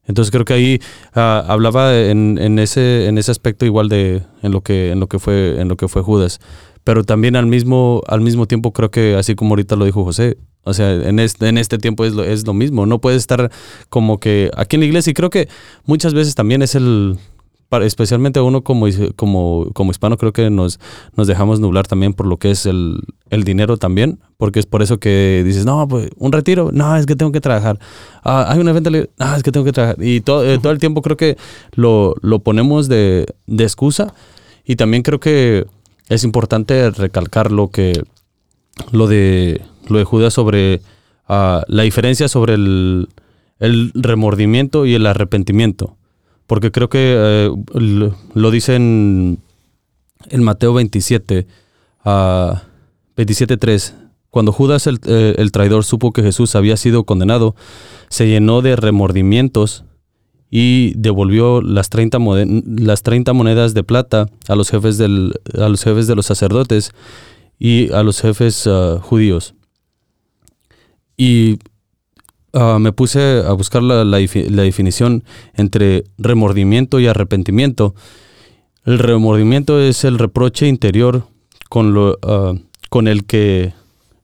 Entonces 0.05 0.31
creo 0.31 0.45
que 0.45 0.53
ahí 0.53 0.81
ah, 1.13 1.43
hablaba 1.47 1.95
en, 1.97 2.59
ese, 2.59 3.07
en 3.07 3.17
ese 3.17 3.31
aspecto 3.31 3.65
igual 3.65 3.87
de 3.87 4.23
en 4.41 4.51
lo 4.51 4.61
que, 4.61 4.91
en 4.91 4.99
lo 4.99 5.07
que 5.07 5.19
fue, 5.19 5.61
en 5.61 5.67
lo 5.67 5.77
que 5.77 5.87
fue 5.87 6.01
Judas. 6.01 6.39
Pero 6.83 7.03
también 7.03 7.35
al 7.35 7.45
mismo, 7.45 8.01
al 8.07 8.21
mismo 8.21 8.47
tiempo 8.47 8.73
creo 8.73 8.89
que 8.89 9.15
así 9.15 9.35
como 9.35 9.51
ahorita 9.51 9.75
lo 9.75 9.85
dijo 9.85 10.03
José, 10.03 10.37
o 10.63 10.73
sea, 10.73 10.91
en 10.93 11.19
este, 11.19 11.47
en 11.47 11.57
este 11.57 11.77
tiempo 11.77 12.05
es 12.05 12.13
lo, 12.13 12.23
es 12.23 12.45
lo 12.45 12.53
mismo. 12.53 12.85
No 12.85 12.99
puedes 12.99 13.19
estar 13.19 13.51
como 13.89 14.19
que 14.19 14.51
aquí 14.55 14.75
en 14.75 14.81
la 14.81 14.85
iglesia 14.85 15.11
y 15.11 15.13
creo 15.13 15.29
que 15.29 15.47
muchas 15.85 16.13
veces 16.13 16.35
también 16.35 16.61
es 16.61 16.75
el, 16.75 17.17
especialmente 17.79 18.41
uno 18.41 18.63
como, 18.63 18.87
como, 19.15 19.69
como 19.73 19.91
hispano, 19.91 20.17
creo 20.17 20.33
que 20.33 20.49
nos, 20.49 20.79
nos 21.15 21.27
dejamos 21.27 21.59
nublar 21.59 21.87
también 21.87 22.13
por 22.13 22.27
lo 22.27 22.37
que 22.37 22.51
es 22.51 22.65
el, 22.65 23.01
dinero 23.29 23.77
también, 23.77 24.19
porque 24.37 24.59
es 24.59 24.65
por 24.65 24.81
eso 24.81 24.99
que 24.99 25.41
dices, 25.45 25.65
no, 25.65 25.87
pues 25.87 26.09
un 26.17 26.31
retiro, 26.31 26.69
no, 26.73 26.97
es 26.97 27.05
que 27.05 27.15
tengo 27.15 27.31
que 27.31 27.39
trabajar. 27.39 27.79
Ah, 28.23 28.45
hay 28.49 28.59
un 28.59 28.67
evento, 28.67 28.89
no, 28.91 29.35
es 29.35 29.43
que 29.43 29.51
tengo 29.51 29.65
que 29.65 29.71
trabajar. 29.71 30.03
Y 30.03 30.19
todo, 30.21 30.45
eh, 30.45 30.59
todo 30.59 30.73
el 30.73 30.79
tiempo 30.79 31.01
creo 31.01 31.15
que 31.15 31.37
lo, 31.73 32.15
ponemos 32.43 32.89
de, 32.89 33.25
excusa 33.47 34.13
y 34.65 34.75
también 34.75 35.01
creo 35.01 35.19
que 35.19 35.65
es 36.09 36.23
importante 36.23 36.89
recalcar 36.91 37.51
lo 37.51 37.69
que, 37.69 38.03
lo 38.91 39.07
de, 39.07 39.61
lo 39.87 39.97
de 39.97 40.03
Judas 40.03 40.33
sobre 40.33 40.81
ah, 41.27 41.63
la 41.67 41.83
diferencia 41.83 42.27
sobre 42.27 42.55
el, 42.55 43.07
el 43.59 43.91
remordimiento 43.95 44.85
y 44.85 44.95
el 44.95 45.05
arrepentimiento. 45.05 45.95
Porque 46.51 46.69
creo 46.69 46.89
que 46.89 47.15
eh, 47.17 47.49
lo 48.33 48.51
dice 48.51 48.75
en, 48.75 49.39
Mateo 50.33 50.73
27, 50.73 51.47
uh, 52.03 52.09
27.3. 53.15 53.93
Cuando 54.29 54.51
Judas 54.51 54.85
eh, 54.85 55.35
el, 55.37 55.51
traidor 55.53 55.85
supo 55.85 56.11
que 56.11 56.23
Jesús 56.23 56.55
había 56.55 56.75
sido 56.75 57.05
condenado, 57.05 57.55
se 58.09 58.27
llenó 58.27 58.61
de 58.61 58.75
remordimientos 58.75 59.85
y 60.49 60.93
devolvió 60.97 61.61
las 61.61 61.89
30, 61.89 62.17
las 62.65 63.01
30 63.01 63.31
monedas 63.31 63.73
de 63.73 63.83
plata 63.83 64.27
a 64.49 64.55
los, 64.55 64.69
jefes 64.69 64.97
del, 64.97 65.39
a 65.57 65.69
los 65.69 65.81
jefes 65.81 66.05
de 66.07 66.15
los 66.15 66.25
sacerdotes 66.25 66.91
y 67.59 67.93
a 67.93 68.03
los 68.03 68.19
jefes 68.19 68.67
ah, 68.67 68.99
judíos. 69.01 69.55
Y 71.15 71.59
Ah, 72.53 72.79
me 72.79 72.91
puse 72.91 73.43
a 73.45 73.53
buscar 73.53 73.81
la, 73.81 74.03
definición 74.03 75.23
entre 75.53 76.03
remordimiento 76.17 76.99
y 76.99 77.07
arrepentimiento. 77.07 77.95
El 78.83 78.99
remordimiento 78.99 79.79
es 79.79 80.03
el 80.03 80.19
reproche 80.19 80.67
interior 80.67 81.27
con, 81.69 81.93
lo, 81.93 82.17
ah, 82.23 82.53
con 82.89 83.07
el 83.07 83.25
que 83.25 83.73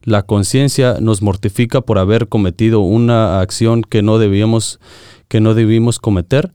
la 0.04 0.24
conciencia 0.24 0.98
nos 1.00 1.22
mortifica 1.22 1.82
por 1.82 2.00
haber 2.00 2.28
cometido 2.28 2.82
una 2.82 3.40
acción 3.40 3.82
que 3.82 4.02
no 4.02 4.20
debíamos, 4.20 4.80
que 5.30 5.40
no 5.40 5.54
debimos 5.54 6.00
cometer. 6.00 6.54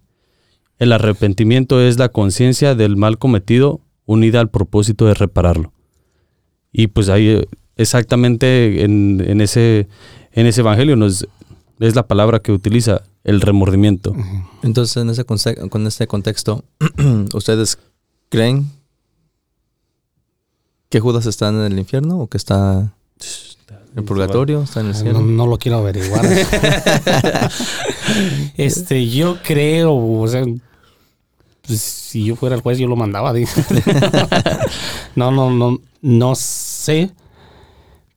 El 0.78 0.92
arrepentimiento 0.92 1.80
es 1.80 1.98
la 1.98 2.10
conciencia 2.10 2.74
del 2.74 2.96
mal 2.96 3.16
cometido 3.16 3.80
unida 4.04 4.40
al 4.40 4.50
propósito 4.50 5.06
de 5.06 5.14
repararlo. 5.14 5.72
Y 6.70 6.88
pues 6.88 7.08
ahí 7.08 7.46
exactamente 7.76 8.84
en, 8.84 9.22
en 9.26 9.40
ese, 9.40 9.88
en 10.32 10.46
ese 10.46 10.60
evangelio 10.62 10.96
nos, 10.96 11.26
es 11.82 11.96
la 11.96 12.06
palabra 12.06 12.38
que 12.38 12.52
utiliza, 12.52 13.02
el 13.24 13.40
remordimiento. 13.40 14.14
Entonces, 14.62 14.96
en 14.98 15.10
ese 15.10 15.24
con 15.24 15.86
este 15.86 16.06
contexto, 16.06 16.64
¿ustedes 17.34 17.78
creen 18.28 18.70
que 20.88 21.00
Judas 21.00 21.26
está 21.26 21.48
en 21.48 21.60
el 21.60 21.76
infierno 21.78 22.20
o 22.20 22.28
que 22.28 22.38
está 22.38 22.94
en 23.92 23.98
el 23.98 24.04
purgatorio? 24.04 24.62
¿Está 24.62 24.80
en 24.80 24.86
el 24.86 24.94
cielo? 24.94 25.20
No, 25.22 25.48
lo 25.48 25.58
quiero 25.58 25.78
averiguar. 25.78 26.24
este, 28.56 29.08
yo 29.08 29.38
creo, 29.42 29.92
o 29.92 30.28
sea, 30.28 30.44
pues, 31.66 31.80
si 31.80 32.26
yo 32.26 32.36
fuera 32.36 32.54
el 32.54 32.62
juez, 32.62 32.78
yo 32.78 32.86
lo 32.86 32.94
mandaba. 32.94 33.32
no, 35.16 35.32
no, 35.32 35.50
no, 35.50 35.80
no 36.00 36.34
sé. 36.36 37.10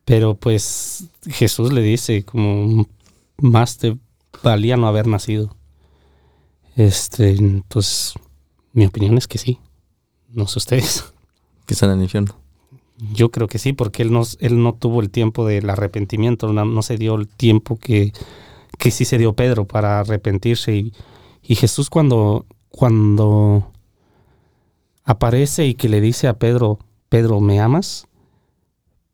Pero 0.05 0.35
pues 0.35 1.05
Jesús 1.27 1.73
le 1.73 1.81
dice 1.81 2.23
como 2.23 2.85
más 3.37 3.77
te, 3.77 3.97
valía 4.43 4.77
no 4.77 4.87
haber 4.87 5.07
nacido. 5.07 5.55
Este, 6.75 7.37
pues 7.67 8.13
mi 8.73 8.85
opinión 8.85 9.17
es 9.17 9.27
que 9.27 9.37
sí. 9.37 9.59
No 10.29 10.47
sé 10.47 10.59
ustedes. 10.59 11.13
Que 11.65 11.73
están 11.73 11.91
en 11.91 11.97
el 11.97 12.03
infierno. 12.03 12.35
Yo 13.13 13.31
creo 13.31 13.47
que 13.47 13.57
sí, 13.57 13.73
porque 13.73 14.03
él 14.03 14.11
no, 14.11 14.23
él 14.39 14.61
no 14.61 14.73
tuvo 14.73 15.01
el 15.01 15.09
tiempo 15.09 15.45
del 15.45 15.69
arrepentimiento, 15.69 16.53
no, 16.53 16.81
se 16.81 16.97
dio 16.97 17.15
el 17.15 17.27
tiempo 17.27 17.77
que, 17.77 18.13
que, 18.77 18.91
sí 18.91 19.03
se 19.03 19.17
dio 19.17 19.33
Pedro 19.33 19.65
para 19.65 19.99
arrepentirse. 19.99 20.75
Y, 20.75 20.93
y 21.41 21.55
Jesús 21.55 21.89
cuando, 21.89 22.45
cuando 22.69 23.71
aparece 25.03 25.65
y 25.65 25.75
que 25.75 25.89
le 25.89 26.01
dice 26.01 26.27
a 26.27 26.37
Pedro, 26.37 26.79
Pedro, 27.09 27.41
¿me 27.41 27.59
amas? 27.59 28.07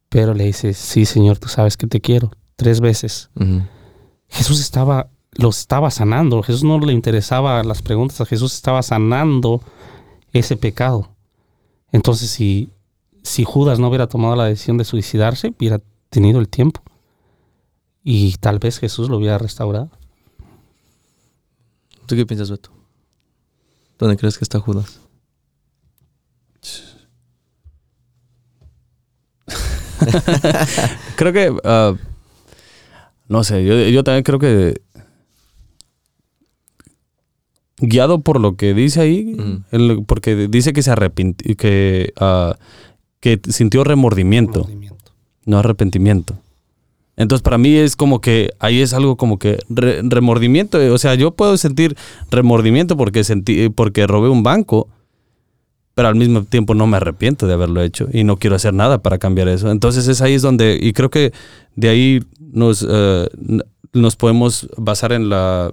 Pedro 0.09 0.33
le 0.33 0.45
dice, 0.45 0.73
sí, 0.73 1.05
Señor, 1.05 1.39
tú 1.39 1.47
sabes 1.47 1.77
que 1.77 1.87
te 1.87 2.01
quiero, 2.01 2.31
tres 2.55 2.81
veces. 2.81 3.29
Jesús 4.31 4.59
estaba, 4.61 5.09
lo 5.33 5.49
estaba 5.49 5.91
sanando, 5.91 6.41
Jesús 6.41 6.63
no 6.63 6.79
le 6.79 6.93
interesaba 6.93 7.63
las 7.63 7.81
preguntas, 7.81 8.27
Jesús 8.27 8.53
estaba 8.53 8.81
sanando 8.81 9.61
ese 10.31 10.55
pecado. 10.55 11.09
Entonces, 11.91 12.29
si, 12.29 12.71
si 13.23 13.43
Judas 13.43 13.77
no 13.79 13.89
hubiera 13.89 14.07
tomado 14.07 14.35
la 14.35 14.45
decisión 14.45 14.77
de 14.77 14.85
suicidarse, 14.85 15.53
hubiera 15.57 15.81
tenido 16.09 16.39
el 16.39 16.47
tiempo. 16.47 16.81
Y 18.03 18.35
tal 18.37 18.57
vez 18.59 18.79
Jesús 18.79 19.09
lo 19.09 19.17
hubiera 19.17 19.37
restaurado. 19.37 19.91
¿Tú 22.07 22.15
qué 22.15 22.25
piensas, 22.25 22.49
Beto? 22.49 22.71
¿Dónde 23.99 24.17
crees 24.17 24.37
que 24.37 24.45
está 24.45 24.59
Judas? 24.59 25.01
creo 31.15 31.33
que. 31.33 31.55
Ah, 31.63 31.93
no 33.31 33.45
sé, 33.45 33.63
yo, 33.63 34.03
también 34.03 34.23
creo 34.23 34.39
que. 34.39 34.81
Guiado 37.77 38.19
por 38.19 38.41
lo 38.41 38.57
que 38.57 38.73
dice 38.73 38.99
ahí, 38.99 39.63
porque 40.05 40.49
dice 40.49 40.73
que 40.73 40.83
se 40.83 40.91
arrepintió, 40.91 41.55
que, 41.55 42.11
ah, 42.19 42.57
que 43.21 43.39
sintió 43.47 43.85
remordimiento, 43.85 44.69
no 45.45 45.57
arrepentimiento. 45.57 46.35
Entonces, 47.15 47.41
para 47.41 47.57
mí 47.57 47.73
es 47.73 47.95
como 47.95 48.19
que 48.19 48.51
ahí 48.59 48.81
es 48.81 48.93
algo 48.93 49.15
como 49.15 49.39
que 49.39 49.59
remordimiento. 49.69 50.77
O 50.93 50.97
sea, 50.97 51.15
yo 51.15 51.31
puedo 51.31 51.55
sentir 51.55 51.95
remordimiento 52.31 52.97
porque, 52.97 53.23
sentí, 53.23 53.69
porque 53.69 54.07
robé 54.07 54.27
un 54.27 54.43
banco, 54.43 54.89
pero 55.93 56.07
al 56.07 56.15
mismo 56.15 56.43
tiempo 56.43 56.73
no 56.73 56.87
me 56.87 56.97
arrepiento 56.97 57.47
de 57.47 57.53
haberlo 57.53 57.81
hecho 57.81 58.07
y 58.11 58.23
no 58.23 58.37
quiero 58.37 58.55
hacer 58.55 58.73
nada 58.73 59.01
para 59.01 59.17
cambiar 59.17 59.47
eso. 59.47 59.69
Entonces 59.71 60.07
es 60.07 60.21
ahí 60.21 60.33
es 60.33 60.41
donde, 60.41 60.77
y 60.81 60.93
creo 60.93 61.09
que 61.09 61.33
de 61.75 61.89
ahí 61.89 62.23
nos, 62.39 62.85
eh, 62.89 63.29
nos 63.93 64.15
podemos 64.15 64.69
basar 64.77 65.11
en 65.11 65.29
la, 65.29 65.71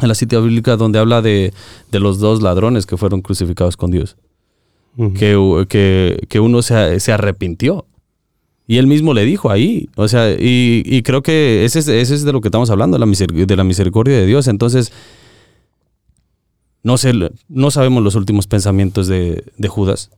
en 0.00 0.08
la 0.08 0.14
cita 0.14 0.38
bíblica 0.38 0.76
donde 0.76 0.98
habla 0.98 1.22
de, 1.22 1.52
los 1.92 2.18
dos 2.18 2.42
ladrones 2.42 2.86
que 2.86 2.96
fueron 2.96 3.20
crucificados 3.20 3.76
con 3.76 3.90
Dios. 3.90 4.16
que, 5.14 6.26
que, 6.28 6.40
uno 6.40 6.62
se, 6.62 7.00
se, 7.00 7.12
arrepintió. 7.12 7.86
Y 8.66 8.76
él 8.76 8.86
mismo 8.86 9.14
le 9.14 9.24
dijo 9.24 9.50
ahí. 9.50 9.88
O 9.96 10.08
sea, 10.08 10.34
y, 10.38 11.02
creo 11.02 11.22
que 11.22 11.64
ese 11.64 11.78
es, 11.78 11.88
ese 11.88 12.14
es 12.14 12.24
de 12.24 12.32
lo 12.32 12.40
que 12.40 12.48
estamos 12.48 12.70
hablando, 12.70 12.98
de 12.98 13.56
la 13.56 13.64
misericordia 13.64 14.16
de 14.16 14.26
Dios. 14.26 14.48
Entonces, 14.48 14.92
no 16.82 16.96
sé, 16.96 17.12
no 17.48 17.70
sabemos 17.70 18.02
los 18.02 18.14
últimos 18.14 18.46
pensamientos 18.46 19.08
de, 19.08 19.44
Judas, 19.68 20.10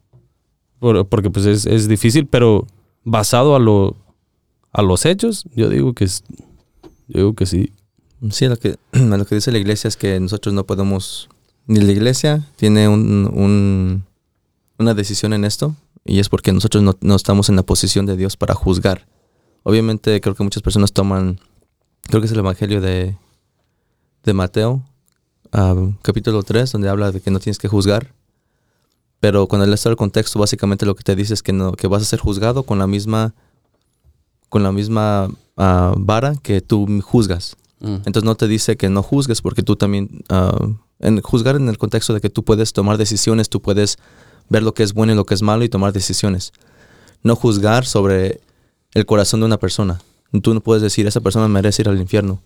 porque 0.79 1.31
pues 1.31 1.47
es, 1.47 1.89
difícil, 1.89 2.27
pero 2.27 2.67
basado 3.05 3.57
a, 3.57 3.59
lo, 3.59 3.97
a 4.73 4.83
los 4.83 5.07
hechos, 5.07 5.45
yo 5.55 5.69
digo 5.69 5.95
que, 5.95 6.05
es, 6.05 6.25
digo 7.09 7.35
que 7.35 7.47
sí. 7.47 7.73
Sí, 8.31 8.47
lo 8.47 8.59
que, 8.59 8.77
lo 8.93 9.25
que 9.25 9.35
dice 9.35 9.53
la 9.53 9.59
iglesia 9.59 9.89
es 9.89 9.97
que 9.97 10.21
nosotros 10.21 10.55
no 10.55 10.65
podemos, 10.65 11.29
ni 11.67 11.81
la 11.81 11.93
iglesia 11.93 12.47
tiene 12.57 12.89
un, 12.89 14.05
una 14.79 14.95
decisión 14.95 15.33
en 15.33 15.45
esto, 15.45 15.75
y 16.05 16.19
es 16.19 16.29
porque 16.29 16.53
nosotros 16.53 16.83
no, 16.83 16.97
no, 17.01 17.15
estamos 17.15 17.49
en 17.49 17.57
la 17.57 17.63
posición 17.63 18.07
de 18.07 18.17
Dios 18.17 18.37
para 18.37 18.55
juzgar. 18.55 19.07
Obviamente 19.63 20.21
creo 20.21 20.35
que 20.35 20.43
muchas 20.43 20.63
personas 20.63 20.93
toman, 20.93 21.41
creo 22.03 22.21
que 22.21 22.27
es 22.27 22.33
el 22.33 22.39
Evangelio 22.39 22.81
de, 22.81 23.17
de 24.25 24.33
Mateo, 24.33 24.83
capítulo 26.03 26.43
3, 26.43 26.73
donde 26.73 26.89
habla 26.89 27.13
de 27.13 27.21
que 27.21 27.31
no 27.31 27.41
tienes 27.41 27.59
que 27.59 27.69
juzgar. 27.69 28.13
Pero 29.21 29.47
cuando 29.47 29.73
está 29.73 29.91
el 29.91 29.97
contexto, 29.97 30.39
básicamente 30.39 30.87
lo 30.87 30.95
que 30.95 31.03
te 31.03 31.15
dice 31.15 31.35
es 31.35 31.43
que, 31.43 31.53
no, 31.53 31.73
que 31.73 31.87
vas 31.87 32.03
a 32.03 32.07
ser 32.07 32.21
juzgado 32.21 32.63
con 32.63 32.79
la 32.79 32.87
misma, 32.87 33.35
con 34.49 34.63
la 34.63 34.73
misma 34.73 35.29
ah, 35.57 35.95
vara 35.99 36.37
que 36.43 36.61
tú 36.63 36.87
juzgas. 37.03 37.57
Mm. 37.81 37.97
Entonces 38.07 38.25
no 38.25 38.35
te 38.35 38.49
dice 38.49 38.77
que 38.77 38.89
no 38.89 39.03
juzgues 39.03 39.43
porque 39.43 39.63
tú 39.63 39.77
también, 39.77 40.25
ah, 40.31 40.57
en 41.01 41.21
juzgar 41.21 41.57
en 41.57 41.69
el 41.69 41.77
contexto 41.77 42.15
de 42.15 42.21
que 42.21 42.31
tú 42.31 42.45
puedes 42.45 42.73
tomar 42.73 42.97
decisiones, 42.97 43.51
tú 43.51 43.61
puedes 43.61 43.99
ver 44.49 44.63
lo 44.63 44.73
que 44.73 44.83
es 44.83 44.95
bueno 44.95 45.13
y 45.13 45.17
lo 45.17 45.27
que 45.27 45.35
es 45.35 45.43
malo 45.43 45.65
y 45.65 45.69
tomar 45.69 45.93
decisiones. 45.93 46.53
No 47.23 47.37
juzgar 47.37 47.85
sobre 47.85 48.41
el 48.95 49.05
corazón 49.05 49.41
de 49.41 49.47
una 49.47 49.59
persona. 49.59 50.01
Tú 50.43 50.55
no 50.55 50.61
puedes 50.61 50.83
decir, 50.83 51.07
esa 51.07 51.21
persona 51.21 51.47
merece 51.49 51.83
ir 51.83 51.89
al 51.89 52.01
infierno 52.01 52.41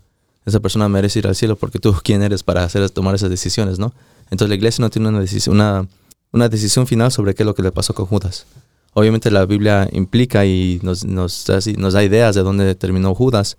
esa 0.45 0.59
persona 0.59 0.87
merece 0.87 1.19
ir 1.19 1.27
al 1.27 1.35
cielo 1.35 1.55
porque 1.55 1.79
tú 1.79 1.95
quién 2.03 2.21
eres 2.21 2.43
para 2.43 2.63
hacer 2.63 2.89
tomar 2.89 3.15
esas 3.15 3.29
decisiones, 3.29 3.79
¿no? 3.79 3.93
Entonces 4.25 4.49
la 4.49 4.55
iglesia 4.55 4.81
no 4.81 4.89
tiene 4.89 5.09
una 5.09 5.19
decisión, 5.19 5.55
una, 5.55 5.87
una 6.31 6.49
decisión 6.49 6.87
final 6.87 7.11
sobre 7.11 7.33
qué 7.33 7.43
es 7.43 7.47
lo 7.47 7.55
que 7.55 7.63
le 7.63 7.71
pasó 7.71 7.93
con 7.93 8.05
Judas. 8.05 8.45
Obviamente 8.93 9.29
la 9.31 9.45
Biblia 9.45 9.89
implica 9.91 10.45
y 10.45 10.79
nos, 10.83 11.03
nos, 11.03 11.47
nos 11.77 11.93
da 11.93 12.03
ideas 12.03 12.35
de 12.35 12.43
dónde 12.43 12.75
terminó 12.75 13.13
Judas, 13.13 13.57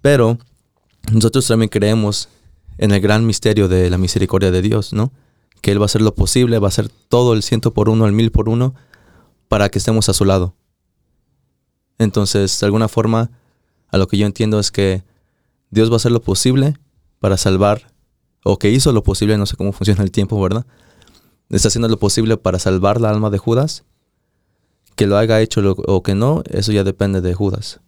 pero 0.00 0.38
nosotros 1.12 1.46
también 1.46 1.68
creemos 1.68 2.28
en 2.78 2.92
el 2.92 3.00
gran 3.00 3.26
misterio 3.26 3.68
de 3.68 3.90
la 3.90 3.98
misericordia 3.98 4.50
de 4.50 4.62
Dios, 4.62 4.92
¿no? 4.92 5.12
Que 5.60 5.72
Él 5.72 5.80
va 5.80 5.84
a 5.84 5.86
hacer 5.86 6.00
lo 6.00 6.14
posible, 6.14 6.58
va 6.60 6.68
a 6.68 6.70
hacer 6.70 6.88
todo 7.08 7.34
el 7.34 7.42
ciento 7.42 7.74
por 7.74 7.88
uno, 7.88 8.06
el 8.06 8.12
mil 8.12 8.30
por 8.30 8.48
uno, 8.48 8.74
para 9.48 9.68
que 9.68 9.78
estemos 9.78 10.08
a 10.08 10.12
su 10.12 10.24
lado. 10.24 10.54
Entonces, 11.98 12.58
de 12.60 12.66
alguna 12.66 12.88
forma, 12.88 13.30
a 13.88 13.98
lo 13.98 14.06
que 14.06 14.16
yo 14.16 14.26
entiendo 14.26 14.60
es 14.60 14.70
que 14.70 15.02
Dios 15.70 15.90
va 15.90 15.94
a 15.94 15.96
hacer 15.96 16.12
lo 16.12 16.22
posible 16.22 16.74
para 17.18 17.36
salvar, 17.36 17.92
o 18.44 18.58
que 18.58 18.70
hizo 18.70 18.92
lo 18.92 19.02
posible, 19.02 19.36
no 19.36 19.46
sé 19.46 19.56
cómo 19.56 19.72
funciona 19.72 20.02
el 20.02 20.10
tiempo, 20.10 20.40
¿verdad? 20.40 20.66
Está 21.50 21.68
haciendo 21.68 21.88
lo 21.88 21.98
posible 21.98 22.36
para 22.36 22.58
salvar 22.58 23.00
la 23.00 23.10
alma 23.10 23.30
de 23.30 23.38
Judas. 23.38 23.84
Que 24.96 25.06
lo 25.06 25.16
haya 25.16 25.40
hecho 25.40 25.60
o 25.86 26.02
que 26.02 26.14
no, 26.14 26.42
eso 26.50 26.72
ya 26.72 26.82
depende 26.84 27.20
de 27.20 27.32
Judas, 27.32 27.80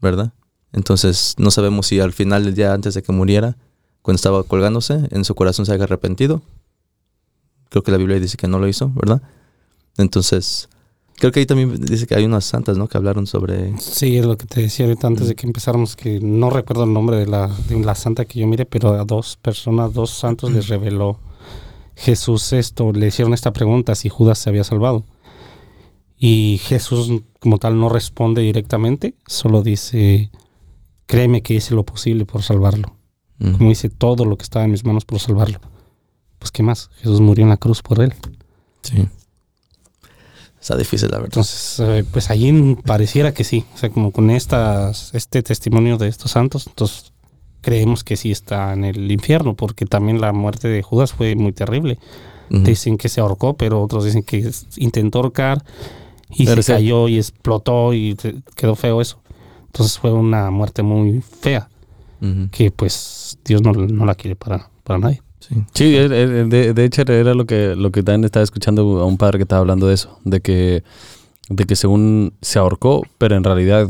¿verdad? 0.00 0.32
Entonces 0.72 1.34
no 1.38 1.50
sabemos 1.50 1.86
si 1.86 2.00
al 2.00 2.12
final 2.12 2.44
del 2.44 2.54
día 2.54 2.72
antes 2.72 2.94
de 2.94 3.02
que 3.02 3.12
muriera, 3.12 3.56
cuando 4.02 4.16
estaba 4.16 4.42
colgándose, 4.42 5.06
en 5.10 5.24
su 5.24 5.34
corazón 5.34 5.66
se 5.66 5.72
haya 5.72 5.84
arrepentido. 5.84 6.42
Creo 7.68 7.82
que 7.82 7.92
la 7.92 7.98
Biblia 7.98 8.18
dice 8.18 8.36
que 8.36 8.48
no 8.48 8.58
lo 8.58 8.66
hizo, 8.66 8.90
¿verdad? 8.94 9.22
Entonces, 9.96 10.68
Creo 11.18 11.32
que 11.32 11.40
ahí 11.40 11.46
también 11.46 11.84
dice 11.84 12.06
que 12.06 12.14
hay 12.14 12.24
unas 12.24 12.44
santas, 12.44 12.78
¿no? 12.78 12.86
Que 12.86 12.96
hablaron 12.96 13.26
sobre... 13.26 13.76
Sí, 13.80 14.16
es 14.16 14.24
lo 14.24 14.38
que 14.38 14.46
te 14.46 14.60
decía 14.62 14.86
ahorita 14.86 15.08
antes 15.08 15.26
de 15.26 15.34
que 15.34 15.46
empezáramos, 15.46 15.96
que 15.96 16.20
no 16.20 16.48
recuerdo 16.48 16.84
el 16.84 16.92
nombre 16.92 17.16
de 17.16 17.26
la, 17.26 17.48
de 17.68 17.80
la 17.80 17.96
santa 17.96 18.24
que 18.24 18.38
yo 18.38 18.46
mire, 18.46 18.66
pero 18.66 18.94
a 18.94 19.04
dos 19.04 19.36
personas, 19.36 19.92
dos 19.92 20.10
santos 20.10 20.52
les 20.52 20.68
reveló 20.68 21.18
Jesús 21.96 22.52
esto, 22.52 22.92
le 22.92 23.08
hicieron 23.08 23.34
esta 23.34 23.52
pregunta 23.52 23.96
si 23.96 24.08
Judas 24.08 24.38
se 24.38 24.48
había 24.48 24.62
salvado. 24.62 25.04
Y 26.16 26.60
Jesús 26.62 27.10
como 27.40 27.58
tal 27.58 27.80
no 27.80 27.88
responde 27.88 28.42
directamente, 28.42 29.14
solo 29.26 29.62
dice, 29.62 30.30
créeme 31.06 31.42
que 31.42 31.54
hice 31.54 31.74
lo 31.74 31.84
posible 31.84 32.26
por 32.26 32.42
salvarlo. 32.42 32.94
Como 33.38 33.68
dice, 33.68 33.88
todo 33.88 34.24
lo 34.24 34.36
que 34.36 34.42
estaba 34.42 34.64
en 34.64 34.72
mis 34.72 34.84
manos 34.84 35.04
por 35.04 35.20
salvarlo. 35.20 35.60
Pues 36.40 36.50
qué 36.50 36.64
más, 36.64 36.90
Jesús 36.96 37.20
murió 37.20 37.44
en 37.44 37.50
la 37.50 37.56
cruz 37.56 37.82
por 37.82 38.00
él. 38.00 38.12
Sí. 38.82 39.08
Está 40.68 40.76
difícil, 40.76 41.08
la 41.08 41.16
verdad. 41.16 41.30
Entonces, 41.32 41.80
eh, 41.80 42.04
pues 42.12 42.28
allí 42.28 42.76
pareciera 42.84 43.32
que 43.32 43.42
sí. 43.42 43.64
O 43.74 43.78
sea, 43.78 43.88
como 43.88 44.10
con 44.10 44.28
estas, 44.28 45.14
este 45.14 45.42
testimonio 45.42 45.96
de 45.96 46.08
estos 46.08 46.32
santos, 46.32 46.66
entonces 46.66 47.14
creemos 47.62 48.04
que 48.04 48.18
sí 48.18 48.30
está 48.30 48.74
en 48.74 48.84
el 48.84 49.10
infierno, 49.10 49.54
porque 49.54 49.86
también 49.86 50.20
la 50.20 50.34
muerte 50.34 50.68
de 50.68 50.82
Judas 50.82 51.14
fue 51.14 51.34
muy 51.36 51.52
terrible. 51.52 51.98
Dicen 52.50 52.98
que 52.98 53.08
se 53.08 53.22
ahorcó, 53.22 53.56
pero 53.56 53.82
otros 53.82 54.04
dicen 54.04 54.22
que 54.22 54.50
intentó 54.76 55.20
ahorcar 55.20 55.64
y 56.28 56.46
se 56.46 56.62
cayó 56.62 57.08
y 57.08 57.16
explotó 57.16 57.94
y 57.94 58.14
quedó 58.54 58.74
feo 58.74 59.00
eso. 59.00 59.22
Entonces 59.68 59.98
fue 59.98 60.12
una 60.12 60.50
muerte 60.50 60.82
muy 60.82 61.22
fea, 61.22 61.70
que 62.50 62.70
pues 62.70 63.38
Dios 63.42 63.62
no, 63.62 63.72
no 63.72 64.04
la 64.04 64.14
quiere 64.14 64.36
para, 64.36 64.68
para 64.84 64.98
nadie. 64.98 65.22
Sí, 65.72 65.92
de, 65.92 66.84
hecho 66.84 67.02
era 67.02 67.34
lo 67.34 67.46
que, 67.46 67.74
lo 67.74 67.90
que 67.90 68.02
también 68.02 68.24
estaba 68.24 68.44
escuchando 68.44 69.00
a 69.00 69.06
un 69.06 69.16
padre 69.16 69.38
que 69.38 69.44
estaba 69.44 69.60
hablando 69.60 69.86
de 69.86 69.94
eso, 69.94 70.18
de 70.24 70.40
que, 70.40 70.82
de 71.48 71.64
que 71.64 71.76
según 71.76 72.34
se 72.42 72.58
ahorcó, 72.58 73.02
pero 73.16 73.36
en 73.36 73.44
realidad 73.44 73.88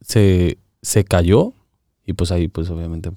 se, 0.00 0.58
se 0.82 1.04
cayó 1.04 1.52
y 2.06 2.12
pues 2.12 2.30
ahí 2.32 2.48
pues 2.48 2.68
obviamente 2.68 3.10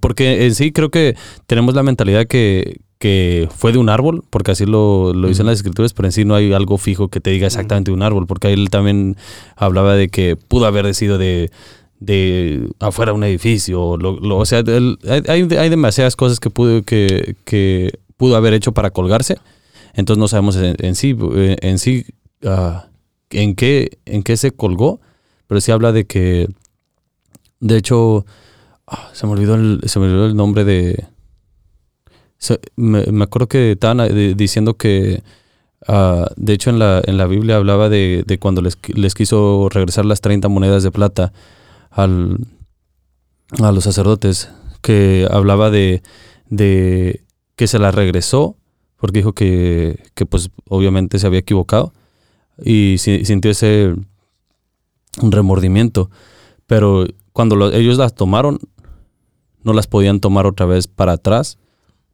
porque 0.00 0.46
en 0.46 0.54
sí 0.54 0.70
creo 0.72 0.90
que 0.90 1.16
tenemos 1.46 1.74
la 1.74 1.82
mentalidad 1.82 2.26
que, 2.26 2.80
que 2.98 3.48
fue 3.54 3.72
de 3.72 3.78
un 3.78 3.88
árbol 3.88 4.22
porque 4.30 4.52
así 4.52 4.66
lo, 4.66 5.12
lo 5.12 5.26
dicen 5.26 5.46
las 5.46 5.56
escrituras 5.56 5.92
pero 5.92 6.06
en 6.06 6.12
sí 6.12 6.24
no 6.24 6.36
hay 6.36 6.52
algo 6.52 6.78
fijo 6.78 7.08
que 7.08 7.20
te 7.20 7.30
diga 7.30 7.46
exactamente 7.46 7.90
de 7.90 7.94
un 7.96 8.02
árbol 8.02 8.26
porque 8.28 8.48
ahí 8.48 8.54
él 8.54 8.70
también 8.70 9.16
hablaba 9.56 9.94
de 9.94 10.08
que 10.08 10.36
pudo 10.36 10.66
haber 10.66 10.94
sido 10.94 11.18
de 11.18 11.50
de 12.04 12.68
afuera 12.80 13.12
de 13.12 13.16
un 13.18 13.24
edificio. 13.24 13.96
Lo, 13.96 14.38
o 14.38 14.44
sea, 14.46 14.62
hay, 15.28 15.48
hay- 15.56 15.68
demasiadas 15.68 16.16
cosas 16.16 16.40
que 16.40 16.50
pudo, 16.50 16.82
que, 16.82 17.36
que 17.44 17.98
pudo 18.16 18.36
haber 18.36 18.54
hecho 18.54 18.72
para 18.72 18.90
colgarse. 18.90 19.38
Entonces 19.94 20.18
no 20.20 20.28
sabemos 20.28 20.56
en, 20.56 20.94
sí, 20.96 21.16
eh, 21.34 21.56
en 21.62 21.78
sí 21.78 22.04
ah, 22.44 22.88
en, 23.30 23.54
qué, 23.54 23.98
en 24.06 24.22
qué 24.22 24.36
se 24.36 24.50
colgó. 24.52 25.00
Pero 25.46 25.60
sí 25.60 25.70
habla 25.72 25.92
de 25.92 26.06
que, 26.06 26.48
de 27.60 27.76
hecho, 27.76 28.24
ah, 28.86 29.10
se, 29.12 29.26
me 29.26 29.32
olvidó 29.32 29.54
el, 29.54 29.80
se 29.86 29.98
me 30.00 30.06
olvidó 30.06 30.26
el 30.26 30.36
nombre 30.36 30.64
de... 30.64 31.04
me, 32.76 33.04
me 33.06 33.24
acuerdo 33.24 33.48
que 33.48 33.72
estaban 33.72 33.98
de- 33.98 34.34
diciendo 34.34 34.74
que, 34.74 35.22
ah, 35.86 36.26
de 36.36 36.52
hecho 36.54 36.70
en 36.70 36.78
la, 36.78 37.02
en 37.04 37.16
la 37.18 37.26
Biblia 37.26 37.56
hablaba 37.56 37.88
de, 37.88 38.24
de 38.26 38.38
cuando 38.38 38.62
les, 38.62 38.78
les 38.94 39.14
quiso 39.14 39.68
regresar 39.70 40.04
las 40.04 40.20
30 40.20 40.48
monedas 40.48 40.82
de 40.82 40.90
plata 40.90 41.32
al, 41.94 42.38
a 43.62 43.72
los 43.72 43.84
sacerdotes, 43.84 44.50
que 44.82 45.26
hablaba 45.30 45.70
de, 45.70 46.02
de 46.48 47.24
que 47.56 47.66
se 47.66 47.78
las 47.78 47.94
regresó, 47.94 48.56
porque 48.96 49.18
dijo 49.20 49.32
que, 49.32 50.02
que 50.14 50.26
pues 50.26 50.50
obviamente 50.68 51.18
se 51.18 51.26
había 51.26 51.40
equivocado 51.40 51.92
y 52.62 52.96
si- 52.98 53.24
sintió 53.24 53.50
ese 53.50 53.94
remordimiento. 55.22 56.10
Pero 56.66 57.06
cuando 57.32 57.56
lo- 57.56 57.72
ellos 57.72 57.98
las 57.98 58.14
tomaron, 58.14 58.58
no 59.62 59.72
las 59.72 59.86
podían 59.86 60.20
tomar 60.20 60.46
otra 60.46 60.66
vez 60.66 60.86
para 60.88 61.12
atrás 61.12 61.58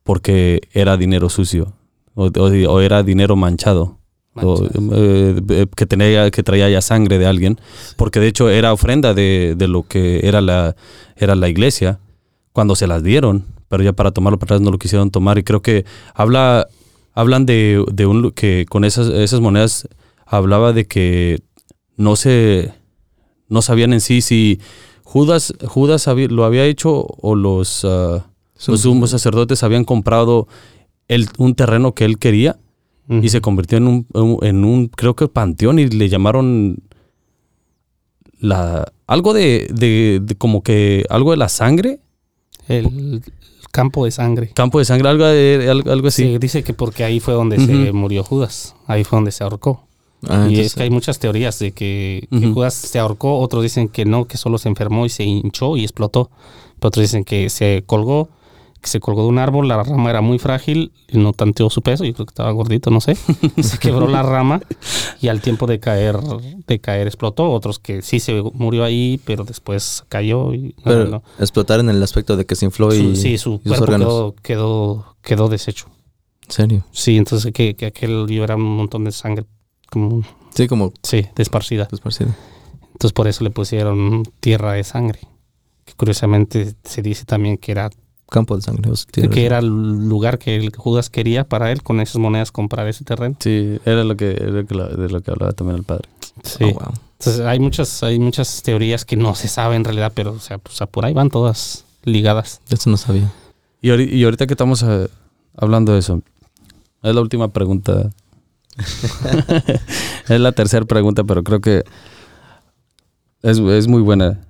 porque 0.02 0.60
era 0.72 0.96
dinero 0.96 1.28
sucio 1.28 1.72
o 2.14 2.80
era 2.80 3.02
dinero 3.02 3.36
manchado. 3.36 3.98
O, 4.34 4.64
eh, 4.64 5.40
eh, 5.50 5.66
que, 5.74 5.86
tenía, 5.86 6.30
que 6.30 6.42
traía 6.42 6.68
ya 6.70 6.80
sangre 6.80 7.18
de 7.18 7.26
alguien, 7.26 7.60
porque 7.96 8.20
de 8.20 8.28
hecho 8.28 8.48
era 8.48 8.72
ofrenda 8.72 9.12
de, 9.14 9.54
de 9.56 9.68
lo 9.68 9.82
que 9.82 10.26
era 10.26 10.40
la, 10.40 10.76
era 11.16 11.34
la 11.34 11.48
iglesia 11.48 11.98
cuando 12.52 12.74
se 12.76 12.86
las 12.86 13.02
dieron, 13.02 13.44
pero 13.68 13.82
ya 13.82 13.92
para 13.92 14.10
tomarlo 14.12 14.38
para 14.38 14.56
atrás 14.56 14.60
no 14.60 14.70
lo 14.70 14.78
quisieron 14.78 15.10
tomar. 15.10 15.38
Y 15.38 15.42
creo 15.44 15.62
que 15.62 15.84
habla, 16.14 16.66
hablan 17.14 17.46
de, 17.46 17.84
de 17.92 18.06
un 18.06 18.30
que 18.32 18.66
con 18.68 18.84
esas, 18.84 19.08
esas 19.08 19.40
monedas 19.40 19.88
hablaba 20.26 20.72
de 20.72 20.86
que 20.86 21.40
no 21.96 22.16
se 22.16 22.72
no 23.48 23.62
sabían 23.62 23.92
en 23.92 24.00
sí 24.00 24.20
si 24.20 24.60
Judas, 25.02 25.52
Judas 25.66 26.06
había- 26.06 26.28
lo 26.28 26.44
había 26.44 26.64
hecho 26.66 27.04
o 27.04 27.34
los, 27.34 27.84
ah, 27.84 28.26
los 28.68 28.80
sumos 28.82 29.10
sacerdotes 29.10 29.64
habían 29.64 29.84
comprado 29.84 30.46
el, 31.08 31.28
un 31.38 31.56
terreno 31.56 31.92
que 31.94 32.04
él 32.04 32.18
quería 32.18 32.58
Y 33.10 33.28
se 33.28 33.40
convirtió 33.40 33.78
en 33.78 33.88
un, 33.88 34.06
en 34.42 34.64
un, 34.64 34.86
creo 34.88 35.16
que 35.16 35.26
panteón 35.26 35.80
y 35.80 35.88
le 35.88 36.08
llamaron 36.08 36.76
la 38.38 38.90
algo 39.06 39.32
de, 39.34 39.68
de, 39.72 40.20
de 40.22 40.34
como 40.36 40.62
que 40.62 41.04
algo 41.10 41.32
de 41.32 41.36
la 41.36 41.48
sangre, 41.48 42.00
El 42.68 43.20
campo 43.72 44.04
de 44.04 44.12
sangre. 44.12 44.50
campo 44.54 44.78
de 44.78 44.84
sangre, 44.84 45.08
algo, 45.08 45.24
de- 45.26 45.68
algo, 45.68 45.90
algo 45.90 46.08
así. 46.08 46.22
Sí, 46.24 46.38
dice 46.38 46.62
que 46.62 46.72
porque 46.72 47.02
ahí 47.04 47.18
fue 47.20 47.34
donde 47.34 47.58
se 47.58 47.92
murió 47.92 48.22
Judas. 48.22 48.76
Ahí 48.86 49.02
fue 49.04 49.16
donde 49.16 49.32
se 49.32 49.42
ahorcó. 49.44 49.86
Ah, 50.28 50.42
y 50.48 50.50
entonces- 50.54 50.66
es 50.66 50.74
que 50.74 50.82
hay 50.84 50.90
muchas 50.90 51.18
teorías 51.18 51.58
de 51.58 51.72
que. 51.72 52.28
Judas 52.54 52.74
se 52.74 52.98
ahorcó, 52.98 53.38
otros 53.40 53.62
dicen 53.62 53.88
que 53.88 54.04
no, 54.04 54.26
que 54.26 54.36
solo 54.36 54.58
se 54.58 54.68
enfermó 54.68 55.04
y 55.06 55.08
se 55.08 55.24
hinchó 55.24 55.76
y 55.76 55.82
explotó. 55.82 56.30
Pero 56.78 56.88
otros 56.88 57.02
dicen 57.02 57.24
que 57.24 57.50
se 57.50 57.82
colgó, 57.86 58.28
se 58.82 59.00
colgó 59.00 59.22
de 59.22 59.28
un 59.28 59.38
árbol, 59.38 59.68
la 59.68 59.82
rama 59.82 60.10
era 60.10 60.20
muy 60.20 60.38
frágil 60.38 60.92
y 61.08 61.18
no 61.18 61.32
tanteó 61.32 61.68
su 61.70 61.82
peso, 61.82 62.04
yo 62.04 62.14
creo 62.14 62.26
que 62.26 62.30
estaba 62.30 62.50
gordito, 62.52 62.90
no 62.90 63.00
sé. 63.00 63.14
se 63.62 63.78
quebró 63.78 64.08
la 64.08 64.22
rama 64.22 64.60
y 65.20 65.28
al 65.28 65.40
tiempo 65.40 65.66
de 65.66 65.80
caer, 65.80 66.16
de 66.66 66.78
caer 66.80 67.06
explotó. 67.06 67.50
Otros 67.50 67.78
que 67.78 68.02
sí 68.02 68.20
se 68.20 68.40
murió 68.54 68.84
ahí, 68.84 69.20
pero 69.24 69.44
después 69.44 70.04
cayó 70.08 70.54
y 70.54 70.74
Pero 70.84 71.06
no. 71.06 71.22
explotar 71.38 71.80
en 71.80 71.88
el 71.90 72.02
aspecto 72.02 72.36
de 72.36 72.46
que 72.46 72.56
se 72.56 72.64
infló 72.66 72.94
y, 72.94 72.98
Su- 72.98 73.16
sí, 73.16 73.38
su 73.38 73.60
y 73.64 73.68
cuerpo 73.68 73.86
quedó, 73.86 74.34
quedó, 74.42 75.16
quedó 75.22 75.48
deshecho. 75.48 75.86
¿En 76.46 76.50
serio? 76.52 76.84
Sí, 76.92 77.16
entonces 77.16 77.52
que, 77.52 77.76
que 77.76 77.86
aquel 77.86 78.26
era 78.30 78.56
un 78.56 78.76
montón 78.76 79.04
de 79.04 79.12
sangre, 79.12 79.44
como, 79.90 80.22
Sí, 80.54 80.66
como 80.66 80.92
sí, 81.02 81.26
desparcida. 81.36 81.86
desparcido. 81.90 82.30
Entonces 82.92 83.12
por 83.12 83.28
eso 83.28 83.44
le 83.44 83.50
pusieron 83.50 84.24
tierra 84.40 84.72
de 84.72 84.84
sangre. 84.84 85.20
Que 85.84 85.94
curiosamente 85.94 86.74
se 86.84 87.02
dice 87.02 87.24
también 87.24 87.56
que 87.56 87.72
era, 87.72 87.90
Campo 88.30 88.56
de 88.56 88.62
sangre. 88.62 88.90
o 88.90 88.96
sea, 88.96 89.06
que, 89.28 89.44
era 89.44 89.58
el 89.58 89.66
lugar 89.66 90.38
que 90.38 90.56
el 90.56 90.74
Judas 90.74 91.10
quería 91.10 91.44
para 91.44 91.72
él 91.72 91.82
con 91.82 92.00
esas 92.00 92.16
monedas 92.16 92.52
comprar 92.52 92.86
ese 92.86 93.04
terreno. 93.04 93.36
Sí, 93.40 93.78
era 93.84 94.04
lo 94.04 94.16
que, 94.16 94.30
era 94.30 94.50
lo 94.50 94.66
que 94.66 94.74
la- 94.74 94.88
de 94.88 95.08
lo 95.10 95.20
que 95.20 95.30
hablaba 95.30 95.52
también 95.52 95.78
el 95.78 95.84
padre. 95.84 96.08
Sí. 96.44 96.64
Oh, 96.64 96.72
wow. 96.72 96.92
Entonces 97.18 97.44
hay 97.44 97.58
muchas, 97.58 98.02
hay 98.02 98.18
muchas 98.18 98.62
teorías 98.62 99.04
que 99.04 99.16
no 99.16 99.34
se 99.34 99.48
saben 99.48 99.78
en 99.78 99.84
realidad, 99.84 100.12
pero 100.14 100.32
o 100.32 100.38
sea, 100.38 100.58
pues, 100.58 100.78
por 100.90 101.04
ahí 101.04 101.12
van 101.12 101.28
todas 101.28 101.84
ligadas. 102.04 102.60
Eso 102.70 102.88
no 102.88 102.96
sabía. 102.96 103.30
Y, 103.82 103.90
y 103.90 104.24
ahorita 104.24 104.46
que 104.46 104.54
estamos 104.54 104.82
eh, 104.82 105.08
hablando 105.56 105.92
de 105.92 105.98
eso, 105.98 106.22
es 107.02 107.14
la 107.14 107.20
última 107.20 107.48
pregunta. 107.48 108.10
es 110.28 110.40
la 110.40 110.52
tercera 110.52 110.86
pregunta, 110.86 111.24
pero 111.24 111.42
creo 111.42 111.60
que 111.60 111.84
es, 113.42 113.58
es 113.58 113.88
muy 113.88 114.02
buena. 114.02 114.46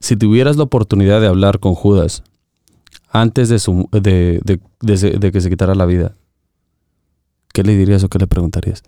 Si 0.00 0.16
tuvieras 0.16 0.56
la 0.56 0.64
oportunidad 0.64 1.20
de 1.20 1.26
hablar 1.26 1.60
con 1.60 1.74
Judas 1.74 2.22
antes 3.10 3.48
de, 3.48 3.58
su, 3.58 3.88
de, 3.92 4.40
de- 4.44 4.60
de 4.80 4.96
se- 4.96 5.18
de 5.18 5.32
que 5.32 5.40
se 5.40 5.50
quitara 5.50 5.74
la 5.74 5.86
vida, 5.86 6.14
¿qué 7.52 7.62
le 7.62 7.76
dirías 7.76 8.02
o 8.04 8.08
qué 8.08 8.18
le 8.18 8.26
preguntarías? 8.26 8.82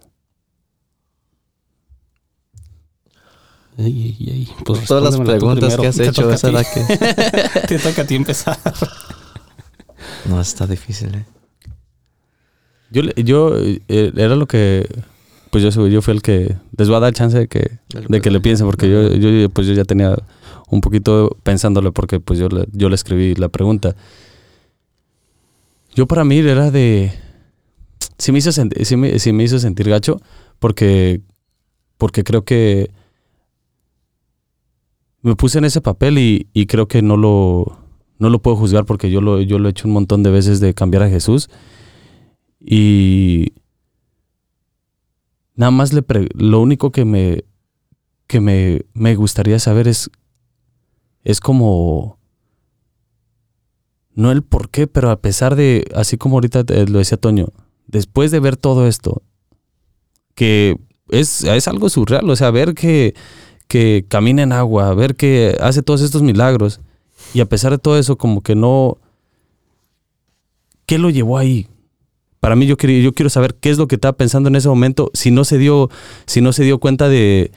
Ay, 3.79 4.16
ay, 4.20 4.31
ay. 4.31 4.49
Pues 4.64 4.85
Todas 4.87 5.03
las 5.03 5.16
preguntas 5.18 5.77
que 5.77 5.87
has 5.87 5.97
Te 5.97 6.09
hecho, 6.09 6.31
esa 6.31 6.49
ti. 6.49 6.55
la 6.55 6.64
que... 7.61 7.61
Te 7.68 7.79
toca 7.79 8.03
a 8.03 8.07
ti 8.07 8.14
empezar. 8.16 8.59
No, 10.29 10.41
está 10.41 10.66
difícil, 10.66 11.14
¿eh? 11.14 11.25
Yo, 12.91 13.03
le- 13.03 13.14
yo 13.25 13.57
eh, 13.59 14.12
era 14.16 14.37
lo 14.37 14.47
que, 14.47 14.87
pues 15.51 15.64
yo, 15.75 15.87
yo 15.89 16.03
fui 16.03 16.12
el 16.14 16.20
que 16.20 16.55
les 16.77 16.89
voy 16.89 16.97
a 16.99 17.01
dar 17.01 17.14
chance 17.14 17.39
de 17.39 17.49
que, 17.49 17.79
de 18.09 18.20
que 18.20 18.31
le 18.31 18.41
piensen, 18.41 18.66
porque 18.66 18.91
yo, 18.91 19.09
yo, 19.14 19.49
pues 19.49 19.66
yo 19.66 19.73
ya 19.73 19.85
tenía 19.85 20.14
un 20.73 20.81
poquito 20.81 21.37
pensándole, 21.43 21.93
porque 21.93 22.18
pues 22.18 22.39
yo 22.39 22.49
le, 22.49 22.66
yo 22.73 22.89
le 22.89 22.95
escribí 22.95 23.35
la 23.35 23.51
pregunta. 23.51 23.95
Yo 25.95 26.07
para 26.07 26.25
mí 26.25 26.39
era 26.39 26.70
de, 26.70 27.12
sí 28.16 28.33
me 28.33 28.39
hizo, 28.39 28.51
senti- 28.53 28.83
sí 28.87 28.97
me, 28.97 29.18
sí 29.18 29.33
me 29.35 29.45
hizo 29.45 29.59
sentir 29.59 29.91
gacho, 29.91 30.18
porque, 30.59 31.20
porque 31.99 32.25
creo 32.25 32.45
que 32.47 32.91
me 35.20 35.37
puse 35.37 35.59
en 35.59 35.66
ese 35.66 35.83
papel 35.83 36.18
y, 36.18 36.49
y 36.55 36.64
creo 36.64 36.89
que 36.89 37.03
no 37.03 37.18
lo, 37.18 37.79
no 38.18 38.31
lo 38.31 38.41
puedo 38.41 38.57
juzgar 38.57 38.87
porque 38.87 39.11
yo 39.11 39.20
lo, 39.20 39.43
yo 39.43 39.59
lo 39.59 39.68
he 39.68 39.73
hecho 39.73 39.87
un 39.87 39.93
montón 39.95 40.23
de 40.23 40.31
veces 40.31 40.59
de 40.59 40.73
cambiar 40.73 41.03
a 41.03 41.11
Jesús. 41.11 41.51
Y 42.59 43.53
nada 45.55 45.70
más 45.70 45.93
le 45.93 46.01
pre- 46.01 46.29
lo 46.35 46.61
único 46.61 46.91
que 46.93 47.05
me 47.05 47.45
que 48.27 48.41
me, 48.41 48.87
me 48.95 49.14
gustaría 49.14 49.59
saber 49.59 49.87
es 49.89 50.11
es 51.25 51.41
como 51.41 52.18
no 54.14 54.31
el 54.31 54.43
por 54.43 54.68
qué, 54.70 54.87
pero 54.87 55.11
a 55.11 55.20
pesar 55.20 55.57
de 55.57 55.87
así 55.95 56.16
como 56.18 56.37
ahorita 56.37 56.64
te- 56.64 56.87
lo 56.87 56.99
decía 56.99 57.16
Toño, 57.18 57.49
después 57.87 58.31
de 58.31 58.41
ver 58.41 58.57
todo 58.57 58.87
esto 58.87 59.23
que 60.35 60.77
es, 61.09 61.45
es 61.45 61.68
algo 61.68 61.89
surreal, 61.89 62.29
o 62.29 62.37
sea, 62.37 62.51
ver 62.51 62.75
que 62.75 63.14
que 63.68 64.05
camina 64.09 64.43
en 64.43 64.53
agua, 64.53 64.93
ver 64.93 65.16
que 65.16 65.57
hace 65.61 65.83
todos 65.83 66.03
estos 66.03 66.20
milagros 66.23 66.81
y 67.33 67.41
a 67.41 67.47
pesar 67.47 67.73
de 67.73 67.79
todo 67.79 67.99
eso 67.99 68.18
como 68.18 68.43
que 68.43 68.55
no 68.55 68.99
¿qué 70.85 70.99
lo 70.99 71.09
llevó 71.11 71.39
ahí? 71.39 71.68
Para 72.41 72.57
mí 72.57 72.66
yo 72.66 72.77
quiero, 72.77 72.95
yo 73.03 73.14
quiero 73.14 73.31
saber 73.31 73.55
qué 73.55 73.70
es 73.70 73.79
lo 73.79 73.87
que 73.87 73.95
estaba 73.95 74.16
pensando 74.16 74.49
en 74.49 74.57
ese 74.57 74.68
momento, 74.68 75.11
si 75.14 75.31
no 75.31 75.45
se 75.45 75.57
dio, 75.59 75.89
si 76.27 76.41
no 76.43 76.53
se 76.53 76.64
dio 76.64 76.79
cuenta 76.81 77.09
de 77.09 77.53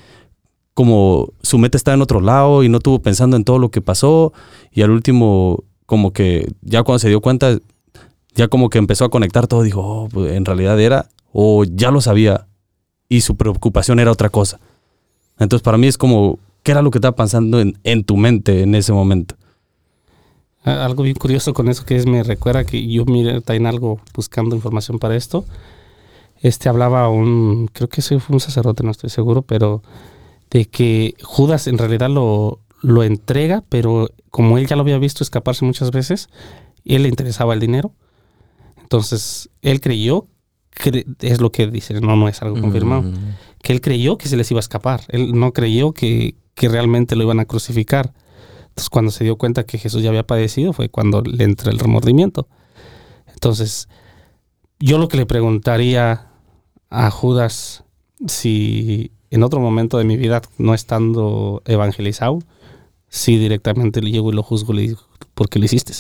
como 0.76 1.30
su 1.42 1.58
meta 1.58 1.78
está 1.78 1.94
en 1.94 2.02
otro 2.02 2.20
lado 2.20 2.62
y 2.62 2.70
no 2.70 2.78
estuvo 2.78 3.00
pensando 3.00 3.38
en 3.38 3.46
todo 3.46 3.58
lo 3.60 3.70
que 3.72 3.82
pasó 3.82 4.34
y 4.72 4.82
al 4.82 4.92
último 4.92 5.64
como 5.86 6.12
que 6.12 6.52
ya 6.62 6.84
cuando 6.84 7.00
se 7.00 7.08
dio 7.08 7.22
cuenta 7.22 7.58
ya 8.36 8.50
como 8.50 8.70
que 8.70 8.78
empezó 8.78 9.06
a 9.06 9.10
conectar 9.10 9.48
todo, 9.48 9.64
dijo, 9.64 9.82
oh, 9.82 10.10
pues, 10.10 10.34
en 10.34 10.44
realidad 10.44 10.78
era 10.80 11.08
o 11.32 11.64
ya 11.64 11.92
lo 11.92 12.02
sabía 12.02 12.48
y 13.08 13.22
su 13.22 13.38
preocupación 13.38 14.00
era 14.00 14.12
otra 14.12 14.30
cosa. 14.30 14.60
Entonces 15.40 15.64
para 15.64 15.78
mí 15.78 15.88
es 15.88 15.98
como 15.98 16.40
qué 16.62 16.74
era 16.74 16.82
lo 16.82 16.92
que 16.92 16.98
estaba 16.98 17.16
pensando 17.16 17.62
en, 17.62 17.78
en 17.86 18.04
tu 18.04 18.18
mente 18.18 18.62
en 18.62 18.76
ese 18.76 18.92
momento. 18.92 19.36
Algo 20.66 21.04
bien 21.04 21.16
curioso 21.16 21.54
con 21.54 21.70
eso 21.70 21.86
que 21.86 21.96
es, 21.96 22.06
me 22.06 22.22
recuerda 22.22 22.66
que 22.66 22.86
yo 22.86 23.06
miré 23.06 23.40
también 23.40 23.68
algo 23.68 24.02
buscando 24.14 24.58
información 24.58 25.00
para 25.00 25.16
esto. 25.16 25.46
Este 26.42 26.68
hablaba 26.68 27.08
un, 27.08 27.70
creo 27.72 27.88
que 27.88 28.02
ese 28.02 28.20
fue 28.20 28.34
un 28.34 28.40
sacerdote, 28.42 28.84
no 28.84 28.92
estoy 28.92 29.10
seguro, 29.10 29.42
pero 29.42 29.82
de 30.52 30.66
que 30.66 31.16
Judas 31.24 31.68
en 31.68 31.78
realidad 31.78 32.10
lo, 32.10 32.62
lo 32.82 33.04
entrega, 33.04 33.64
pero 33.70 34.10
como 34.30 34.58
él 34.58 34.68
ya 34.68 34.76
lo 34.76 34.82
había 34.84 34.98
visto 34.98 35.24
escaparse 35.24 35.66
muchas 35.66 35.92
veces, 35.92 36.30
él 36.84 37.04
le 37.04 37.10
interesaba 37.10 37.54
el 37.54 37.60
dinero. 37.60 37.94
Entonces, 38.82 39.50
él 39.62 39.82
creyó, 39.82 40.28
cre- 40.76 41.06
es 41.22 41.42
lo 41.42 41.52
que 41.52 41.68
dice, 41.68 42.00
no, 42.02 42.16
no 42.16 42.28
es 42.28 42.42
algo 42.42 42.60
confirmado, 42.62 43.04
Mm. 43.04 43.16
que 43.64 43.74
él 43.74 43.82
creyó 43.82 44.18
que 44.18 44.28
se 44.30 44.38
les 44.38 44.50
iba 44.52 44.60
a 44.60 44.62
escapar. 44.62 45.02
Él 45.10 45.34
no 45.34 45.52
creyó 45.54 45.94
que, 45.94 46.36
que 46.54 46.70
realmente 46.70 47.16
lo 47.16 47.24
iban 47.24 47.40
a 47.40 47.46
crucificar. 47.46 48.14
Entonces 48.68 48.90
cuando 48.90 49.12
se 49.12 49.24
dio 49.24 49.38
cuenta 49.38 49.66
que 49.66 49.78
Jesús 49.78 50.04
ya 50.04 50.10
había 50.10 50.28
padecido 50.28 50.74
fue 50.74 50.90
cuando 50.90 51.22
le 51.22 51.44
entra 51.44 51.72
el 51.72 51.80
remordimiento. 51.80 52.48
Entonces, 53.34 53.88
yo 54.80 54.98
lo 54.98 55.08
que 55.08 55.18
le 55.18 55.26
preguntaría 55.26 56.28
a 56.90 57.10
Judas 57.10 57.84
si 58.28 59.12
en 59.32 59.44
otro 59.44 59.60
momento 59.60 59.98
de 59.98 60.04
mi 60.04 60.18
vida, 60.18 60.42
no 60.58 60.74
estando 60.74 61.62
evangelizado, 61.66 62.40
si 63.10 63.38
directamente 63.38 64.02
le 64.02 64.12
llego 64.12 64.32
y 64.32 64.36
lo 64.36 64.44
juzgo, 64.44 64.74
le 64.74 64.82
digo, 64.82 65.00
¿por 65.34 65.50
qué 65.50 65.60
lo 65.60 65.66
hiciste? 65.66 65.94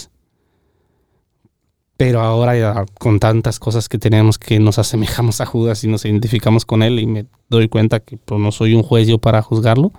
Pero 1.97 2.21
ahora 2.21 2.57
ya 2.57 2.85
con 2.99 3.19
tantas 3.19 3.57
cosas 3.57 3.87
que 3.87 3.97
tenemos 3.97 4.37
que 4.37 4.59
nos 4.59 4.79
asemejamos 4.79 5.39
a 5.39 5.45
Judas 5.45 5.83
y 5.83 5.87
nos 5.87 6.03
identificamos 6.03 6.65
con 6.65 6.83
él 6.83 6.99
y 6.99 7.05
me 7.05 7.25
doy 7.49 7.69
cuenta 7.69 8.01
que 8.01 8.17
pues, 8.17 8.39
no 8.39 8.51
soy 8.51 8.73
un 8.73 8.83
juez 8.83 9.07
yo 9.07 9.17
para 9.17 9.41
juzgarlo, 9.41 9.93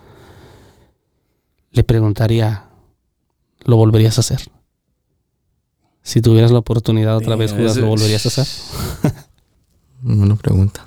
le 1.72 1.84
preguntaría, 1.84 2.64
¿lo 3.64 3.76
volverías 3.76 4.18
a 4.18 4.20
hacer? 4.20 4.40
Si 6.02 6.20
tuvieras 6.20 6.52
la 6.52 6.58
oportunidad 6.58 7.16
otra 7.16 7.34
vez, 7.34 7.52
Judas, 7.52 7.76
¿lo 7.76 7.88
volverías 7.88 8.24
a 8.26 8.28
hacer? 8.28 8.46
Una 10.04 10.36
pregunta. 10.36 10.86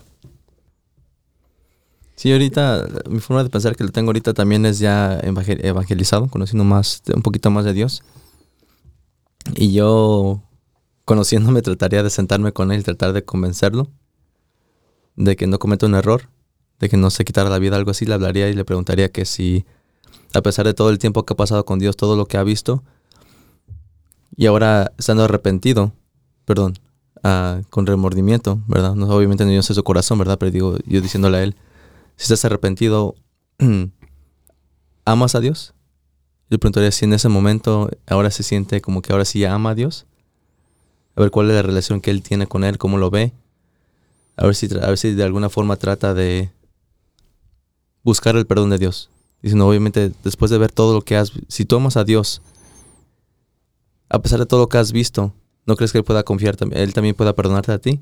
Sí, 2.20 2.34
ahorita 2.34 2.86
mi 3.10 3.22
forma 3.22 3.46
de 3.46 3.50
pensar 3.50 3.78
que 3.78 3.86
lo 3.86 3.92
tengo 3.92 4.10
ahorita 4.10 4.34
también 4.34 4.66
es 4.66 4.78
ya 4.80 5.18
evangelizado, 5.24 6.28
conociendo 6.28 6.66
más, 6.66 7.02
un 7.16 7.22
poquito 7.22 7.50
más 7.50 7.64
de 7.64 7.72
Dios. 7.72 8.04
Y 9.56 9.72
yo 9.72 10.44
conociéndome, 11.06 11.62
trataría 11.62 12.04
de 12.04 12.10
sentarme 12.10 12.52
con 12.52 12.74
él 12.74 12.84
tratar 12.84 13.14
de 13.14 13.24
convencerlo 13.24 13.88
de 15.16 15.38
que 15.38 15.48
no 15.48 15.60
cometa 15.60 15.86
un 15.86 15.96
error, 15.96 16.24
de 16.82 16.90
que 16.90 16.98
no 16.98 17.10
se 17.10 17.24
quitara 17.24 17.50
la 17.50 17.58
vida, 17.58 17.78
algo 17.78 17.92
así. 17.92 18.06
Le 18.06 18.16
hablaría 18.16 18.50
y 18.50 18.54
le 18.54 18.66
preguntaría 18.66 19.10
que 19.10 19.24
si, 19.24 19.64
a 20.34 20.42
pesar 20.42 20.66
de 20.66 20.74
todo 20.74 20.90
el 20.90 21.00
tiempo 21.00 21.24
que 21.24 21.32
ha 21.32 21.38
pasado 21.38 21.64
con 21.64 21.80
Dios, 21.80 21.96
todo 21.96 22.18
lo 22.18 22.26
que 22.26 22.36
ha 22.36 22.44
visto, 22.44 22.84
y 24.36 24.46
ahora 24.46 24.92
estando 24.98 25.24
arrepentido, 25.24 25.94
perdón, 26.44 26.74
uh, 27.24 27.64
con 27.70 27.86
remordimiento, 27.86 28.60
¿verdad? 28.68 28.94
No, 28.94 29.08
obviamente 29.08 29.46
no 29.46 29.54
yo 29.54 29.64
sé 29.64 29.74
su 29.74 29.86
corazón, 29.86 30.20
¿verdad? 30.20 30.38
Pero 30.38 30.52
digo, 30.52 30.78
yo 30.86 31.00
diciéndole 31.00 31.38
a 31.38 31.44
él, 31.44 31.56
si 32.20 32.24
estás 32.24 32.44
arrepentido, 32.44 33.16
¿amas 35.06 35.36
a 35.36 35.40
Dios? 35.40 35.74
Yo 36.50 36.56
le 36.56 36.60
preguntaría 36.60 36.92
si 36.92 37.06
en 37.06 37.14
ese 37.14 37.30
momento 37.30 37.90
ahora 38.08 38.30
se 38.30 38.44
siente 38.44 38.82
como 38.82 39.02
que 39.02 39.14
ahora 39.14 39.24
sí 39.24 39.46
ama 39.46 39.70
a 39.70 39.76
Dios 39.76 40.06
a 41.16 41.22
ver 41.22 41.32
cuál 41.32 41.50
es 41.50 41.56
la 41.56 41.62
relación 41.62 42.02
que 42.02 42.12
él 42.12 42.22
tiene 42.22 42.46
con 42.46 42.66
él, 42.66 42.78
cómo 42.78 42.98
lo 42.98 43.10
ve, 43.10 43.32
a 44.36 44.46
ver 44.46 44.56
si, 44.56 44.68
a 44.74 44.88
ver 44.88 44.98
si 44.98 45.14
de 45.14 45.24
alguna 45.24 45.50
forma 45.50 45.78
trata 45.78 46.14
de 46.14 46.52
buscar 48.04 48.36
el 48.36 48.46
perdón 48.46 48.70
de 48.70 48.80
Dios. 48.80 49.10
Diciendo, 49.42 49.66
obviamente, 49.68 50.12
después 50.24 50.52
de 50.52 50.58
ver 50.58 50.72
todo 50.74 50.94
lo 50.94 51.02
que 51.02 51.16
has, 51.16 51.32
si 51.48 51.64
tú 51.64 51.78
amas 51.78 51.96
a 51.96 52.04
Dios, 52.04 52.42
a 54.10 54.22
pesar 54.22 54.40
de 54.40 54.46
todo 54.46 54.60
lo 54.60 54.68
que 54.68 54.78
has 54.78 54.92
visto, 54.92 55.34
¿no 55.66 55.78
crees 55.78 55.94
que 55.94 56.00
él 56.00 56.04
pueda 56.04 56.24
confiar, 56.24 56.58
él 56.72 56.94
también 56.94 57.16
pueda 57.16 57.34
perdonarte 57.34 57.72
a 57.72 57.80
ti? 57.80 58.02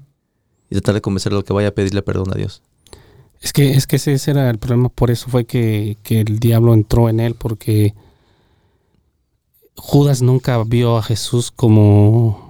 Y 0.70 0.76
tratar 0.76 0.96
de 0.96 1.02
convencerlo 1.02 1.44
que 1.44 1.54
vaya 1.54 1.70
a 1.70 1.72
pedirle 1.72 2.02
perdón 2.02 2.32
a 2.32 2.36
Dios. 2.36 2.64
Es 3.42 3.54
que, 3.54 3.72
es 3.72 3.88
que 3.88 3.98
ese 3.98 4.32
era 4.32 4.50
el 4.50 4.58
problema, 4.58 4.90
por 4.90 5.12
eso 5.12 5.30
fue 5.30 5.46
que, 5.46 5.98
que 6.04 6.22
el 6.22 6.40
diablo 6.40 6.74
entró 6.74 7.10
en 7.10 7.20
él, 7.20 7.36
porque 7.36 7.94
Judas 9.76 10.22
nunca 10.22 10.64
vio 10.64 10.98
a 10.98 11.04
Jesús 11.04 11.52
como 11.52 12.48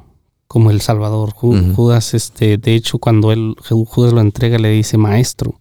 como 0.48 0.72
el 0.72 0.82
Salvador. 0.82 1.34
Judas, 1.34 2.14
este, 2.14 2.58
de 2.58 2.74
hecho, 2.74 3.00
cuando 3.00 3.32
él, 3.32 3.56
Judas 3.60 4.14
lo 4.14 4.22
entrega, 4.22 4.58
le 4.58 4.70
dice 4.70 4.98
maestro. 4.98 5.60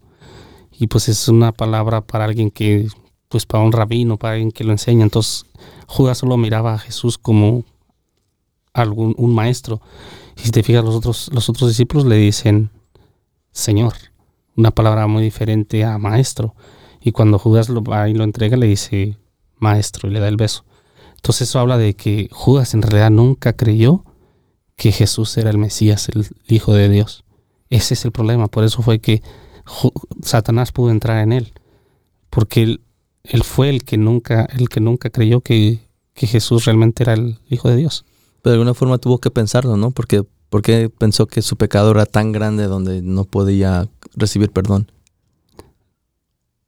Y 0.71 0.87
pues 0.87 1.09
es 1.09 1.27
una 1.27 1.51
palabra 1.51 2.01
para 2.01 2.25
alguien 2.25 2.51
que, 2.51 2.87
pues 3.27 3.45
para 3.45 3.63
un 3.63 3.71
rabino, 3.71 4.17
para 4.17 4.33
alguien 4.33 4.51
que 4.51 4.63
lo 4.63 4.71
enseña. 4.71 5.03
Entonces, 5.03 5.45
Judas 5.87 6.19
solo 6.19 6.37
miraba 6.37 6.73
a 6.73 6.79
Jesús 6.79 7.17
como 7.17 7.63
algún, 8.73 9.13
un 9.17 9.35
maestro. 9.35 9.81
Y 10.37 10.41
si 10.41 10.51
te 10.51 10.63
fijas, 10.63 10.85
los 10.85 10.95
otros, 10.95 11.29
los 11.33 11.49
otros 11.49 11.69
discípulos 11.69 12.05
le 12.05 12.15
dicen 12.15 12.69
Señor, 13.51 13.93
una 14.57 14.71
palabra 14.71 15.07
muy 15.07 15.23
diferente 15.23 15.85
a 15.85 15.97
maestro. 15.97 16.55
Y 16.99 17.11
cuando 17.13 17.39
Judas 17.39 17.69
lo 17.69 17.83
va 17.83 18.09
y 18.09 18.13
lo 18.13 18.23
entrega, 18.23 18.57
le 18.57 18.67
dice 18.67 19.17
maestro 19.59 20.09
y 20.09 20.11
le 20.13 20.19
da 20.19 20.27
el 20.27 20.35
beso. 20.35 20.65
Entonces 21.15 21.47
eso 21.47 21.59
habla 21.59 21.77
de 21.77 21.95
que 21.95 22.27
Judas 22.31 22.73
en 22.73 22.81
realidad 22.81 23.11
nunca 23.11 23.53
creyó 23.53 24.03
que 24.75 24.91
Jesús 24.91 25.37
era 25.37 25.49
el 25.49 25.57
Mesías, 25.57 26.09
el 26.09 26.27
Hijo 26.47 26.73
de 26.73 26.89
Dios. 26.89 27.23
Ese 27.69 27.93
es 27.93 28.05
el 28.05 28.11
problema. 28.11 28.47
Por 28.47 28.63
eso 28.63 28.81
fue 28.81 28.99
que 28.99 29.21
Satanás 30.21 30.71
pudo 30.71 30.91
entrar 30.91 31.21
en 31.21 31.33
él. 31.33 31.53
Porque 32.29 32.63
él, 33.23 33.43
fue 33.43 33.69
el 33.69 33.83
que 33.83 33.97
nunca, 33.97 34.47
el 34.57 34.69
que 34.69 34.79
nunca 34.79 35.09
creyó 35.09 35.41
que, 35.41 35.85
Jesús 36.15 36.65
realmente 36.65 37.03
era 37.03 37.13
el 37.13 37.39
Hijo 37.49 37.69
de 37.69 37.75
Dios. 37.75 38.05
Pero 38.41 38.51
de 38.51 38.55
alguna 38.55 38.73
forma 38.73 38.97
tuvo 38.97 39.19
que 39.19 39.29
pensarlo, 39.29 39.77
¿no? 39.77 39.91
Porque, 39.91 40.23
porque 40.49 40.89
pensó 40.89 41.27
que 41.27 41.41
su 41.41 41.57
pecado 41.57 41.91
era 41.91 42.05
tan 42.05 42.31
grande 42.31 42.65
donde 42.65 43.01
no 43.01 43.25
podía 43.25 43.87
recibir 44.17 44.51
perdón. 44.51 44.91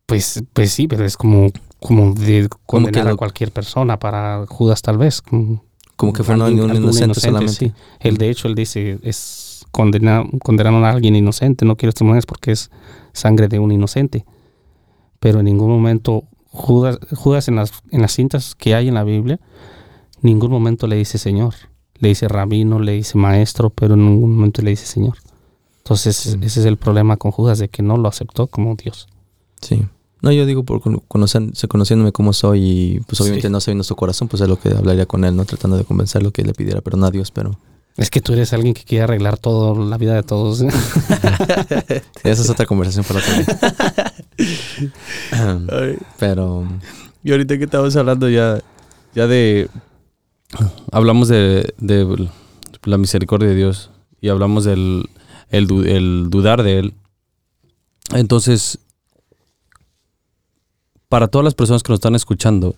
Pues, 0.06 0.44
pues 0.54 0.72
sí, 0.72 0.88
pero 0.88 1.06
es 1.06 1.18
como, 1.18 1.52
como 1.80 2.14
de 2.14 2.50
condenar 2.66 3.10
a 3.10 3.16
cualquier 3.16 3.52
persona 3.52 4.00
para 4.00 4.46
Judas 4.48 4.82
tal 4.82 4.98
vez. 4.98 5.22
Como 5.22 6.14
que 6.14 6.24
fueron 6.24 6.60
un 6.60 6.76
inocente, 6.76 7.20
solamente. 7.20 7.74
Él, 8.00 8.18
de 8.18 8.30
hecho, 8.30 8.48
él 8.48 8.56
dice, 8.56 9.00
es 9.04 9.66
condenar, 9.72 10.26
condenaron 10.42 10.84
a 10.84 10.90
alguien 10.90 11.16
inocente, 11.16 11.66
no 11.66 11.76
quiero 11.76 11.92
testimonios 11.92 12.26
porque 12.26 12.52
es 12.52 12.72
sangre 13.14 13.48
de 13.48 13.60
un 13.60 13.72
inocente. 13.72 14.26
Pero 15.20 15.40
en 15.40 15.46
ningún 15.46 15.70
momento, 15.70 16.24
Judas, 16.52 16.98
Judas 17.16 17.48
en, 17.48 17.58
las, 17.58 17.72
en 17.92 18.02
las 18.02 18.14
cintas 18.14 18.56
que 18.56 18.74
hay 18.74 18.88
en 18.88 18.94
la 18.96 19.04
Biblia, 19.04 19.40
ningún 20.22 20.52
momento 20.52 20.88
le 20.88 20.96
dice 20.96 21.18
Señor. 21.18 21.54
Le 21.96 22.10
dice 22.10 22.28
rabino, 22.28 22.80
le 22.80 22.94
dice 22.94 23.18
maestro, 23.18 23.70
pero 23.70 23.94
en 23.96 24.06
ningún 24.06 24.36
momento 24.36 24.62
le 24.62 24.72
dice 24.72 24.86
Señor. 24.86 25.18
Entonces, 25.90 26.38
ese 26.40 26.60
es 26.60 26.66
el 26.68 26.78
problema 26.78 27.18
con 27.18 27.32
Judas, 27.32 27.58
de 27.58 27.68
que 27.68 27.82
no 27.82 27.98
lo 27.98 28.08
aceptó 28.08 28.46
como 28.46 28.76
Dios. 28.76 29.08
Sí. 29.60 29.88
No, 30.22 30.32
yo 30.32 30.46
digo, 30.46 30.62
por 30.62 30.82
conocer, 31.08 31.42
conociéndome 31.68 32.12
como 32.12 32.32
soy 32.32 32.62
y 32.62 33.00
pues 33.08 33.20
obviamente 33.22 33.50
no 33.50 33.60
sabiendo 33.60 33.84
su 33.84 33.96
corazón, 33.96 34.28
pues 34.28 34.44
es 34.44 34.48
lo 34.48 34.60
que 34.60 34.70
hablaría 34.70 35.08
con 35.08 35.26
él, 35.26 35.36
¿no? 35.36 35.46
Tratando 35.46 35.78
de 35.78 35.86
convencerlo 35.86 36.30
que 36.30 36.44
le 36.44 36.54
pidiera 36.54 36.82
perdón 36.82 37.06
a 37.06 37.10
Dios, 37.10 37.32
pero... 37.32 37.58
Es 37.98 38.12
que 38.12 38.22
tú 38.22 38.34
eres 38.34 38.54
alguien 38.54 38.76
que 38.76 38.84
quiere 38.84 39.06
arreglar 39.06 39.40
todo, 39.40 39.84
la 39.84 39.98
vida 39.98 40.14
de 40.14 40.22
todos. 40.22 40.62
Esa 42.24 42.42
es 42.44 42.50
otra 42.52 42.68
conversación 42.68 43.04
para 43.04 43.22
otro 43.22 43.34
día. 44.38 45.98
pero... 46.20 46.68
Y 47.24 47.32
ahorita 47.32 47.58
que 47.58 47.64
estamos 47.64 47.96
hablando 47.96 48.30
ya, 48.30 48.62
ya 49.16 49.26
de... 49.26 49.68
Hablamos 50.92 51.30
de, 51.30 51.74
de 51.80 52.30
la 52.84 53.00
misericordia 53.00 53.50
de 53.50 53.56
Dios 53.56 53.90
y 54.22 54.30
hablamos 54.30 54.66
del 54.66 55.10
el 55.50 56.30
dudar 56.30 56.64
de 56.64 56.80
Él. 56.80 56.94
Entonces, 58.14 58.80
para 61.10 61.28
todas 61.28 61.44
las 61.44 61.56
personas 61.56 61.84
que 61.84 61.92
nos 61.92 61.98
están 61.98 62.16
escuchando, 62.16 62.76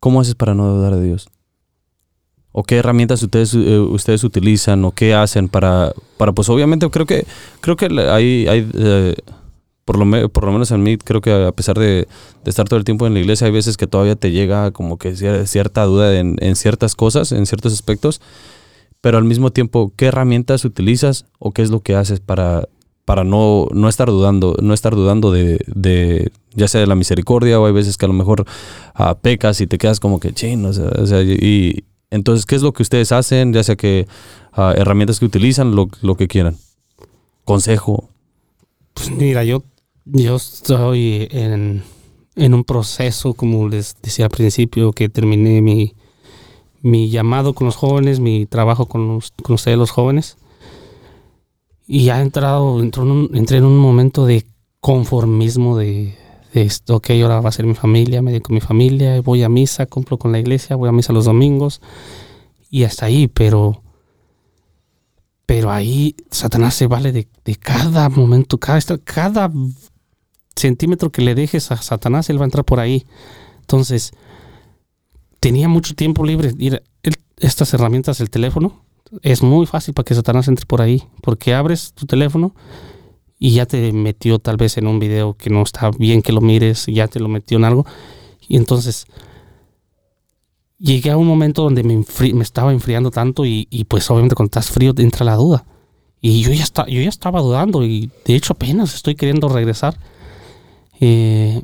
¿cómo 0.00 0.20
haces 0.20 0.34
para 0.34 0.54
no 0.54 0.66
dudar 0.66 0.96
de 0.96 1.06
Dios? 1.06 1.28
¿O 2.52 2.62
qué 2.62 2.76
herramientas 2.76 3.22
ustedes, 3.22 3.54
eh, 3.54 3.78
ustedes 3.78 4.24
utilizan 4.24 4.84
o 4.84 4.90
qué 4.90 5.14
hacen 5.14 5.48
para, 5.48 5.92
para, 6.16 6.32
pues 6.32 6.48
obviamente 6.48 6.88
creo 6.90 7.06
que, 7.06 7.26
creo 7.60 7.76
que 7.76 7.86
hay, 8.08 8.48
hay 8.48 8.70
eh, 8.74 9.14
por, 9.84 9.98
lo 9.98 10.28
por 10.30 10.44
lo 10.44 10.52
menos 10.52 10.70
en 10.70 10.82
mí, 10.82 10.96
creo 10.96 11.20
que 11.20 11.32
a 11.32 11.52
pesar 11.52 11.78
de, 11.78 12.08
estar 12.44 12.66
todo 12.66 12.78
el 12.78 12.84
tiempo 12.84 13.06
en 13.06 13.14
la 13.14 13.20
iglesia, 13.20 13.46
hay 13.46 13.52
veces 13.52 13.76
que 13.76 13.86
todavía 13.86 14.16
te 14.16 14.30
llega 14.30 14.70
como 14.70 14.96
que 14.96 15.14
cierta 15.46 15.84
duda 15.84 16.18
en, 16.18 16.36
en 16.40 16.56
ciertas 16.56 16.94
cosas, 16.94 17.30
en 17.30 17.44
ciertos 17.46 17.72
aspectos, 17.72 18.20
pero 19.06 19.18
al 19.18 19.24
mismo 19.24 19.52
tiempo, 19.52 19.92
¿qué 19.94 20.06
herramientas 20.06 20.64
utilizas 20.64 21.26
o 21.38 21.52
qué 21.52 21.62
es 21.62 21.70
lo 21.70 21.78
que 21.78 21.94
haces 21.94 22.18
para 22.18 22.68
para 23.04 23.22
no, 23.22 23.68
no 23.72 23.88
estar 23.88 24.08
dudando, 24.08 24.56
no 24.60 24.74
estar 24.74 24.96
dudando 24.96 25.30
de, 25.30 26.32
ya 26.56 26.66
sea 26.66 26.80
de 26.80 26.88
la 26.88 26.96
misericordia 26.96 27.60
o 27.60 27.66
hay 27.66 27.72
veces 27.72 27.98
que 27.98 28.04
a 28.04 28.08
lo 28.08 28.14
mejor 28.14 28.44
ah, 28.94 29.16
pecas 29.16 29.60
y 29.60 29.68
te 29.68 29.78
quedas 29.78 30.00
como 30.00 30.18
que 30.18 30.32
ching, 30.32 30.64
o 30.64 30.72
sea, 30.72 31.22
y, 31.22 31.84
entonces, 32.10 32.46
¿qué 32.46 32.56
es 32.56 32.62
lo 32.62 32.72
que 32.72 32.82
ustedes 32.82 33.12
hacen? 33.12 33.52
Ya 33.52 33.62
sea 33.62 33.76
que 33.76 34.08
ah, 34.52 34.74
herramientas 34.76 35.20
que 35.20 35.26
utilizan, 35.26 35.76
lo, 35.76 36.16
que 36.16 36.26
quieran. 36.26 36.56
Consejo. 37.44 38.08
Pues 38.92 39.12
mira, 39.12 39.44
yo, 39.44 39.62
yo 40.04 40.34
estoy 40.34 41.28
en, 41.30 41.84
un 42.34 42.64
proceso, 42.64 43.34
como 43.34 43.68
les 43.68 43.94
decía 44.02 44.24
al 44.24 44.32
principio, 44.32 44.90
que 44.90 45.08
terminé 45.08 45.62
mi, 45.62 45.94
mi 46.86 47.10
llamado 47.10 47.54
con 47.54 47.66
los 47.66 47.76
jóvenes, 47.76 48.20
mi 48.20 48.46
trabajo 48.46 48.86
con, 48.86 49.20
con 49.42 49.54
ustedes 49.54 49.76
los 49.76 49.90
jóvenes 49.90 50.36
y 51.86 52.04
ya 52.04 52.18
he 52.18 52.22
entrado, 52.22 52.80
entré 52.80 53.02
en, 53.02 53.10
un, 53.10 53.30
entré 53.34 53.58
en 53.58 53.64
un 53.64 53.78
momento 53.78 54.26
de 54.26 54.44
conformismo 54.80 55.76
de, 55.76 56.16
esto, 56.52 56.96
ok, 56.96 57.10
ahora 57.22 57.40
va 57.40 57.50
a 57.50 57.52
ser 57.52 57.66
mi 57.66 57.74
familia, 57.74 58.22
me 58.22 58.30
dedico 58.30 58.52
a 58.52 58.54
mi 58.54 58.60
familia, 58.60 59.20
voy 59.20 59.42
a 59.42 59.48
misa, 59.48 59.86
cumplo 59.86 60.16
con 60.16 60.32
la 60.32 60.38
iglesia, 60.38 60.74
voy 60.74 60.88
a 60.88 60.92
misa 60.92 61.12
los 61.12 61.26
domingos 61.26 61.82
y 62.70 62.84
hasta 62.84 63.06
ahí, 63.06 63.28
pero 63.28 63.82
pero 65.44 65.70
ahí 65.70 66.16
Satanás 66.30 66.74
se 66.74 66.86
vale 66.86 67.12
de, 67.12 67.28
cada 67.56 68.08
momento, 68.08 68.58
cada, 68.58 68.80
cada 69.04 69.52
centímetro 70.56 71.10
que 71.10 71.22
le 71.22 71.34
dejes 71.34 71.70
a 71.70 71.76
Satanás, 71.76 72.30
él 72.30 72.38
va 72.38 72.44
a 72.44 72.46
entrar 72.46 72.64
por 72.64 72.80
ahí. 72.80 73.06
Entonces, 73.60 74.12
tenía 75.46 75.68
mucho 75.68 75.94
tiempo 75.94 76.24
libre. 76.24 76.52
Estas 77.36 77.72
herramientas, 77.72 78.20
el 78.20 78.30
teléfono, 78.30 78.82
es 79.22 79.44
muy 79.44 79.64
fácil 79.66 79.94
para 79.94 80.04
que 80.04 80.12
Satanás 80.12 80.48
entre 80.48 80.66
por 80.66 80.82
ahí, 80.82 81.04
porque 81.22 81.54
abres 81.54 81.92
tu 81.92 82.04
teléfono 82.04 82.52
y 83.38 83.52
ya 83.52 83.64
te 83.64 83.92
metió 83.92 84.40
tal 84.40 84.56
vez 84.56 84.76
en 84.76 84.88
un 84.88 84.98
video 84.98 85.34
que 85.34 85.48
no 85.48 85.62
está 85.62 85.92
bien 85.92 86.20
que 86.20 86.32
lo 86.32 86.40
mires, 86.40 86.86
ya 86.86 87.06
te 87.06 87.20
lo 87.20 87.28
metió 87.28 87.58
en 87.58 87.64
algo. 87.64 87.86
Y 88.48 88.56
entonces 88.56 89.06
llegué 90.80 91.10
a 91.10 91.16
un 91.16 91.28
momento 91.28 91.62
donde 91.62 91.84
me, 91.84 91.94
me 91.94 92.42
estaba 92.42 92.72
enfriando 92.72 93.12
tanto 93.12 93.46
y, 93.46 93.86
pues 93.88 94.10
obviamente 94.10 94.34
cuando 94.34 94.48
estás 94.48 94.68
frío 94.68 94.94
entra 94.96 95.24
la 95.24 95.36
duda. 95.36 95.64
Y 96.20 96.42
yo 96.42 96.52
ya, 96.52 96.64
está, 96.64 96.86
yo 96.88 97.00
ya 97.00 97.08
estaba 97.08 97.40
dudando 97.40 97.84
y 97.84 98.10
de 98.24 98.34
hecho 98.34 98.54
apenas 98.54 98.96
estoy 98.96 99.14
queriendo 99.14 99.48
regresar. 99.48 99.96
Eh, 100.98 101.62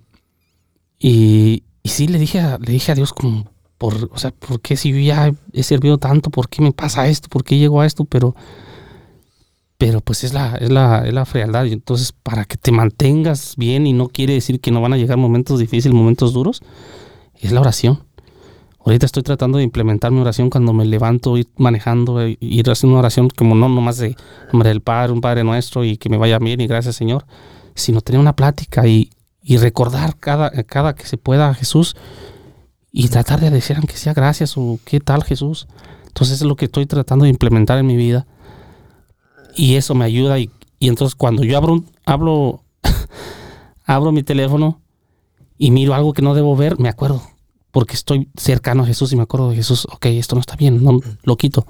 y, 1.00 1.64
y 1.82 1.88
sí 1.88 2.06
le 2.06 2.20
dije, 2.20 2.40
le 2.60 2.72
dije 2.72 2.92
a 2.92 2.94
Dios 2.94 3.12
como, 3.12 3.51
por, 3.82 4.10
o 4.12 4.16
sea, 4.16 4.30
¿por 4.30 4.60
qué 4.60 4.76
si 4.76 4.92
yo 4.92 4.98
ya 5.00 5.34
he 5.52 5.64
servido 5.64 5.98
tanto? 5.98 6.30
¿Por 6.30 6.48
qué 6.48 6.62
me 6.62 6.70
pasa 6.70 7.08
esto? 7.08 7.28
¿Por 7.28 7.42
qué 7.42 7.58
llego 7.58 7.80
a 7.80 7.86
esto? 7.86 8.04
Pero, 8.04 8.36
pero 9.76 10.00
pues 10.00 10.22
es 10.22 10.32
la, 10.32 10.54
es 10.54 10.70
la, 10.70 11.04
es 11.04 11.12
la 11.12 11.24
frialdad. 11.24 11.66
Entonces, 11.66 12.12
para 12.12 12.44
que 12.44 12.56
te 12.56 12.70
mantengas 12.70 13.54
bien 13.56 13.88
y 13.88 13.92
no 13.92 14.06
quiere 14.06 14.34
decir 14.34 14.60
que 14.60 14.70
no 14.70 14.80
van 14.80 14.92
a 14.92 14.96
llegar 14.96 15.18
momentos 15.18 15.58
difíciles, 15.58 15.96
momentos 15.96 16.32
duros, 16.32 16.62
es 17.40 17.50
la 17.50 17.60
oración. 17.60 18.04
Ahorita 18.86 19.04
estoy 19.04 19.24
tratando 19.24 19.58
de 19.58 19.64
implementar 19.64 20.12
mi 20.12 20.20
oración 20.20 20.48
cuando 20.48 20.72
me 20.72 20.84
levanto, 20.84 21.36
ir 21.36 21.48
manejando, 21.56 22.22
eh, 22.22 22.36
ir 22.38 22.70
haciendo 22.70 22.94
una 22.94 23.00
oración 23.00 23.30
como 23.30 23.56
no 23.56 23.68
nomás 23.68 23.98
de 23.98 24.14
nombre 24.52 24.68
del 24.68 24.80
Padre, 24.80 25.12
un 25.12 25.20
Padre 25.20 25.42
nuestro 25.42 25.84
y 25.84 25.96
que 25.96 26.08
me 26.08 26.18
vaya 26.18 26.38
bien 26.38 26.60
y 26.60 26.68
gracias 26.68 26.94
Señor, 26.94 27.26
sino 27.74 28.00
tener 28.00 28.20
una 28.20 28.36
plática 28.36 28.86
y, 28.86 29.10
y 29.42 29.56
recordar 29.56 30.18
cada, 30.18 30.50
cada 30.62 30.94
que 30.94 31.04
se 31.04 31.16
pueda 31.16 31.48
a 31.48 31.54
Jesús 31.54 31.96
y 32.92 33.08
tratar 33.08 33.40
de 33.40 33.50
decir 33.50 33.76
aunque 33.78 33.96
sea 33.96 34.12
gracias 34.12 34.56
o 34.56 34.78
qué 34.84 35.00
tal 35.00 35.24
Jesús. 35.24 35.66
Entonces 36.06 36.36
es 36.36 36.46
lo 36.46 36.56
que 36.56 36.66
estoy 36.66 36.86
tratando 36.86 37.24
de 37.24 37.30
implementar 37.30 37.78
en 37.78 37.86
mi 37.86 37.96
vida 37.96 38.26
y 39.56 39.76
eso 39.76 39.94
me 39.94 40.04
ayuda 40.04 40.38
y, 40.38 40.50
y 40.78 40.88
entonces 40.88 41.14
cuando 41.14 41.42
yo 41.42 41.56
abro, 41.56 41.82
hablo, 42.04 42.62
abro 43.86 44.12
mi 44.12 44.22
teléfono 44.22 44.80
y 45.56 45.70
miro 45.70 45.94
algo 45.94 46.12
que 46.12 46.22
no 46.22 46.34
debo 46.34 46.54
ver, 46.54 46.78
me 46.78 46.90
acuerdo 46.90 47.22
porque 47.72 47.94
estoy 47.94 48.28
cercano 48.36 48.84
a 48.84 48.86
Jesús 48.86 49.12
y 49.12 49.16
me 49.16 49.22
acuerdo 49.22 49.48
de 49.48 49.56
Jesús, 49.56 49.86
ok, 49.90 50.06
esto 50.06 50.36
no 50.36 50.40
está 50.40 50.56
bien, 50.56 50.84
no, 50.84 51.00
lo 51.22 51.36
quito. 51.36 51.66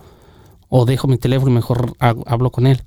O 0.69 0.85
dejo 0.85 1.07
mi 1.07 1.17
teléfono 1.17 1.53
y 1.53 1.55
mejor 1.55 1.95
hablo 2.01 2.51
con 2.51 2.67
Él. 2.67 2.83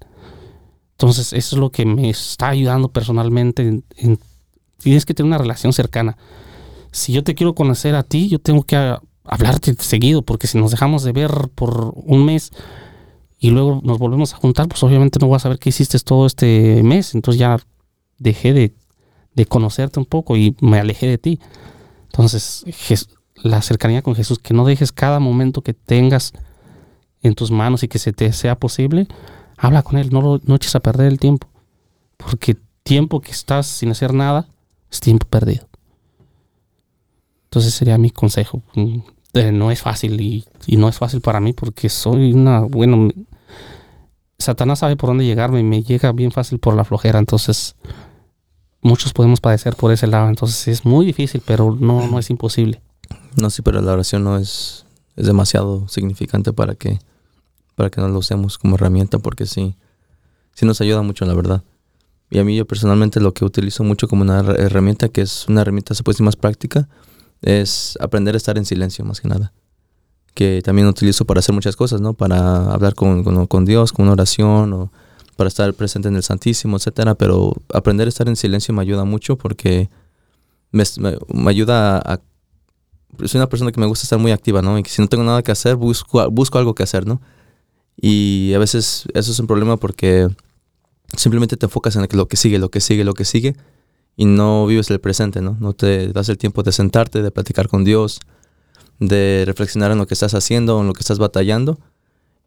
Entonces, 0.91 1.31
eso 1.33 1.55
es 1.55 1.59
lo 1.59 1.71
que 1.71 1.85
me 1.85 2.09
está 2.09 2.49
ayudando 2.49 2.89
personalmente. 2.89 3.83
tienes 4.79 5.05
que 5.05 5.13
tener 5.13 5.27
una 5.27 5.37
relación 5.37 5.71
cercana 5.71 6.17
si 6.95 7.11
yo 7.11 7.25
te 7.25 7.35
quiero 7.35 7.53
conocer 7.55 7.93
a 7.93 8.03
ti, 8.03 8.29
yo 8.29 8.39
tengo 8.39 8.63
que 8.63 8.77
hablarte 9.25 9.75
seguido, 9.79 10.21
porque 10.21 10.47
si 10.47 10.57
nos 10.57 10.71
dejamos 10.71 11.03
de 11.03 11.11
ver 11.11 11.49
por 11.53 11.93
un 11.93 12.23
mes 12.23 12.53
y 13.37 13.49
luego 13.49 13.81
nos 13.83 13.99
volvemos 13.99 14.33
a 14.33 14.37
juntar, 14.37 14.69
pues 14.69 14.81
obviamente 14.81 15.19
no 15.19 15.27
voy 15.27 15.35
a 15.35 15.39
saber 15.39 15.59
qué 15.59 15.69
hiciste 15.69 15.99
todo 15.99 16.25
este 16.25 16.81
mes. 16.83 17.13
Entonces 17.13 17.37
ya 17.37 17.57
dejé 18.17 18.53
de, 18.53 19.45
conocerte 19.45 19.99
un 19.99 20.05
poco 20.05 20.37
y 20.37 20.55
me 20.61 20.79
alejé 20.79 21.07
de 21.07 21.17
ti. 21.17 21.39
Entonces, 22.05 22.63
la 23.43 23.61
cercanía 23.61 24.01
con 24.01 24.15
Jesús, 24.15 24.39
que 24.39 24.53
no 24.53 24.63
dejes 24.63 24.93
cada 24.93 25.19
momento 25.19 25.63
que 25.63 25.73
tengas 25.73 26.31
en 27.21 27.35
tus 27.35 27.51
manos 27.51 27.83
y 27.83 27.89
que 27.89 27.99
se 27.99 28.13
te 28.13 28.31
sea 28.31 28.57
posible, 28.57 29.09
habla 29.57 29.83
con 29.83 29.97
Él, 29.97 30.11
no, 30.13 30.21
lo, 30.21 30.39
no 30.45 30.55
eches 30.55 30.75
a 30.75 30.79
perder 30.79 31.07
el 31.07 31.19
tiempo, 31.19 31.49
porque 32.15 32.55
tiempo 32.83 33.19
que 33.19 33.31
estás 33.31 33.67
sin 33.67 33.91
hacer 33.91 34.13
nada 34.13 34.47
es 34.89 35.01
tiempo 35.01 35.27
perdido. 35.27 35.67
Entonces 37.55 37.73
sería 37.73 37.97
mi 37.97 38.09
consejo. 38.09 38.61
Mm, 38.73 38.97
no 39.53 39.71
es 39.71 39.81
fácil 39.81 40.19
y, 40.19 40.45
no 40.75 40.89
es 40.89 40.97
fácil 40.97 41.21
para 41.21 41.39
mí 41.39 41.53
porque 41.53 41.87
soy 41.87 42.33
una, 42.33 42.59
bueno, 42.59 43.07
Satanás 44.37 44.79
sabe 44.79 44.97
por 44.97 45.09
dónde 45.09 45.25
llegarme 45.25 45.61
y 45.61 45.63
me 45.63 45.81
llega 45.81 46.11
bien 46.11 46.33
fácil 46.33 46.59
por 46.59 46.75
la 46.75 46.83
flojera. 46.83 47.17
Entonces 47.17 47.77
muchos 48.81 49.13
podemos 49.13 49.39
padecer 49.39 49.77
por 49.77 49.93
ese 49.93 50.05
lado. 50.05 50.27
Entonces 50.27 50.67
es 50.67 50.83
muy 50.83 51.05
difícil, 51.05 51.41
pero 51.45 51.73
no, 51.79 52.05
no 52.07 52.19
es 52.19 52.29
imposible. 52.29 52.81
No, 53.37 53.49
sí, 53.49 53.61
pero 53.61 53.81
la 53.81 53.93
oración 53.93 54.25
no 54.25 54.37
es, 54.37 54.85
es 55.15 55.25
demasiado 55.25 55.87
significante 55.87 56.51
para 56.51 56.75
que, 56.75 56.99
para 57.75 57.89
que 57.89 58.01
no 58.01 58.09
lo 58.09 58.19
usemos 58.19 58.57
como 58.57 58.75
herramienta 58.75 59.19
porque 59.19 59.45
sí, 59.45 59.77
sí 60.53 60.65
nos 60.65 60.81
ayuda 60.81 61.03
mucho, 61.03 61.23
la 61.23 61.35
verdad. 61.35 61.63
Y 62.29 62.39
a 62.39 62.43
mí 62.43 62.57
yo 62.57 62.65
personalmente 62.65 63.21
lo 63.21 63.33
que 63.33 63.45
utilizo 63.45 63.85
mucho 63.85 64.09
como 64.09 64.23
una 64.23 64.39
herramienta, 64.41 65.07
que 65.07 65.21
es 65.21 65.47
una 65.47 65.61
herramienta 65.61 65.95
se 65.95 66.03
puede 66.03 66.15
decir 66.15 66.25
más 66.25 66.35
práctica, 66.35 66.89
es 67.45 67.95
aprender 68.01 68.33
a 68.33 68.37
estar 68.37 68.57
en 68.57 68.65
silencio 68.65 69.05
más 69.05 69.21
que 69.21 69.27
nada. 69.27 69.53
Que 70.33 70.61
también 70.63 70.87
utilizo 70.87 71.25
para 71.25 71.39
hacer 71.39 71.53
muchas 71.53 71.75
cosas, 71.75 72.01
¿no? 72.01 72.13
Para 72.13 72.73
hablar 72.73 72.95
con, 72.95 73.23
con, 73.45 73.65
Dios, 73.65 73.93
con 73.93 74.03
una 74.03 74.13
oración, 74.13 74.73
o 74.73 74.91
para 75.37 75.47
estar 75.47 75.71
presente 75.75 76.07
en 76.07 76.15
el 76.15 76.23
Santísimo, 76.23 76.75
etcétera. 76.75 77.13
Pero 77.13 77.53
aprender 77.71 78.07
a 78.07 78.09
estar 78.09 78.27
en 78.27 78.35
silencio 78.35 78.73
me 78.73 78.81
ayuda 78.81 79.05
mucho 79.05 79.37
porque 79.37 79.89
me, 80.71 80.83
ayuda 81.47 81.99
a, 81.99 82.19
Soy 83.25 83.37
una 83.37 83.47
persona 83.47 83.71
que 83.71 83.79
me 83.79 83.85
gusta 83.85 84.03
estar 84.03 84.19
muy 84.19 84.31
activa, 84.31 84.63
¿no? 84.63 84.77
Y 84.79 84.83
que 84.83 84.89
si 84.89 85.01
no 85.01 85.07
tengo 85.07 85.23
nada 85.23 85.43
que 85.43 85.51
hacer, 85.51 85.75
busco, 85.75 86.29
busco 86.31 86.57
algo 86.57 86.73
que 86.73 86.83
hacer, 86.83 87.05
¿no? 87.05 87.21
Y 87.95 88.53
a 88.55 88.59
veces 88.59 89.05
eso 89.13 89.31
es 89.31 89.39
un 89.39 89.45
problema 89.47 89.77
porque 89.77 90.27
simplemente 91.15 91.57
te 91.57 91.67
enfocas 91.67 91.95
en 91.95 92.07
lo 92.11 92.27
que 92.27 92.37
sigue, 92.37 92.57
lo 92.57 92.69
que 92.69 92.81
sigue, 92.81 93.03
lo 93.03 93.13
que 93.13 93.23
sigue 93.23 93.55
y 94.15 94.25
no 94.25 94.65
vives 94.65 94.89
el 94.89 94.99
presente, 94.99 95.41
¿no? 95.41 95.57
No 95.59 95.73
te 95.73 96.11
das 96.13 96.29
el 96.29 96.37
tiempo 96.37 96.63
de 96.63 96.71
sentarte, 96.71 97.21
de 97.21 97.31
platicar 97.31 97.67
con 97.67 97.83
Dios, 97.83 98.19
de 98.99 99.43
reflexionar 99.45 99.91
en 99.91 99.97
lo 99.97 100.07
que 100.07 100.13
estás 100.13 100.33
haciendo, 100.33 100.79
en 100.79 100.87
lo 100.87 100.93
que 100.93 101.01
estás 101.01 101.19
batallando. 101.19 101.79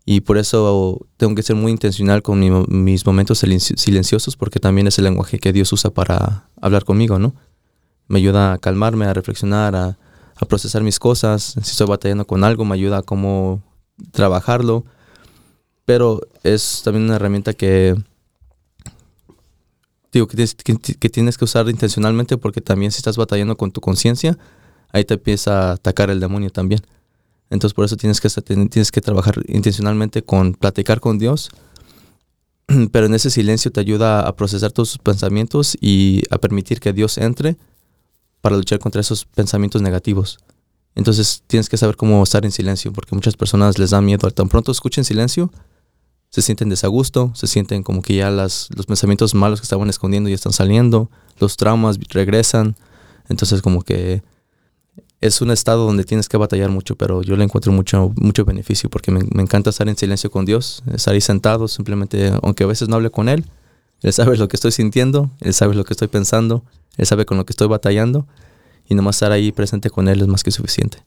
Y 0.06 0.22
por 0.22 0.38
eso 0.38 1.06
tengo 1.18 1.34
que 1.34 1.42
ser 1.42 1.56
muy 1.56 1.70
intencional 1.70 2.22
con 2.22 2.40
mis 2.68 3.04
momentos 3.04 3.38
silenciosos, 3.38 4.36
porque 4.36 4.58
también 4.58 4.86
es 4.86 4.96
el 4.98 5.04
lenguaje 5.04 5.38
que 5.38 5.52
Dios 5.52 5.70
usa 5.72 5.90
para 5.90 6.48
hablar 6.62 6.84
conmigo, 6.86 7.18
¿no? 7.18 7.34
Me 8.06 8.18
ayuda 8.18 8.54
a 8.54 8.58
calmarme, 8.58 9.04
a 9.04 9.12
reflexionar, 9.12 9.76
a, 9.76 9.98
a 10.36 10.46
procesar 10.46 10.82
mis 10.82 10.98
cosas. 10.98 11.54
Si 11.62 11.72
estoy 11.72 11.86
batallando 11.86 12.26
con 12.26 12.42
algo, 12.42 12.64
me 12.64 12.74
ayuda 12.74 12.98
a 12.98 13.02
cómo 13.02 13.62
trabajarlo. 14.10 14.86
Pero 15.84 16.22
es 16.42 16.80
también 16.84 17.04
una 17.04 17.16
herramienta 17.16 17.52
que 17.52 17.94
digo, 20.12 20.26
que 20.26 20.36
tienes 20.36 20.54
que, 20.54 21.09
tienes 21.09 21.38
que 21.38 21.44
usar 21.44 21.68
intencionalmente 21.68 22.36
porque 22.36 22.61
también 22.61 22.92
si 22.92 22.98
estás 22.98 23.16
batallando 23.16 23.56
con 23.56 23.70
tu 23.70 23.80
conciencia, 23.80 24.38
ahí 24.92 25.04
te 25.04 25.14
empieza 25.14 25.70
a 25.70 25.72
atacar 25.72 26.11
el 26.11 26.20
demonio 26.20 26.50
también. 26.50 26.80
Entonces 27.50 27.74
por 27.74 27.84
eso 27.84 27.96
tienes 27.96 28.20
que, 28.20 28.28
tienes 28.28 28.92
que 28.92 29.00
trabajar 29.00 29.42
intencionalmente 29.46 30.22
con 30.22 30.54
platicar 30.54 31.00
con 31.00 31.18
Dios, 31.18 31.50
pero 32.92 33.06
en 33.06 33.14
ese 33.14 33.30
silencio 33.30 33.70
te 33.70 33.80
ayuda 33.80 34.26
a 34.26 34.36
procesar 34.36 34.72
todos 34.72 34.90
tus 34.90 34.98
pensamientos 34.98 35.76
y 35.80 36.22
a 36.30 36.38
permitir 36.38 36.80
que 36.80 36.92
Dios 36.92 37.18
entre 37.18 37.56
para 38.40 38.56
luchar 38.56 38.78
contra 38.78 39.00
esos 39.00 39.24
pensamientos 39.24 39.82
negativos. 39.82 40.38
Entonces 40.94 41.42
tienes 41.46 41.68
que 41.68 41.76
saber 41.76 41.96
cómo 41.96 42.22
estar 42.22 42.44
en 42.44 42.50
silencio, 42.50 42.92
porque 42.92 43.14
muchas 43.14 43.36
personas 43.36 43.78
les 43.78 43.90
da 43.90 44.00
miedo. 44.00 44.30
Tan 44.30 44.48
pronto 44.48 44.72
escuchen 44.72 45.04
silencio, 45.04 45.50
se 46.30 46.42
sienten 46.42 46.68
desagusto, 46.68 47.32
se 47.34 47.46
sienten 47.46 47.82
como 47.82 48.02
que 48.02 48.16
ya 48.16 48.30
las, 48.30 48.68
los 48.74 48.86
pensamientos 48.86 49.34
malos 49.34 49.60
que 49.60 49.64
estaban 49.64 49.88
escondiendo 49.88 50.28
ya 50.28 50.34
están 50.34 50.52
saliendo, 50.52 51.10
los 51.38 51.56
traumas 51.56 51.98
regresan, 52.10 52.76
entonces 53.28 53.62
como 53.62 53.82
que 53.82 54.22
es 55.20 55.40
un 55.40 55.50
estado 55.50 55.84
donde 55.84 56.04
tienes 56.04 56.28
que 56.28 56.36
batallar 56.36 56.70
mucho, 56.70 56.96
pero 56.96 57.22
yo 57.22 57.36
le 57.36 57.44
encuentro 57.44 57.72
mucho, 57.72 58.12
mucho 58.16 58.44
beneficio 58.44 58.88
porque 58.88 59.10
me, 59.10 59.20
encanta 59.42 59.70
estar 59.70 59.88
en 59.88 59.96
silencio 59.96 60.30
con 60.30 60.44
Dios, 60.44 60.82
estar 60.92 61.14
ahí 61.14 61.20
sentado, 61.20 61.66
simplemente, 61.66 62.32
aunque 62.42 62.64
a 62.64 62.66
veces 62.66 62.88
no 62.88 62.96
hable 62.96 63.10
con 63.10 63.28
Él, 63.28 63.44
Él 64.02 64.12
sabe 64.12 64.36
lo 64.36 64.48
que 64.48 64.56
estoy 64.56 64.70
sintiendo, 64.70 65.30
Él 65.40 65.54
sabe 65.54 65.74
lo 65.74 65.84
que 65.84 65.94
estoy 65.94 66.08
pensando, 66.08 66.62
Él 66.96 67.06
sabe 67.06 67.26
con 67.26 67.36
lo 67.36 67.46
que 67.46 67.52
estoy 67.52 67.66
batallando 67.66 68.26
y 68.88 68.94
nomás 68.94 69.16
estar 69.16 69.32
ahí 69.32 69.50
presente 69.50 69.90
con 69.90 70.08
Él 70.08 70.20
es 70.20 70.28
más 70.28 70.44
que 70.44 70.50
suficiente. 70.50 70.98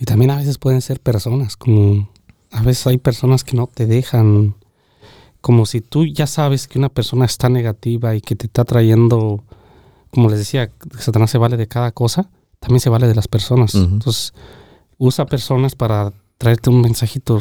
Y 0.00 0.04
también 0.04 0.30
a 0.30 0.36
veces 0.36 0.58
pueden 0.58 0.80
ser 0.80 0.98
personas 0.98 1.56
como 1.56 2.10
a 2.52 2.62
veces 2.62 2.86
hay 2.86 2.98
personas 2.98 3.44
que 3.44 3.56
no 3.56 3.66
te 3.66 3.86
dejan, 3.86 4.54
como 5.40 5.66
si 5.66 5.80
tú 5.80 6.06
ya 6.06 6.26
sabes 6.26 6.68
que 6.68 6.78
una 6.78 6.90
persona 6.90 7.24
está 7.24 7.48
negativa 7.48 8.14
y 8.14 8.20
que 8.20 8.36
te 8.36 8.46
está 8.46 8.64
trayendo, 8.64 9.42
como 10.10 10.28
les 10.28 10.38
decía, 10.38 10.70
Satanás 10.98 11.30
se 11.30 11.38
vale 11.38 11.56
de 11.56 11.66
cada 11.66 11.92
cosa, 11.92 12.30
también 12.60 12.80
se 12.80 12.90
vale 12.90 13.08
de 13.08 13.14
las 13.14 13.26
personas. 13.26 13.74
Entonces, 13.74 14.34
usa 14.98 15.26
personas 15.26 15.74
para 15.74 16.12
traerte 16.38 16.70
un 16.70 16.82
mensajito. 16.82 17.40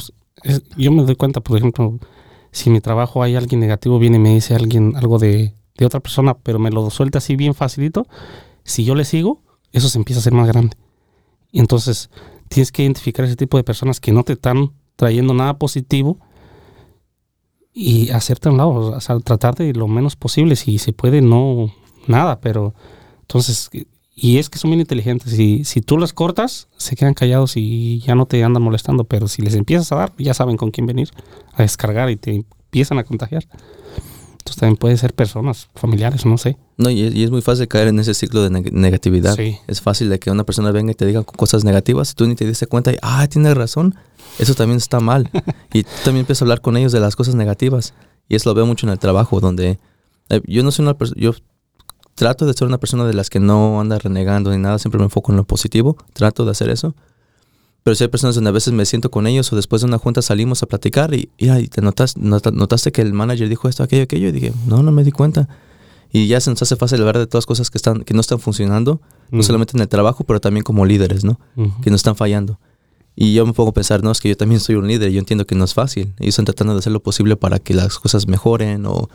yo 0.78 0.92
me 0.92 1.04
doy 1.04 1.16
cuenta, 1.16 1.42
por 1.42 1.58
ejemplo, 1.58 2.00
si 2.52 2.70
en 2.70 2.74
mi 2.74 2.82
trabajo 2.82 3.22
hay 3.22 3.36
alguien 3.36 3.60
negativo, 3.60 4.00
viene 4.00 4.18
y 4.18 4.22
me 4.22 4.34
dice 4.34 4.56
alguien 4.56 4.96
algo 4.96 5.20
de, 5.20 5.54
de 5.78 5.86
otra 5.86 6.00
persona, 6.00 6.36
pero 6.36 6.58
me 6.58 6.72
lo 6.72 6.90
suelta 6.90 7.18
así 7.18 7.36
bien 7.36 7.54
facilito, 7.54 8.08
si 8.64 8.86
yo 8.86 8.96
le 8.96 9.06
sigo, 9.06 9.42
eso 9.74 9.90
se 9.90 9.98
empieza 9.98 10.20
a 10.20 10.22
hacer 10.22 10.34
más 10.34 10.48
grande. 10.48 10.78
Y 11.52 11.60
entonces 11.60 12.10
tienes 12.48 12.72
que 12.72 12.84
identificar 12.84 13.26
ese 13.26 13.36
tipo 13.36 13.58
de 13.58 13.64
personas 13.64 14.00
que 14.00 14.12
no 14.12 14.24
te 14.24 14.34
están 14.34 14.72
trayendo 14.96 15.34
nada 15.34 15.58
positivo 15.58 16.18
y 17.74 18.10
hacerte 18.10 18.50
a 18.50 18.52
un 18.52 18.58
lado, 18.58 18.98
tratar 19.24 19.56
de 19.56 19.74
lo 19.74 19.88
menos 19.88 20.16
posible, 20.16 20.56
si 20.56 20.78
se 20.78 20.94
puede, 20.94 21.22
no 21.22 21.74
nada, 22.08 22.40
pero 22.42 22.74
entonces 23.22 23.70
Y 24.14 24.38
es 24.38 24.50
que 24.50 24.60
son 24.60 24.72
bien 24.72 24.82
inteligentes. 24.82 25.40
Y 25.40 25.64
si 25.64 25.82
tú 25.82 25.98
los 25.98 26.14
cortas, 26.14 26.68
se 26.78 26.96
quedan 26.96 27.14
callados 27.14 27.56
y 27.56 28.00
ya 28.00 28.14
no 28.14 28.26
te 28.26 28.44
andan 28.44 28.62
molestando. 28.62 29.06
Pero 29.06 29.28
si 29.28 29.42
les 29.42 29.56
empiezas 29.56 29.92
a 29.92 29.96
dar, 29.96 30.14
ya 30.18 30.34
saben 30.34 30.58
con 30.58 30.70
quién 30.70 30.86
venir 30.86 31.10
a 31.54 31.64
descargar 31.64 32.10
y 32.10 32.18
te 32.18 32.36
empiezan 32.36 33.00
a 33.00 33.04
contagiar. 33.04 33.48
Entonces 34.42 34.60
también 34.60 34.78
puede 34.78 34.98
ser 34.98 35.14
personas, 35.14 35.70
familiares, 35.76 36.26
no 36.26 36.36
sé. 36.40 36.58
No, 36.78 36.90
y 36.90 37.04
es, 37.04 37.14
y 37.14 37.24
es 37.24 37.30
muy 37.30 37.44
fácil 37.44 37.68
caer 37.68 37.90
en 37.90 38.00
ese 38.00 38.16
ciclo 38.16 38.42
de 38.42 38.50
neg- 38.50 38.72
negatividad. 38.72 39.36
Sí. 39.36 39.58
Es 39.68 39.82
fácil 39.82 40.10
de 40.10 40.18
que 40.18 40.32
una 40.32 40.44
persona 40.44 40.72
venga 40.72 40.92
y 40.92 40.96
te 40.96 41.06
diga 41.06 41.24
cosas 41.24 41.64
negativas 41.64 42.12
y 42.12 42.16
tú 42.16 42.26
ni 42.26 42.34
te 42.34 42.46
diste 42.48 42.66
cuenta 42.66 42.92
y, 42.92 42.98
ah, 43.04 43.28
tienes 43.28 43.56
razón, 43.56 43.94
eso 44.40 44.56
también 44.56 44.78
está 44.78 45.00
mal. 45.00 45.30
y 45.74 45.84
tú 45.84 45.90
también 46.04 46.22
empiezas 46.22 46.42
a 46.42 46.46
hablar 46.46 46.62
con 46.62 46.76
ellos 46.76 46.92
de 46.92 47.00
las 47.00 47.16
cosas 47.16 47.36
negativas. 47.36 47.94
Y 48.28 48.36
eso 48.36 48.50
lo 48.50 48.56
veo 48.56 48.66
mucho 48.66 48.88
en 48.88 48.92
el 48.94 48.98
trabajo, 49.00 49.40
donde 49.40 49.78
eh, 50.30 50.42
yo 50.48 50.64
no 50.64 50.72
soy 50.72 50.84
una 50.86 50.96
persona, 50.98 51.22
yo 51.22 51.34
trato 52.16 52.48
de 52.48 52.54
ser 52.54 52.68
una 52.68 52.80
persona 52.80 53.06
de 53.06 53.14
las 53.14 53.30
que 53.30 53.40
no 53.40 53.80
anda 53.80 54.00
renegando 54.00 54.50
ni 54.52 54.58
nada, 54.58 54.80
siempre 54.80 54.98
me 54.98 55.06
enfoco 55.06 55.32
en 55.32 55.38
lo 55.38 55.44
positivo, 55.44 55.98
trato 56.14 56.46
de 56.46 56.52
hacer 56.52 56.70
eso. 56.70 56.96
Pero 57.84 57.96
si 57.96 58.04
hay 58.04 58.10
personas 58.10 58.36
donde 58.36 58.50
a 58.50 58.54
veces 58.54 58.74
me 58.74 58.86
siento 58.86 59.10
con 59.10 59.26
ellos 59.26 59.52
o 59.52 59.56
después 59.56 59.82
de 59.82 59.88
una 59.88 59.98
junta 59.98 60.22
salimos 60.22 60.62
a 60.62 60.68
platicar 60.68 61.14
y, 61.16 61.30
mira, 61.40 61.60
y 61.60 61.68
te 61.68 61.82
notas, 61.82 62.16
nota- 62.16 62.52
notaste 62.52 62.92
que 62.92 63.02
el 63.02 63.14
manager 63.14 63.50
dijo 63.50 63.68
esto, 63.68 63.82
aquello, 63.82 64.04
aquello, 64.04 64.28
y 64.28 64.32
dije, 64.32 64.54
no, 64.68 64.84
no 64.84 64.92
me 64.92 65.04
di 65.04 65.12
cuenta. 65.12 65.48
Y 66.14 66.28
ya 66.28 66.40
se 66.42 66.50
nos 66.52 66.62
hace 66.62 66.76
fácil 66.76 67.00
hablar 67.00 67.18
de 67.18 67.26
todas 67.26 67.44
las 67.44 67.46
cosas 67.48 67.72
que, 67.72 67.78
están, 67.78 68.04
que 68.04 68.14
no 68.14 68.22
están 68.22 68.40
funcionando, 68.40 69.02
no 69.32 69.42
solamente 69.44 69.76
en 69.78 69.82
el 69.82 69.88
trabajo, 69.88 70.24
pero 70.26 70.40
también 70.42 70.64
como 70.64 70.86
líderes, 70.86 71.24
¿no? 71.24 71.40
Que 71.82 71.90
no 71.90 71.96
están 71.96 72.16
fallando. 72.16 72.60
Y 73.16 73.34
yo 73.34 73.46
me 73.46 73.54
pongo 73.54 73.72
a 73.72 73.74
pensar, 73.74 74.04
no, 74.04 74.12
es 74.12 74.20
que 74.22 74.30
yo 74.30 74.38
también 74.38 74.60
soy 74.60 74.76
un 74.76 74.88
líder, 74.88 75.10
y 75.10 75.14
yo 75.14 75.20
entiendo 75.20 75.46
que 75.48 75.56
no 75.56 75.64
es 75.64 75.74
fácil. 75.74 76.14
Ellos 76.20 76.34
están 76.34 76.46
tratando 76.46 76.74
de 76.74 76.80
hacer 76.80 76.92
lo 76.94 77.02
posible 77.02 77.36
para 77.36 77.60
que 77.60 77.74
las 77.74 77.98
cosas 77.98 78.28
mejoren 78.28 78.86
o 78.86 79.10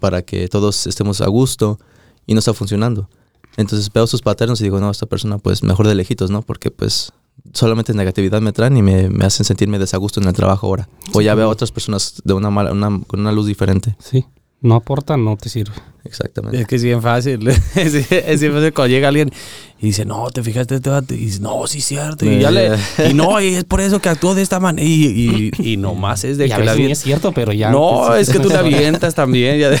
para 0.00 0.22
que 0.22 0.48
todos 0.48 0.86
estemos 0.86 1.20
a 1.20 1.26
gusto 1.28 1.78
y 2.26 2.34
no 2.34 2.38
está 2.38 2.54
funcionando. 2.54 3.08
Entonces 3.56 3.90
veo 3.92 4.06
sus 4.06 4.22
paternos 4.22 4.60
y 4.60 4.64
digo, 4.64 4.80
no, 4.80 4.90
esta 4.90 5.06
persona 5.06 5.38
pues 5.38 5.62
mejor 5.62 5.86
de 5.86 5.94
lejitos, 5.94 6.30
¿no? 6.30 6.42
Porque 6.42 6.70
pues 6.70 7.12
solamente 7.52 7.92
negatividad 7.94 8.40
me 8.40 8.52
traen 8.52 8.76
y 8.76 8.82
me, 8.82 9.08
me 9.08 9.24
hacen 9.24 9.44
sentirme 9.44 9.78
desagusto 9.78 10.20
en 10.20 10.26
el 10.28 10.32
trabajo 10.34 10.66
ahora. 10.66 10.88
O 11.12 11.20
ya 11.20 11.34
veo 11.34 11.46
a 11.46 11.50
otras 11.50 11.70
personas 11.72 12.20
de 12.24 12.32
una 12.34 12.50
mala, 12.50 12.72
una- 12.72 13.00
con 13.06 13.20
una 13.20 13.32
luz 13.32 13.46
diferente. 13.46 13.96
Sí. 13.98 14.24
No 14.60 14.76
aporta, 14.76 15.18
no 15.18 15.36
te 15.36 15.50
sirve. 15.50 15.74
Exactamente. 16.04 16.58
Es 16.58 16.66
que 16.66 16.76
es 16.76 16.82
bien 16.82 17.02
fácil. 17.02 17.46
es, 17.74 18.10
es 18.10 18.40
bien 18.40 18.52
fácil 18.52 18.72
cuando 18.72 18.88
llega 18.88 19.08
alguien 19.08 19.30
y 19.78 19.86
dice, 19.88 20.06
no, 20.06 20.30
te 20.30 20.42
fijaste, 20.42 20.76
este 20.76 20.88
vato?" 20.88 21.12
y 21.12 21.18
dice, 21.18 21.40
no, 21.40 21.66
sí 21.66 21.78
es 21.78 21.84
cierto. 21.84 22.24
Y, 22.24 22.38
ya 22.40 22.50
le, 22.50 22.70
y 23.10 23.12
no, 23.12 23.40
y 23.42 23.54
es 23.56 23.64
por 23.64 23.82
eso 23.82 24.00
que 24.00 24.08
actuó 24.08 24.34
de 24.34 24.40
esta 24.40 24.60
manera. 24.60 24.86
Y, 24.88 25.50
y, 25.58 25.72
y 25.72 25.76
nomás 25.76 26.24
es 26.24 26.38
de 26.38 26.46
y 26.46 26.52
a 26.52 26.56
que 26.56 26.64
la 26.64 26.72
veces 26.72 26.86
vi- 26.86 26.92
es 26.92 26.98
cierto, 27.00 27.32
pero 27.32 27.52
ya. 27.52 27.70
No, 27.70 28.04
pues, 28.06 28.26
es 28.28 28.34
que 28.34 28.40
tú 28.40 28.48
la 28.48 28.58
avientas 28.60 29.14
también. 29.14 29.58
ya 29.58 29.68
de- 29.68 29.80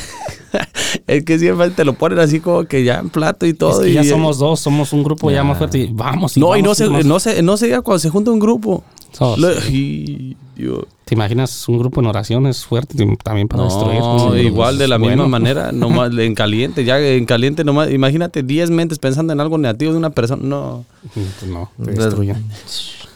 es 1.06 1.24
que 1.24 1.38
siempre 1.38 1.70
te 1.70 1.84
lo 1.84 1.94
ponen 1.94 2.18
así 2.18 2.40
como 2.40 2.64
que 2.64 2.84
ya 2.84 2.98
en 2.98 3.10
plato 3.10 3.46
y 3.46 3.54
todo. 3.54 3.82
que 3.82 3.92
ya 3.92 4.02
y- 4.02 4.08
somos 4.08 4.38
dos, 4.38 4.60
somos 4.60 4.92
un 4.92 5.02
grupo 5.04 5.30
ya, 5.30 5.44
más 5.44 5.58
fuerte. 5.58 5.78
Y 5.78 5.88
vamos. 5.92 6.36
No, 6.36 6.56
y 6.56 6.60
no 6.62 6.66
vamos, 6.68 6.78
se, 6.78 6.86
vamos. 6.86 7.04
no, 7.06 7.20
se, 7.20 7.42
no 7.42 7.56
se 7.56 7.66
diga 7.66 7.82
cuando 7.82 7.98
se 7.98 8.10
junta 8.10 8.30
un 8.30 8.38
grupo. 8.38 8.84
Oh, 9.20 9.36
Lo- 9.38 9.60
sí. 9.60 10.04
y- 10.30 10.36
Dios. 10.60 10.84
¿Te 11.04 11.14
imaginas 11.14 11.68
un 11.68 11.78
grupo 11.80 12.00
en 12.00 12.06
oraciones 12.06 12.64
fuerte 12.64 12.94
y 13.02 13.16
también 13.16 13.48
para 13.48 13.64
destruir? 13.64 13.98
No, 13.98 14.36
igual 14.36 14.78
de 14.78 14.86
la 14.88 14.96
bueno. 14.98 15.24
misma 15.24 15.28
manera, 15.28 15.72
nomás 15.72 16.16
en 16.16 16.34
caliente, 16.34 16.84
ya 16.84 16.98
en 17.00 17.26
caliente 17.26 17.64
nomás, 17.64 17.90
imagínate 17.90 18.42
10 18.44 18.70
mentes 18.70 18.98
pensando 19.00 19.32
en 19.32 19.40
algo 19.40 19.58
negativo 19.58 19.90
de 19.92 19.98
una 19.98 20.10
persona, 20.10 20.42
no. 20.44 20.84
Pues 21.12 21.26
no, 21.50 21.70
te 21.84 21.90
destruyen. 21.90 22.44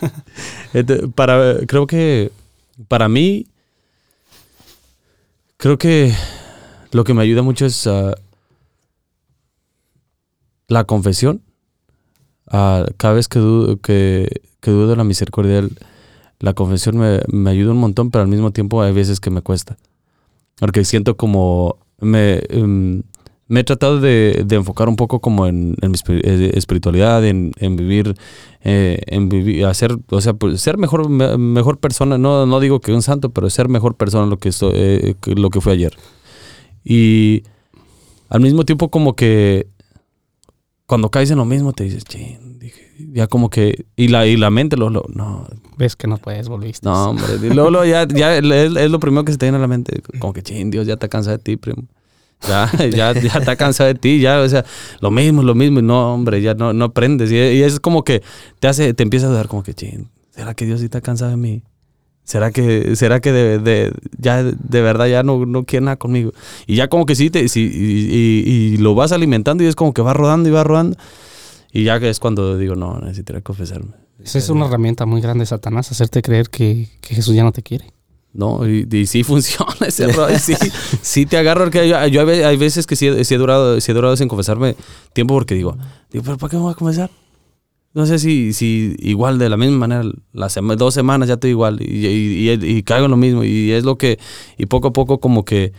Este, 0.75 1.09
Para, 1.09 1.57
creo 1.67 1.87
que 1.87 2.31
para 2.89 3.09
mí, 3.09 3.47
creo 5.57 5.79
que 5.79 6.13
lo 6.93 7.05
que 7.05 7.15
me 7.15 7.23
ayuda 7.23 7.43
mucho 7.43 7.67
es 7.67 7.87
ah, 7.87 8.15
la 10.69 10.85
confesión. 10.85 11.43
Ah, 12.47 12.87
cada 12.97 13.15
vez 13.15 13.29
que 13.29 13.39
dudo, 13.39 13.79
que, 13.81 14.41
dudo 14.63 14.89
de 14.89 14.97
la 14.97 15.05
misericordia 15.05 15.67
la 16.41 16.55
confesión 16.55 16.99
me, 16.99 17.51
ayuda 17.51 17.73
un 17.73 17.79
montón, 17.79 18.11
pero 18.11 18.23
al 18.23 18.29
mismo 18.29 18.53
tiempo 18.53 18.81
hay 18.83 18.93
veces 18.93 19.19
que 19.21 19.31
me 19.31 19.43
cuesta. 19.43 19.77
Porque 20.59 20.85
siento 20.85 21.17
como 21.17 21.77
me, 22.01 22.41
em, 22.49 23.03
he 23.49 23.65
tratado 23.65 24.01
de, 24.01 24.47
enfocar 24.51 24.89
un 24.89 24.97
poco 24.97 25.21
como 25.21 25.47
en, 25.47 25.77
en 25.81 25.91
mi 25.91 25.99
eh, 26.09 26.53
espiritualidad, 26.55 27.25
en, 27.27 27.53
vivir, 27.77 28.15
eh, 28.63 29.01
en 29.07 29.29
vivir, 29.29 29.65
hacer, 29.67 29.97
o 30.11 30.21
sea, 30.21 30.35
pues, 30.35 30.61
ser 30.61 30.79
mejor, 30.79 31.09
me- 31.09 31.37
mejor 31.39 31.79
persona. 31.79 32.19
No, 32.19 32.47
no 32.47 32.61
digo 32.61 32.81
que 32.81 32.93
un 32.93 33.03
santo, 33.03 33.31
pero 33.31 33.51
ser 33.51 33.69
mejor 33.69 33.97
persona 33.97 34.27
lo 34.27 34.39
que, 34.39 34.51
estoy, 34.51 34.73
eh, 34.75 35.15
lo 35.27 35.51
que 35.51 35.61
fue 35.61 35.73
ayer. 35.73 35.97
Y 36.85 37.43
al 38.29 38.41
mismo 38.41 38.65
tiempo 38.65 38.91
como 38.91 39.15
que 39.17 39.67
cuando 40.87 41.11
caes 41.11 41.31
en 41.31 41.39
lo 41.39 41.45
mismo 41.45 41.73
te 41.73 41.85
dices, 41.85 42.05
"Chin", 42.05 42.59
dije, 42.59 42.91
ya 43.13 43.27
como 43.27 43.51
que, 43.51 43.85
y 43.97 44.09
la, 44.09 44.27
y 44.27 44.37
la 44.37 44.51
mente, 44.51 44.77
lo, 44.77 44.89
lo- 44.91 45.07
no, 45.13 45.47
Ves 45.77 45.95
que 45.97 46.07
no 46.09 46.17
puedes, 46.17 46.49
volviste. 46.49 46.89
no, 46.89 47.11
hombre. 47.11 47.27
Y 47.41 47.51
luego, 47.51 47.71
luego 47.71 47.85
ya, 47.87 48.07
ya 48.09 48.37
es, 48.37 48.43
es 48.45 48.91
lo 48.91 48.99
primero 48.99 49.25
que 49.25 49.33
se 49.33 49.39
te 49.39 49.47
viene 49.47 49.59
a 49.59 49.61
la 49.61 49.69
mente. 49.69 50.03
Como 50.19 50.33
que, 50.33 50.43
ching, 50.43 50.71
Dios 50.71 50.87
ya 50.87 50.95
está 50.95 51.09
cansado 51.09 51.37
de 51.37 51.43
ti, 51.43 51.57
primo. 51.57 51.85
Ya, 52.49 52.71
ya, 52.91 53.13
ya 53.13 53.39
está 53.39 53.55
cansado 53.57 53.87
de 53.89 53.95
ti, 53.95 54.19
ya, 54.21 54.41
o 54.41 54.49
sea, 54.49 54.65
lo 55.01 55.11
mismo, 55.11 55.43
lo 55.43 55.55
mismo. 55.55 55.79
Y 55.79 55.83
no, 55.83 56.15
hombre, 56.15 56.41
ya 56.43 56.55
no, 56.55 56.73
no 56.73 56.87
aprendes. 56.87 57.31
Y, 57.31 57.37
y 57.37 57.63
es 57.63 57.79
como 57.81 58.03
que 58.03 58.23
te 58.59 58.67
hace, 58.69 58.93
te 58.95 59.03
empieza 59.05 59.27
a 59.27 59.31
dudar 59.31 59.47
como 59.47 59.63
que, 59.63 59.75
ching, 59.75 60.09
¿será 60.31 60.55
que 60.55 60.65
Dios 60.67 60.81
sí 60.81 60.87
está 60.87 61.01
cansado 61.01 61.31
de 61.31 61.37
mí? 61.37 61.63
¿Será 62.29 62.51
que, 62.51 62.95
será 62.95 63.21
que 63.21 63.33
de, 63.33 63.59
de- 63.59 63.91
ya 64.19 64.43
de 64.43 64.83
verdad 64.83 65.07
ya 65.07 65.23
no, 65.23 65.47
no 65.47 65.65
quiere 65.65 65.87
nada 65.87 65.97
conmigo? 65.97 66.33
Y 66.67 66.77
ya 66.77 66.89
como 66.89 67.07
que 67.07 67.15
sí, 67.15 67.31
te, 67.31 67.49
sí 67.49 67.63
y, 67.73 68.15
y- 68.15 68.75
y 68.75 68.77
lo 68.77 68.95
vas 68.95 69.13
alimentando 69.13 69.65
y 69.65 69.67
es 69.67 69.75
como 69.75 69.95
que 69.95 70.03
va 70.03 70.13
rodando 70.13 70.47
y 70.47 70.53
va 70.53 70.63
rodando. 70.63 70.99
Y 71.73 71.85
ya 71.85 71.99
que 72.01 72.11
es 72.11 72.21
cuando 72.21 72.59
digo, 72.59 72.75
no, 72.77 72.99
necesitaría 73.01 73.41
confesarme. 73.41 73.93
Esa 74.23 74.37
es 74.39 74.51
una 74.51 74.67
herramienta 74.67 75.07
muy 75.07 75.23
grande 75.23 75.43
de 75.43 75.47
Satanás, 75.47 75.91
hacerte 75.91 76.21
creer 76.21 76.51
que, 76.51 76.91
que 77.01 77.15
Jesús 77.15 77.35
ya 77.35 77.45
no 77.45 77.53
te 77.53 77.63
quiere. 77.63 77.95
No, 78.35 78.69
y, 78.69 78.87
y 78.93 79.07
sí 79.07 79.25
funciona 79.25 79.87
ese 79.87 80.05
error. 80.05 80.31
Sí, 80.39 80.55
sí 81.01 81.25
te 81.25 81.39
agarro. 81.39 81.65
Porque 81.65 81.89
yo, 81.89 82.07
yo 82.09 82.29
hay 82.29 82.43
hay 82.43 82.57
veces 82.59 82.87
que 82.87 82.95
sí, 82.95 83.07
he- 83.07 83.25
sí 83.25 83.35
he 83.37 83.39
durado, 83.39 83.81
sí 83.81 83.91
he 83.91 83.95
durado 83.95 84.15
sin 84.19 84.29
confesarme 84.29 84.77
tiempo 85.15 85.33
porque 85.33 85.55
digo, 85.55 85.79
digo, 86.13 86.25
¿pero 86.27 86.37
para 86.37 86.51
qué 86.51 86.57
me 86.57 86.63
voy 86.65 86.73
a 86.73 86.75
confesar? 86.75 87.11
No 87.95 88.07
sé 88.07 88.19
si, 88.19 88.53
si 88.53 88.95
igual 89.01 89.39
de 89.39 89.49
la 89.49 89.57
misma 89.57 89.79
manera, 89.79 90.03
las 90.33 90.55
dos 90.77 90.95
semanas 90.95 91.27
ya 91.29 91.35
estoy 91.35 91.51
igual 91.51 91.81
y, 91.81 92.07
y, 92.07 92.51
y- 92.51 92.83
caigo 92.83 93.07
en 93.07 93.11
lo 93.11 93.17
mismo. 93.17 93.45
Y 93.45 93.73
es 93.73 93.85
lo 93.85 93.97
que, 93.97 94.19
y 94.57 94.67
poco 94.67 94.89
a 94.89 94.93
poco 94.93 95.19
como 95.21 95.45
que 95.45 95.73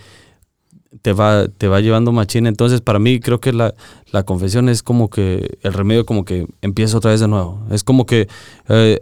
te 1.02 1.14
va, 1.14 1.48
te 1.48 1.68
va 1.68 1.80
llevando 1.82 2.12
machín. 2.12 2.48
Entonces, 2.48 2.82
para 2.82 3.00
mí, 3.00 3.20
creo 3.20 3.40
que 3.40 3.54
la, 3.54 3.74
la 4.12 4.24
confesión 4.24 4.70
es 4.70 4.84
como 4.84 5.10
que 5.10 5.58
el 5.62 5.74
remedio, 5.74 6.06
como 6.06 6.26
que 6.26 6.48
empieza 6.62 6.98
otra 6.98 7.12
vez 7.12 7.20
de 7.20 7.28
nuevo. 7.28 7.62
Es 7.72 7.84
como 7.84 8.06
que 8.06 8.28
eh, 8.68 9.00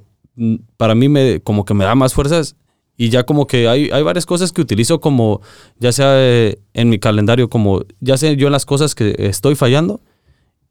para 0.78 0.93
mí, 0.95 1.10
me, 1.10 1.39
como 1.41 1.66
que 1.66 1.74
me 1.74 1.86
da 1.86 1.95
más 1.95 2.14
fuerzas. 2.14 2.55
Y 2.97 3.10
ya 3.10 3.24
como 3.26 3.45
que 3.47 3.68
hay, 3.68 3.89
hay 3.91 4.01
varias 4.03 4.26
cosas 4.26 4.51
que 4.51 4.62
utilizo 4.62 4.99
como, 4.99 5.41
ya 5.80 5.91
sea 5.91 6.14
eh, 6.18 6.60
en 6.74 6.89
mi 6.89 6.97
calendario, 6.99 7.47
como, 7.49 7.84
ya 7.99 8.18
sé 8.18 8.36
yo 8.38 8.47
en 8.47 8.53
las 8.53 8.66
cosas 8.66 8.95
que 8.95 9.16
estoy 9.20 9.55
fallando. 9.55 10.01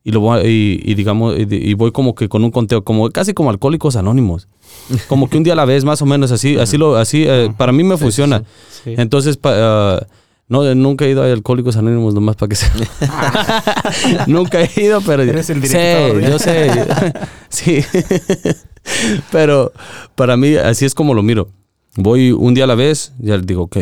Y, 0.08 0.12
lo 0.12 0.20
voy, 0.20 0.38
a- 0.38 0.44
y, 0.48 0.80
y 0.84 0.94
digamos, 0.94 1.36
y, 1.36 1.46
y 1.50 1.74
voy 1.74 1.90
como 1.90 2.14
que 2.14 2.28
con 2.28 2.44
un 2.44 2.52
conteo, 2.52 2.84
como 2.84 3.10
casi 3.10 3.34
como 3.34 3.50
alcohólicos 3.50 3.96
anónimos. 3.96 4.46
Como 5.08 5.28
que 5.28 5.36
un 5.36 5.42
día 5.42 5.54
a 5.54 5.56
la 5.56 5.64
vez, 5.64 5.84
más 5.84 6.00
o 6.00 6.06
menos, 6.06 6.30
así, 6.30 6.56
así 6.58 6.78
lo, 6.78 6.96
así, 6.96 7.24
eh, 7.26 7.50
para 7.56 7.72
mí 7.72 7.82
me 7.82 7.96
funciona. 7.96 8.44
Sí. 8.84 8.94
Entonces, 8.96 9.36
pa- 9.36 9.54
ah, 9.56 10.06
no, 10.48 10.72
nunca 10.76 11.04
he 11.06 11.10
ido 11.10 11.24
a 11.24 11.26
Alcohólicos 11.32 11.76
Anónimos 11.76 12.14
nomás 12.14 12.36
para 12.36 12.48
que 12.50 12.54
se... 12.54 12.66
nunca 14.28 14.62
he 14.62 14.80
ido, 14.80 15.00
pero... 15.00 15.22
Eres 15.24 15.50
el 15.50 15.60
Sí, 15.62 15.68
director, 15.76 16.20
¿ya? 16.20 16.28
yo 16.30 16.38
sé. 16.38 16.70
sí. 17.48 17.84
pero 19.32 19.72
para 20.14 20.36
mí 20.36 20.54
así 20.54 20.84
es 20.84 20.94
como 20.94 21.14
lo 21.14 21.22
miro. 21.22 21.48
Voy 21.96 22.30
un 22.32 22.54
día 22.54 22.64
a 22.64 22.66
la 22.66 22.74
vez, 22.74 23.12
ya 23.18 23.38
digo, 23.38 23.62
ok. 23.62 23.78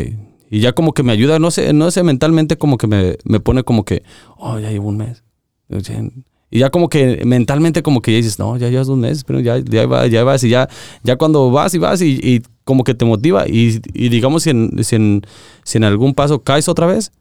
Y 0.49 0.59
ya 0.59 0.73
como 0.73 0.93
que 0.93 1.03
me 1.03 1.11
ayuda, 1.11 1.37
no 1.39 1.51
sé, 1.51 1.73
no 1.73 1.91
sé, 1.91 2.01
mentalmente 2.03 2.57
como 2.57 2.77
que 2.77 2.87
me, 2.87 3.17
me 3.25 3.39
pone 3.39 3.63
como 3.63 3.83
que, 3.83 4.03
oh, 4.37 4.57
ya 4.59 4.71
llevo 4.71 4.87
un 4.89 4.97
mes. 4.97 5.23
Y 6.51 6.59
ya 6.59 6.69
como 6.69 6.89
que 6.89 7.23
mentalmente 7.25 7.81
como 7.83 8.01
que 8.01 8.11
ya 8.11 8.17
dices, 8.17 8.39
no, 8.39 8.55
ya 8.57 8.69
llevas 8.69 8.87
un 8.87 8.99
mes, 9.01 9.23
pero 9.23 9.39
ya, 9.39 9.57
ya, 9.59 9.85
va- 9.87 10.07
ya 10.07 10.23
vas 10.23 10.43
y 10.43 10.49
ya, 10.49 10.69
ya 11.03 11.15
cuando 11.17 11.51
vas 11.51 11.73
y 11.73 11.79
vas 11.79 12.01
y, 12.01 12.19
y 12.21 12.41
como 12.63 12.83
que 12.83 12.93
te 12.93 13.03
motiva 13.03 13.47
y, 13.47 13.81
y 13.93 14.09
digamos 14.09 14.43
si 14.43 14.51
en, 14.51 14.83
si, 14.83 14.95
en, 14.95 15.21
si 15.63 15.77
en 15.77 15.83
algún 15.83 16.13
paso 16.13 16.43
caes 16.43 16.69
otra 16.69 16.85
vez, 16.85 17.11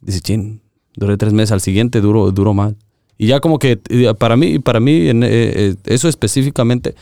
dices, 0.00 0.22
chin, 0.22 0.60
duré 0.96 1.16
tres 1.16 1.32
meses, 1.32 1.52
al 1.52 1.60
siguiente 1.60 2.00
duro, 2.00 2.30
duro 2.30 2.52
más. 2.52 2.74
Y 3.16 3.28
ya 3.28 3.40
como 3.40 3.58
que 3.58 3.76
para 4.18 4.36
mí, 4.36 4.58
para 4.58 4.80
mí 4.80 5.08
en, 5.08 5.22
eh, 5.22 5.28
eh, 5.30 5.74
eso 5.86 6.08
específicamente 6.08 6.94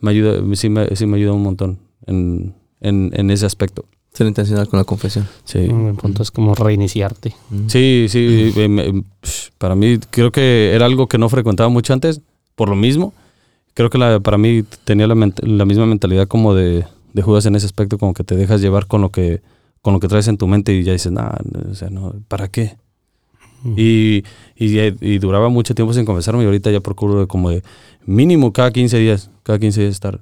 me 0.00 0.10
ayuda, 0.10 0.40
sí 0.56 0.70
me, 0.70 0.96
sí 0.96 1.06
me 1.06 1.18
ayuda 1.18 1.34
un 1.34 1.42
montón 1.42 1.78
en, 2.06 2.54
en, 2.80 3.10
en 3.14 3.30
ese 3.30 3.44
aspecto. 3.46 3.84
Ser 4.12 4.26
intencional 4.26 4.68
con 4.68 4.78
la 4.78 4.84
confesión. 4.84 5.28
Sí. 5.44 5.68
Buen 5.68 5.96
punto 5.96 6.22
es 6.22 6.30
como 6.30 6.54
reiniciarte. 6.54 7.34
Sí, 7.68 8.06
sí, 8.08 8.52
eh, 8.56 9.02
psh, 9.22 9.50
para 9.58 9.74
mí 9.74 9.98
creo 10.10 10.32
que 10.32 10.72
era 10.74 10.86
algo 10.86 11.06
que 11.06 11.18
no 11.18 11.28
frecuentaba 11.28 11.68
mucho 11.68 11.92
antes, 11.92 12.20
por 12.56 12.68
lo 12.68 12.74
mismo. 12.74 13.12
Creo 13.74 13.90
que 13.90 13.98
la, 13.98 14.18
para 14.18 14.38
mí 14.38 14.64
tenía 14.84 15.06
la, 15.06 15.14
la 15.14 15.64
misma 15.64 15.86
mentalidad 15.86 16.26
como 16.26 16.54
de, 16.54 16.84
de 17.12 17.22
Judas 17.22 17.46
en 17.46 17.54
ese 17.54 17.66
aspecto, 17.66 17.98
como 17.98 18.14
que 18.14 18.24
te 18.24 18.34
dejas 18.34 18.60
llevar 18.60 18.86
con 18.86 19.00
lo 19.02 19.10
que, 19.10 19.40
con 19.82 19.94
lo 19.94 20.00
que 20.00 20.08
traes 20.08 20.26
en 20.28 20.36
tu 20.36 20.46
mente 20.48 20.74
y 20.74 20.82
ya 20.82 20.92
dices, 20.92 21.12
nah, 21.12 21.36
no, 21.44 21.70
o 21.70 21.74
sea, 21.74 21.90
no, 21.90 22.14
¿para 22.28 22.48
qué? 22.48 22.76
Y, 23.76 24.22
y, 24.56 24.78
y 25.00 25.18
duraba 25.18 25.48
mucho 25.48 25.74
tiempo 25.74 25.92
sin 25.92 26.04
confesarme 26.04 26.42
y 26.42 26.46
ahorita 26.46 26.70
ya 26.70 26.80
procuro 26.80 27.26
como 27.26 27.50
de 27.50 27.62
mínimo 28.06 28.52
cada 28.52 28.70
15 28.70 28.98
días, 28.98 29.30
cada 29.42 29.58
15 29.58 29.80
días 29.80 29.92
estar 29.92 30.20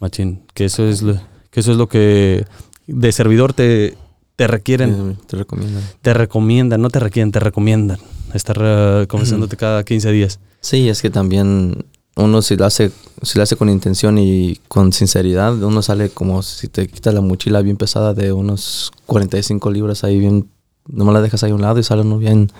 machín. 0.00 0.42
Que 0.54 0.64
eso 0.64 0.86
es 0.86 1.02
lo, 1.02 1.14
que 1.50 1.60
eso 1.60 1.72
es 1.72 1.78
lo 1.78 1.88
que 1.88 2.44
de 2.88 3.12
servidor 3.12 3.52
te, 3.52 3.96
te 4.36 4.46
requieren. 4.48 5.16
Te 5.26 5.36
recomiendan. 5.36 5.82
Te 6.02 6.14
recomiendan, 6.14 6.80
no 6.82 6.90
te 6.90 6.98
requieren, 7.00 7.30
te 7.32 7.38
recomiendan 7.40 7.98
estar 8.34 8.58
eh, 8.60 9.06
confesándote 9.08 9.56
cada 9.56 9.84
15 9.84 10.10
días. 10.10 10.40
Sí, 10.60 10.88
es 10.88 11.00
que 11.02 11.10
también 11.10 11.84
uno 12.16 12.42
si 12.42 12.56
lo 12.56 12.64
hace, 12.64 12.90
si 13.22 13.38
lo 13.38 13.44
hace 13.44 13.54
con 13.56 13.68
intención 13.68 14.18
y 14.18 14.58
con 14.66 14.92
sinceridad, 14.92 15.54
uno 15.62 15.82
sale 15.82 16.10
como 16.10 16.42
si 16.42 16.66
te 16.66 16.88
quitas 16.88 17.14
la 17.14 17.20
mochila 17.20 17.60
bien 17.62 17.76
pesada 17.76 18.12
de 18.12 18.32
unos 18.32 18.90
45 19.06 19.70
libras 19.70 20.02
ahí 20.02 20.18
bien, 20.18 20.48
nomás 20.88 21.14
la 21.14 21.20
dejas 21.22 21.44
ahí 21.44 21.52
a 21.52 21.54
un 21.54 21.62
lado 21.62 21.78
y 21.78 21.84
sale 21.84 22.02
uno 22.02 22.18
bien 22.18 22.50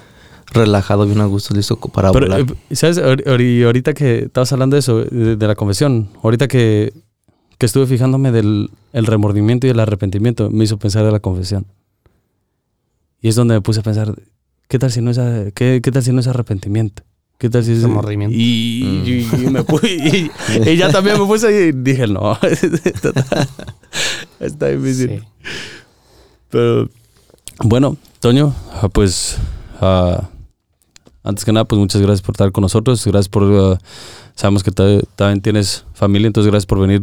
relajado, 0.53 1.05
bien 1.07 1.21
a 1.21 1.27
gusto, 1.27 1.55
listo 1.55 1.77
para 1.77 2.13
Pero, 2.13 2.27
volar. 2.27 2.41
eh, 2.71 2.77
¿sabes? 2.77 2.99
Ahor- 2.99 3.23
ahor- 3.27 3.65
ahorita 3.67 3.93
que 3.95 4.19
estabas 4.27 4.53
hablando 4.53 4.77
de 4.77 4.81
eso, 4.81 4.99
de, 5.05 5.37
de 5.37 5.47
la 5.47 5.55
confesión, 5.57 6.09
ahorita 6.23 6.49
que, 6.49 6.93
que 7.59 7.67
estuve 7.67 7.87
fijándome 7.87 8.31
del 8.33 8.71
el 8.93 9.07
remordimiento 9.07 9.67
y 9.67 9.71
el 9.71 9.81
arrepentimiento, 9.81 10.51
me 10.51 10.65
hizo 10.65 10.79
pensar 10.79 11.05
de 11.05 11.13
la 11.13 11.21
confesión. 11.21 11.67
Y 13.21 13.29
es 13.29 13.35
donde 13.35 13.55
me 13.55 13.61
puse 13.61 13.81
a 13.81 13.83
pensar, 13.83 14.15
¿qué 14.69 14.79
tal 14.79 14.93
si 14.93 15.01
no 15.03 15.11
es, 15.11 15.19
qué, 15.55 15.81
qué 15.83 15.91
tal 15.91 16.03
si 16.03 16.13
no 16.13 16.21
es 16.21 16.27
arrepentimiento? 16.29 17.03
¿Qué 17.37 17.49
tal 17.51 17.63
si 17.65 17.73
es 17.73 17.83
Remordimiento. 17.83 18.37
Y, 18.37 18.83
Mm. 18.85 19.07
y- 19.07 19.45
y 19.47 19.51
me 19.51 19.65
pu- 19.65 19.81
y- 19.85 20.31
y 20.71 20.77
ya 20.77 20.91
también 20.91 21.21
me 21.21 21.27
puse 21.27 21.47
ahí 21.49 21.69
y 21.69 21.73
dije, 21.73 22.07
no, 22.09 22.37
está 24.41 24.69
difícil. 24.69 25.21
Sí. 25.21 25.49
Pero 26.51 26.89
bueno, 27.65 27.97
Toño, 28.21 28.55
ah, 28.73 28.89
pues 28.89 29.37
ah, 29.81 30.29
antes 31.29 31.45
que 31.45 31.53
nada, 31.53 31.65
pues 31.67 31.79
muchas 31.79 32.01
gracias 32.01 32.23
por 32.23 32.33
estar 32.35 32.51
con 32.53 32.63
nosotros. 32.63 33.05
Gracias 33.05 33.29
por. 33.29 33.45
ah, 33.45 33.79
sabemos 34.35 34.63
que 34.63 34.71
ta- 34.71 35.01
también 35.17 35.41
tienes 35.43 35.85
familia, 35.95 36.27
entonces 36.27 36.51
gracias 36.51 36.67
por 36.67 36.81
venir 36.81 37.03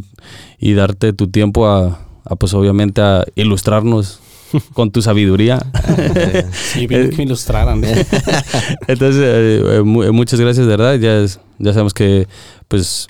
y 0.59 0.73
darte 0.73 1.13
tu 1.13 1.27
tiempo 1.27 1.67
a, 1.67 1.99
a, 2.25 2.35
pues 2.35 2.53
obviamente, 2.53 3.01
a 3.01 3.23
ilustrarnos 3.35 4.19
con 4.73 4.91
tu 4.91 5.01
sabiduría. 5.01 5.59
Sí, 6.51 6.87
bien 6.87 7.09
que 7.11 7.17
me 7.17 7.23
ilustraran. 7.23 7.83
¿eh? 7.83 8.05
Entonces, 8.87 9.21
eh, 9.23 9.77
eh, 9.77 9.81
mu- 9.83 10.03
eh, 10.03 10.11
muchas 10.11 10.39
gracias, 10.39 10.65
de 10.65 10.71
verdad. 10.75 10.95
Ya, 10.99 11.17
es- 11.19 11.39
ya 11.59 11.71
sabemos 11.73 11.93
que, 11.93 12.27
pues, 12.67 13.07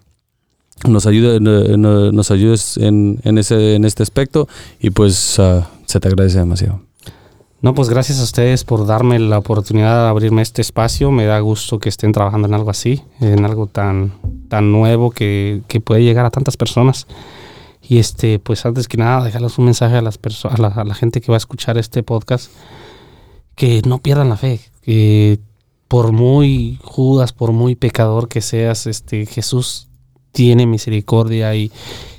nos 0.88 1.06
ayuda, 1.08 1.40
no- 1.40 1.78
no- 1.78 2.12
nos 2.12 2.30
ayudes 2.32 2.78
en, 2.78 3.20
en, 3.24 3.38
ese, 3.38 3.76
en 3.76 3.86
este 3.86 4.04
aspecto 4.04 4.48
y, 4.80 4.90
pues, 4.92 5.40
ah, 5.40 5.68
se 5.86 6.00
te 6.00 6.08
agradece 6.08 6.38
demasiado. 6.40 6.82
No, 7.62 7.74
pues 7.74 7.90
gracias 7.90 8.20
a 8.20 8.24
ustedes 8.24 8.64
por 8.64 8.86
darme 8.86 9.18
la 9.18 9.40
oportunidad 9.40 10.04
de 10.04 10.10
abrirme 10.10 10.42
este 10.44 10.62
espacio. 10.62 11.10
Me 11.12 11.26
da 11.26 11.40
gusto 11.40 11.80
que 11.80 11.90
estén 11.90 12.12
trabajando 12.12 12.48
en 12.48 12.54
algo 12.54 12.70
así, 12.70 13.02
en 13.22 13.44
algo 13.44 13.66
tan, 13.66 14.14
tan 14.50 14.72
nuevo 14.72 15.10
que, 15.10 15.64
que 15.68 15.80
puede 15.80 16.04
llegar 16.04 16.26
a 16.26 16.30
tantas 16.32 16.58
personas. 16.58 17.08
Y 17.82 17.98
este, 17.98 18.38
pues 18.40 18.66
antes 18.66 18.88
que 18.88 18.98
nada, 18.98 19.24
dejarles 19.24 19.58
un 19.58 19.66
mensaje 19.66 19.96
a 19.96 20.02
las 20.02 20.22
perso- 20.22 20.50
a 20.52 20.58
la, 20.58 20.68
a 20.68 20.84
la 20.84 20.94
gente 20.94 21.22
que 21.22 21.32
va 21.32 21.38
a 21.38 21.38
escuchar 21.38 21.78
este 21.78 22.04
podcast, 22.04 22.52
que 23.56 23.82
no 23.88 24.00
pierdan 24.00 24.30
la 24.30 24.38
fe, 24.38 24.60
que 24.82 25.40
por 25.88 26.12
muy 26.12 26.80
Judas, 26.84 27.32
por 27.34 27.52
muy 27.52 27.76
pecador 27.76 28.28
que 28.28 28.42
seas, 28.42 28.86
este, 28.86 29.26
Jesús 29.26 29.88
tiene 30.34 30.68
misericordia 30.68 31.56
y, 31.56 31.72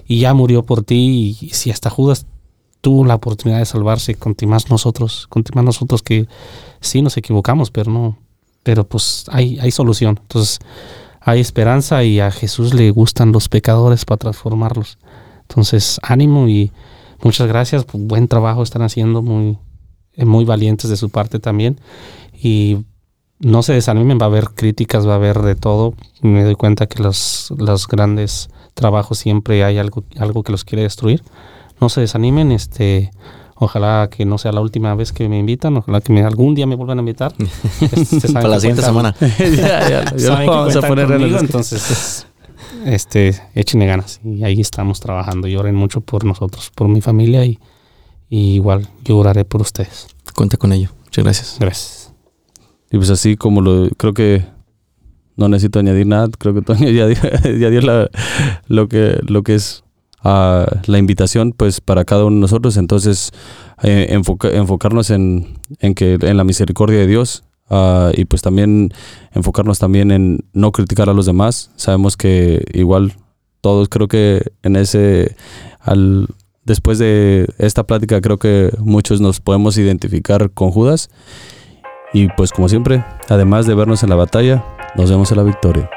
y 0.06 0.20
ya 0.20 0.34
murió 0.34 0.64
por 0.64 0.82
ti. 0.82 1.36
Y 1.40 1.50
si 1.50 1.70
hasta 1.70 1.90
Judas 1.90 2.26
tuvo 2.86 3.04
la 3.04 3.16
oportunidad 3.16 3.58
de 3.58 3.64
salvarse, 3.64 4.14
con 4.14 4.36
ti 4.36 4.46
más 4.46 4.70
nosotros, 4.70 5.26
con 5.26 5.42
ti 5.42 5.50
más 5.56 5.64
nosotros 5.64 6.04
que 6.04 6.28
sí 6.78 7.02
nos 7.02 7.16
equivocamos, 7.16 7.72
pero 7.72 7.90
no, 7.90 8.16
pero 8.62 8.86
pues 8.86 9.24
hay, 9.32 9.58
hay 9.58 9.72
solución. 9.72 10.20
Entonces 10.22 10.60
hay 11.20 11.40
esperanza 11.40 12.04
y 12.04 12.20
a 12.20 12.30
Jesús 12.30 12.74
le 12.74 12.92
gustan 12.92 13.32
los 13.32 13.48
pecadores 13.48 14.04
para 14.04 14.18
transformarlos. 14.18 14.98
Entonces 15.48 15.98
ánimo 16.00 16.46
y 16.46 16.70
muchas 17.24 17.48
gracias, 17.48 17.84
pues, 17.84 18.04
buen 18.06 18.28
trabajo 18.28 18.62
están 18.62 18.82
haciendo, 18.82 19.20
muy, 19.20 19.58
muy 20.16 20.44
valientes 20.44 20.88
de 20.88 20.96
su 20.96 21.10
parte 21.10 21.40
también. 21.40 21.80
Y 22.40 22.84
no 23.40 23.64
se 23.64 23.72
desanimen, 23.72 24.20
va 24.20 24.26
a 24.26 24.28
haber 24.28 24.50
críticas, 24.50 25.08
va 25.08 25.14
a 25.14 25.16
haber 25.16 25.42
de 25.42 25.56
todo. 25.56 25.94
Me 26.22 26.44
doy 26.44 26.54
cuenta 26.54 26.86
que 26.86 27.02
los, 27.02 27.52
los 27.58 27.88
grandes 27.88 28.48
trabajos 28.74 29.18
siempre 29.18 29.64
hay 29.64 29.76
algo, 29.78 30.04
algo 30.20 30.44
que 30.44 30.52
los 30.52 30.62
quiere 30.62 30.84
destruir 30.84 31.24
no 31.80 31.88
se 31.88 32.00
desanimen, 32.00 32.52
este, 32.52 33.10
ojalá 33.54 34.08
que 34.10 34.24
no 34.24 34.38
sea 34.38 34.52
la 34.52 34.60
última 34.60 34.94
vez 34.94 35.12
que 35.12 35.28
me 35.28 35.38
invitan, 35.38 35.76
ojalá 35.76 36.00
que 36.00 36.12
me, 36.12 36.22
algún 36.22 36.54
día 36.54 36.66
me 36.66 36.74
vuelvan 36.76 36.98
a 36.98 37.02
invitar. 37.02 37.32
Este, 37.80 38.32
Para 38.32 38.48
la 38.48 38.60
siguiente 38.60 38.82
semana. 38.82 39.14
ya, 39.56 40.12
vamos 40.46 40.76
a 40.76 40.82
poner 40.82 41.06
en 41.06 41.12
el 41.12 41.18
conmigo, 41.20 41.38
entonces, 41.40 42.26
este, 42.84 43.34
échenle 43.54 43.86
ganas 43.86 44.20
y 44.24 44.44
ahí 44.44 44.60
estamos 44.60 45.00
trabajando. 45.00 45.48
Lloren 45.48 45.74
mucho 45.74 46.00
por 46.00 46.24
nosotros, 46.24 46.70
por 46.74 46.88
mi 46.88 47.00
familia 47.00 47.44
y, 47.44 47.58
y 48.28 48.54
igual 48.54 48.88
yo 49.04 49.18
oraré 49.18 49.44
por 49.44 49.60
ustedes. 49.60 50.06
Cuenta 50.34 50.56
con 50.56 50.72
ello. 50.72 50.90
Muchas 51.04 51.24
gracias. 51.24 51.56
Gracias. 51.60 52.12
Y 52.90 52.96
pues 52.98 53.10
así 53.10 53.36
como 53.36 53.60
lo 53.62 53.88
creo 53.96 54.14
que 54.14 54.44
no 55.36 55.48
necesito 55.48 55.78
añadir 55.80 56.06
nada, 56.06 56.28
creo 56.38 56.54
que 56.54 56.62
Toño 56.62 56.88
ya 56.90 57.06
dio, 57.06 57.18
ya 57.58 57.70
dio 57.70 57.80
la- 57.82 58.08
lo 58.68 58.88
que 58.88 59.18
lo 59.22 59.42
que 59.42 59.54
es 59.56 59.82
la 60.22 60.98
invitación 60.98 61.52
pues 61.56 61.80
para 61.80 62.04
cada 62.04 62.24
uno 62.24 62.34
de 62.36 62.40
nosotros, 62.40 62.76
entonces 62.76 63.30
eh, 63.82 64.08
enfoca- 64.10 64.52
enfocarnos 64.52 65.10
en, 65.10 65.58
en 65.78 65.94
que 65.94 66.18
en 66.20 66.36
la 66.36 66.44
misericordia 66.44 66.98
de 66.98 67.06
Dios 67.06 67.44
ah, 67.70 68.10
y 68.14 68.24
pues 68.24 68.42
también 68.42 68.92
enfocarnos 69.32 69.78
también 69.78 70.10
en 70.10 70.44
no 70.52 70.72
criticar 70.72 71.08
a 71.08 71.12
los 71.12 71.26
demás. 71.26 71.70
Sabemos 71.76 72.16
que 72.16 72.64
igual 72.72 73.12
todos 73.60 73.88
creo 73.88 74.08
que 74.08 74.52
en 74.62 74.76
ese 74.76 75.36
al 75.80 76.26
después 76.64 76.98
de 76.98 77.46
esta 77.58 77.84
plática 77.84 78.20
creo 78.20 78.38
que 78.38 78.72
muchos 78.80 79.20
nos 79.20 79.40
podemos 79.40 79.78
identificar 79.78 80.50
con 80.50 80.72
Judas. 80.72 81.10
Y 82.12 82.28
pues 82.36 82.50
como 82.50 82.68
siempre, 82.68 83.04
además 83.28 83.66
de 83.66 83.74
vernos 83.74 84.02
en 84.02 84.10
la 84.10 84.16
batalla, 84.16 84.64
nos 84.96 85.10
vemos 85.10 85.30
en 85.30 85.36
la 85.36 85.42
victoria. 85.42 85.90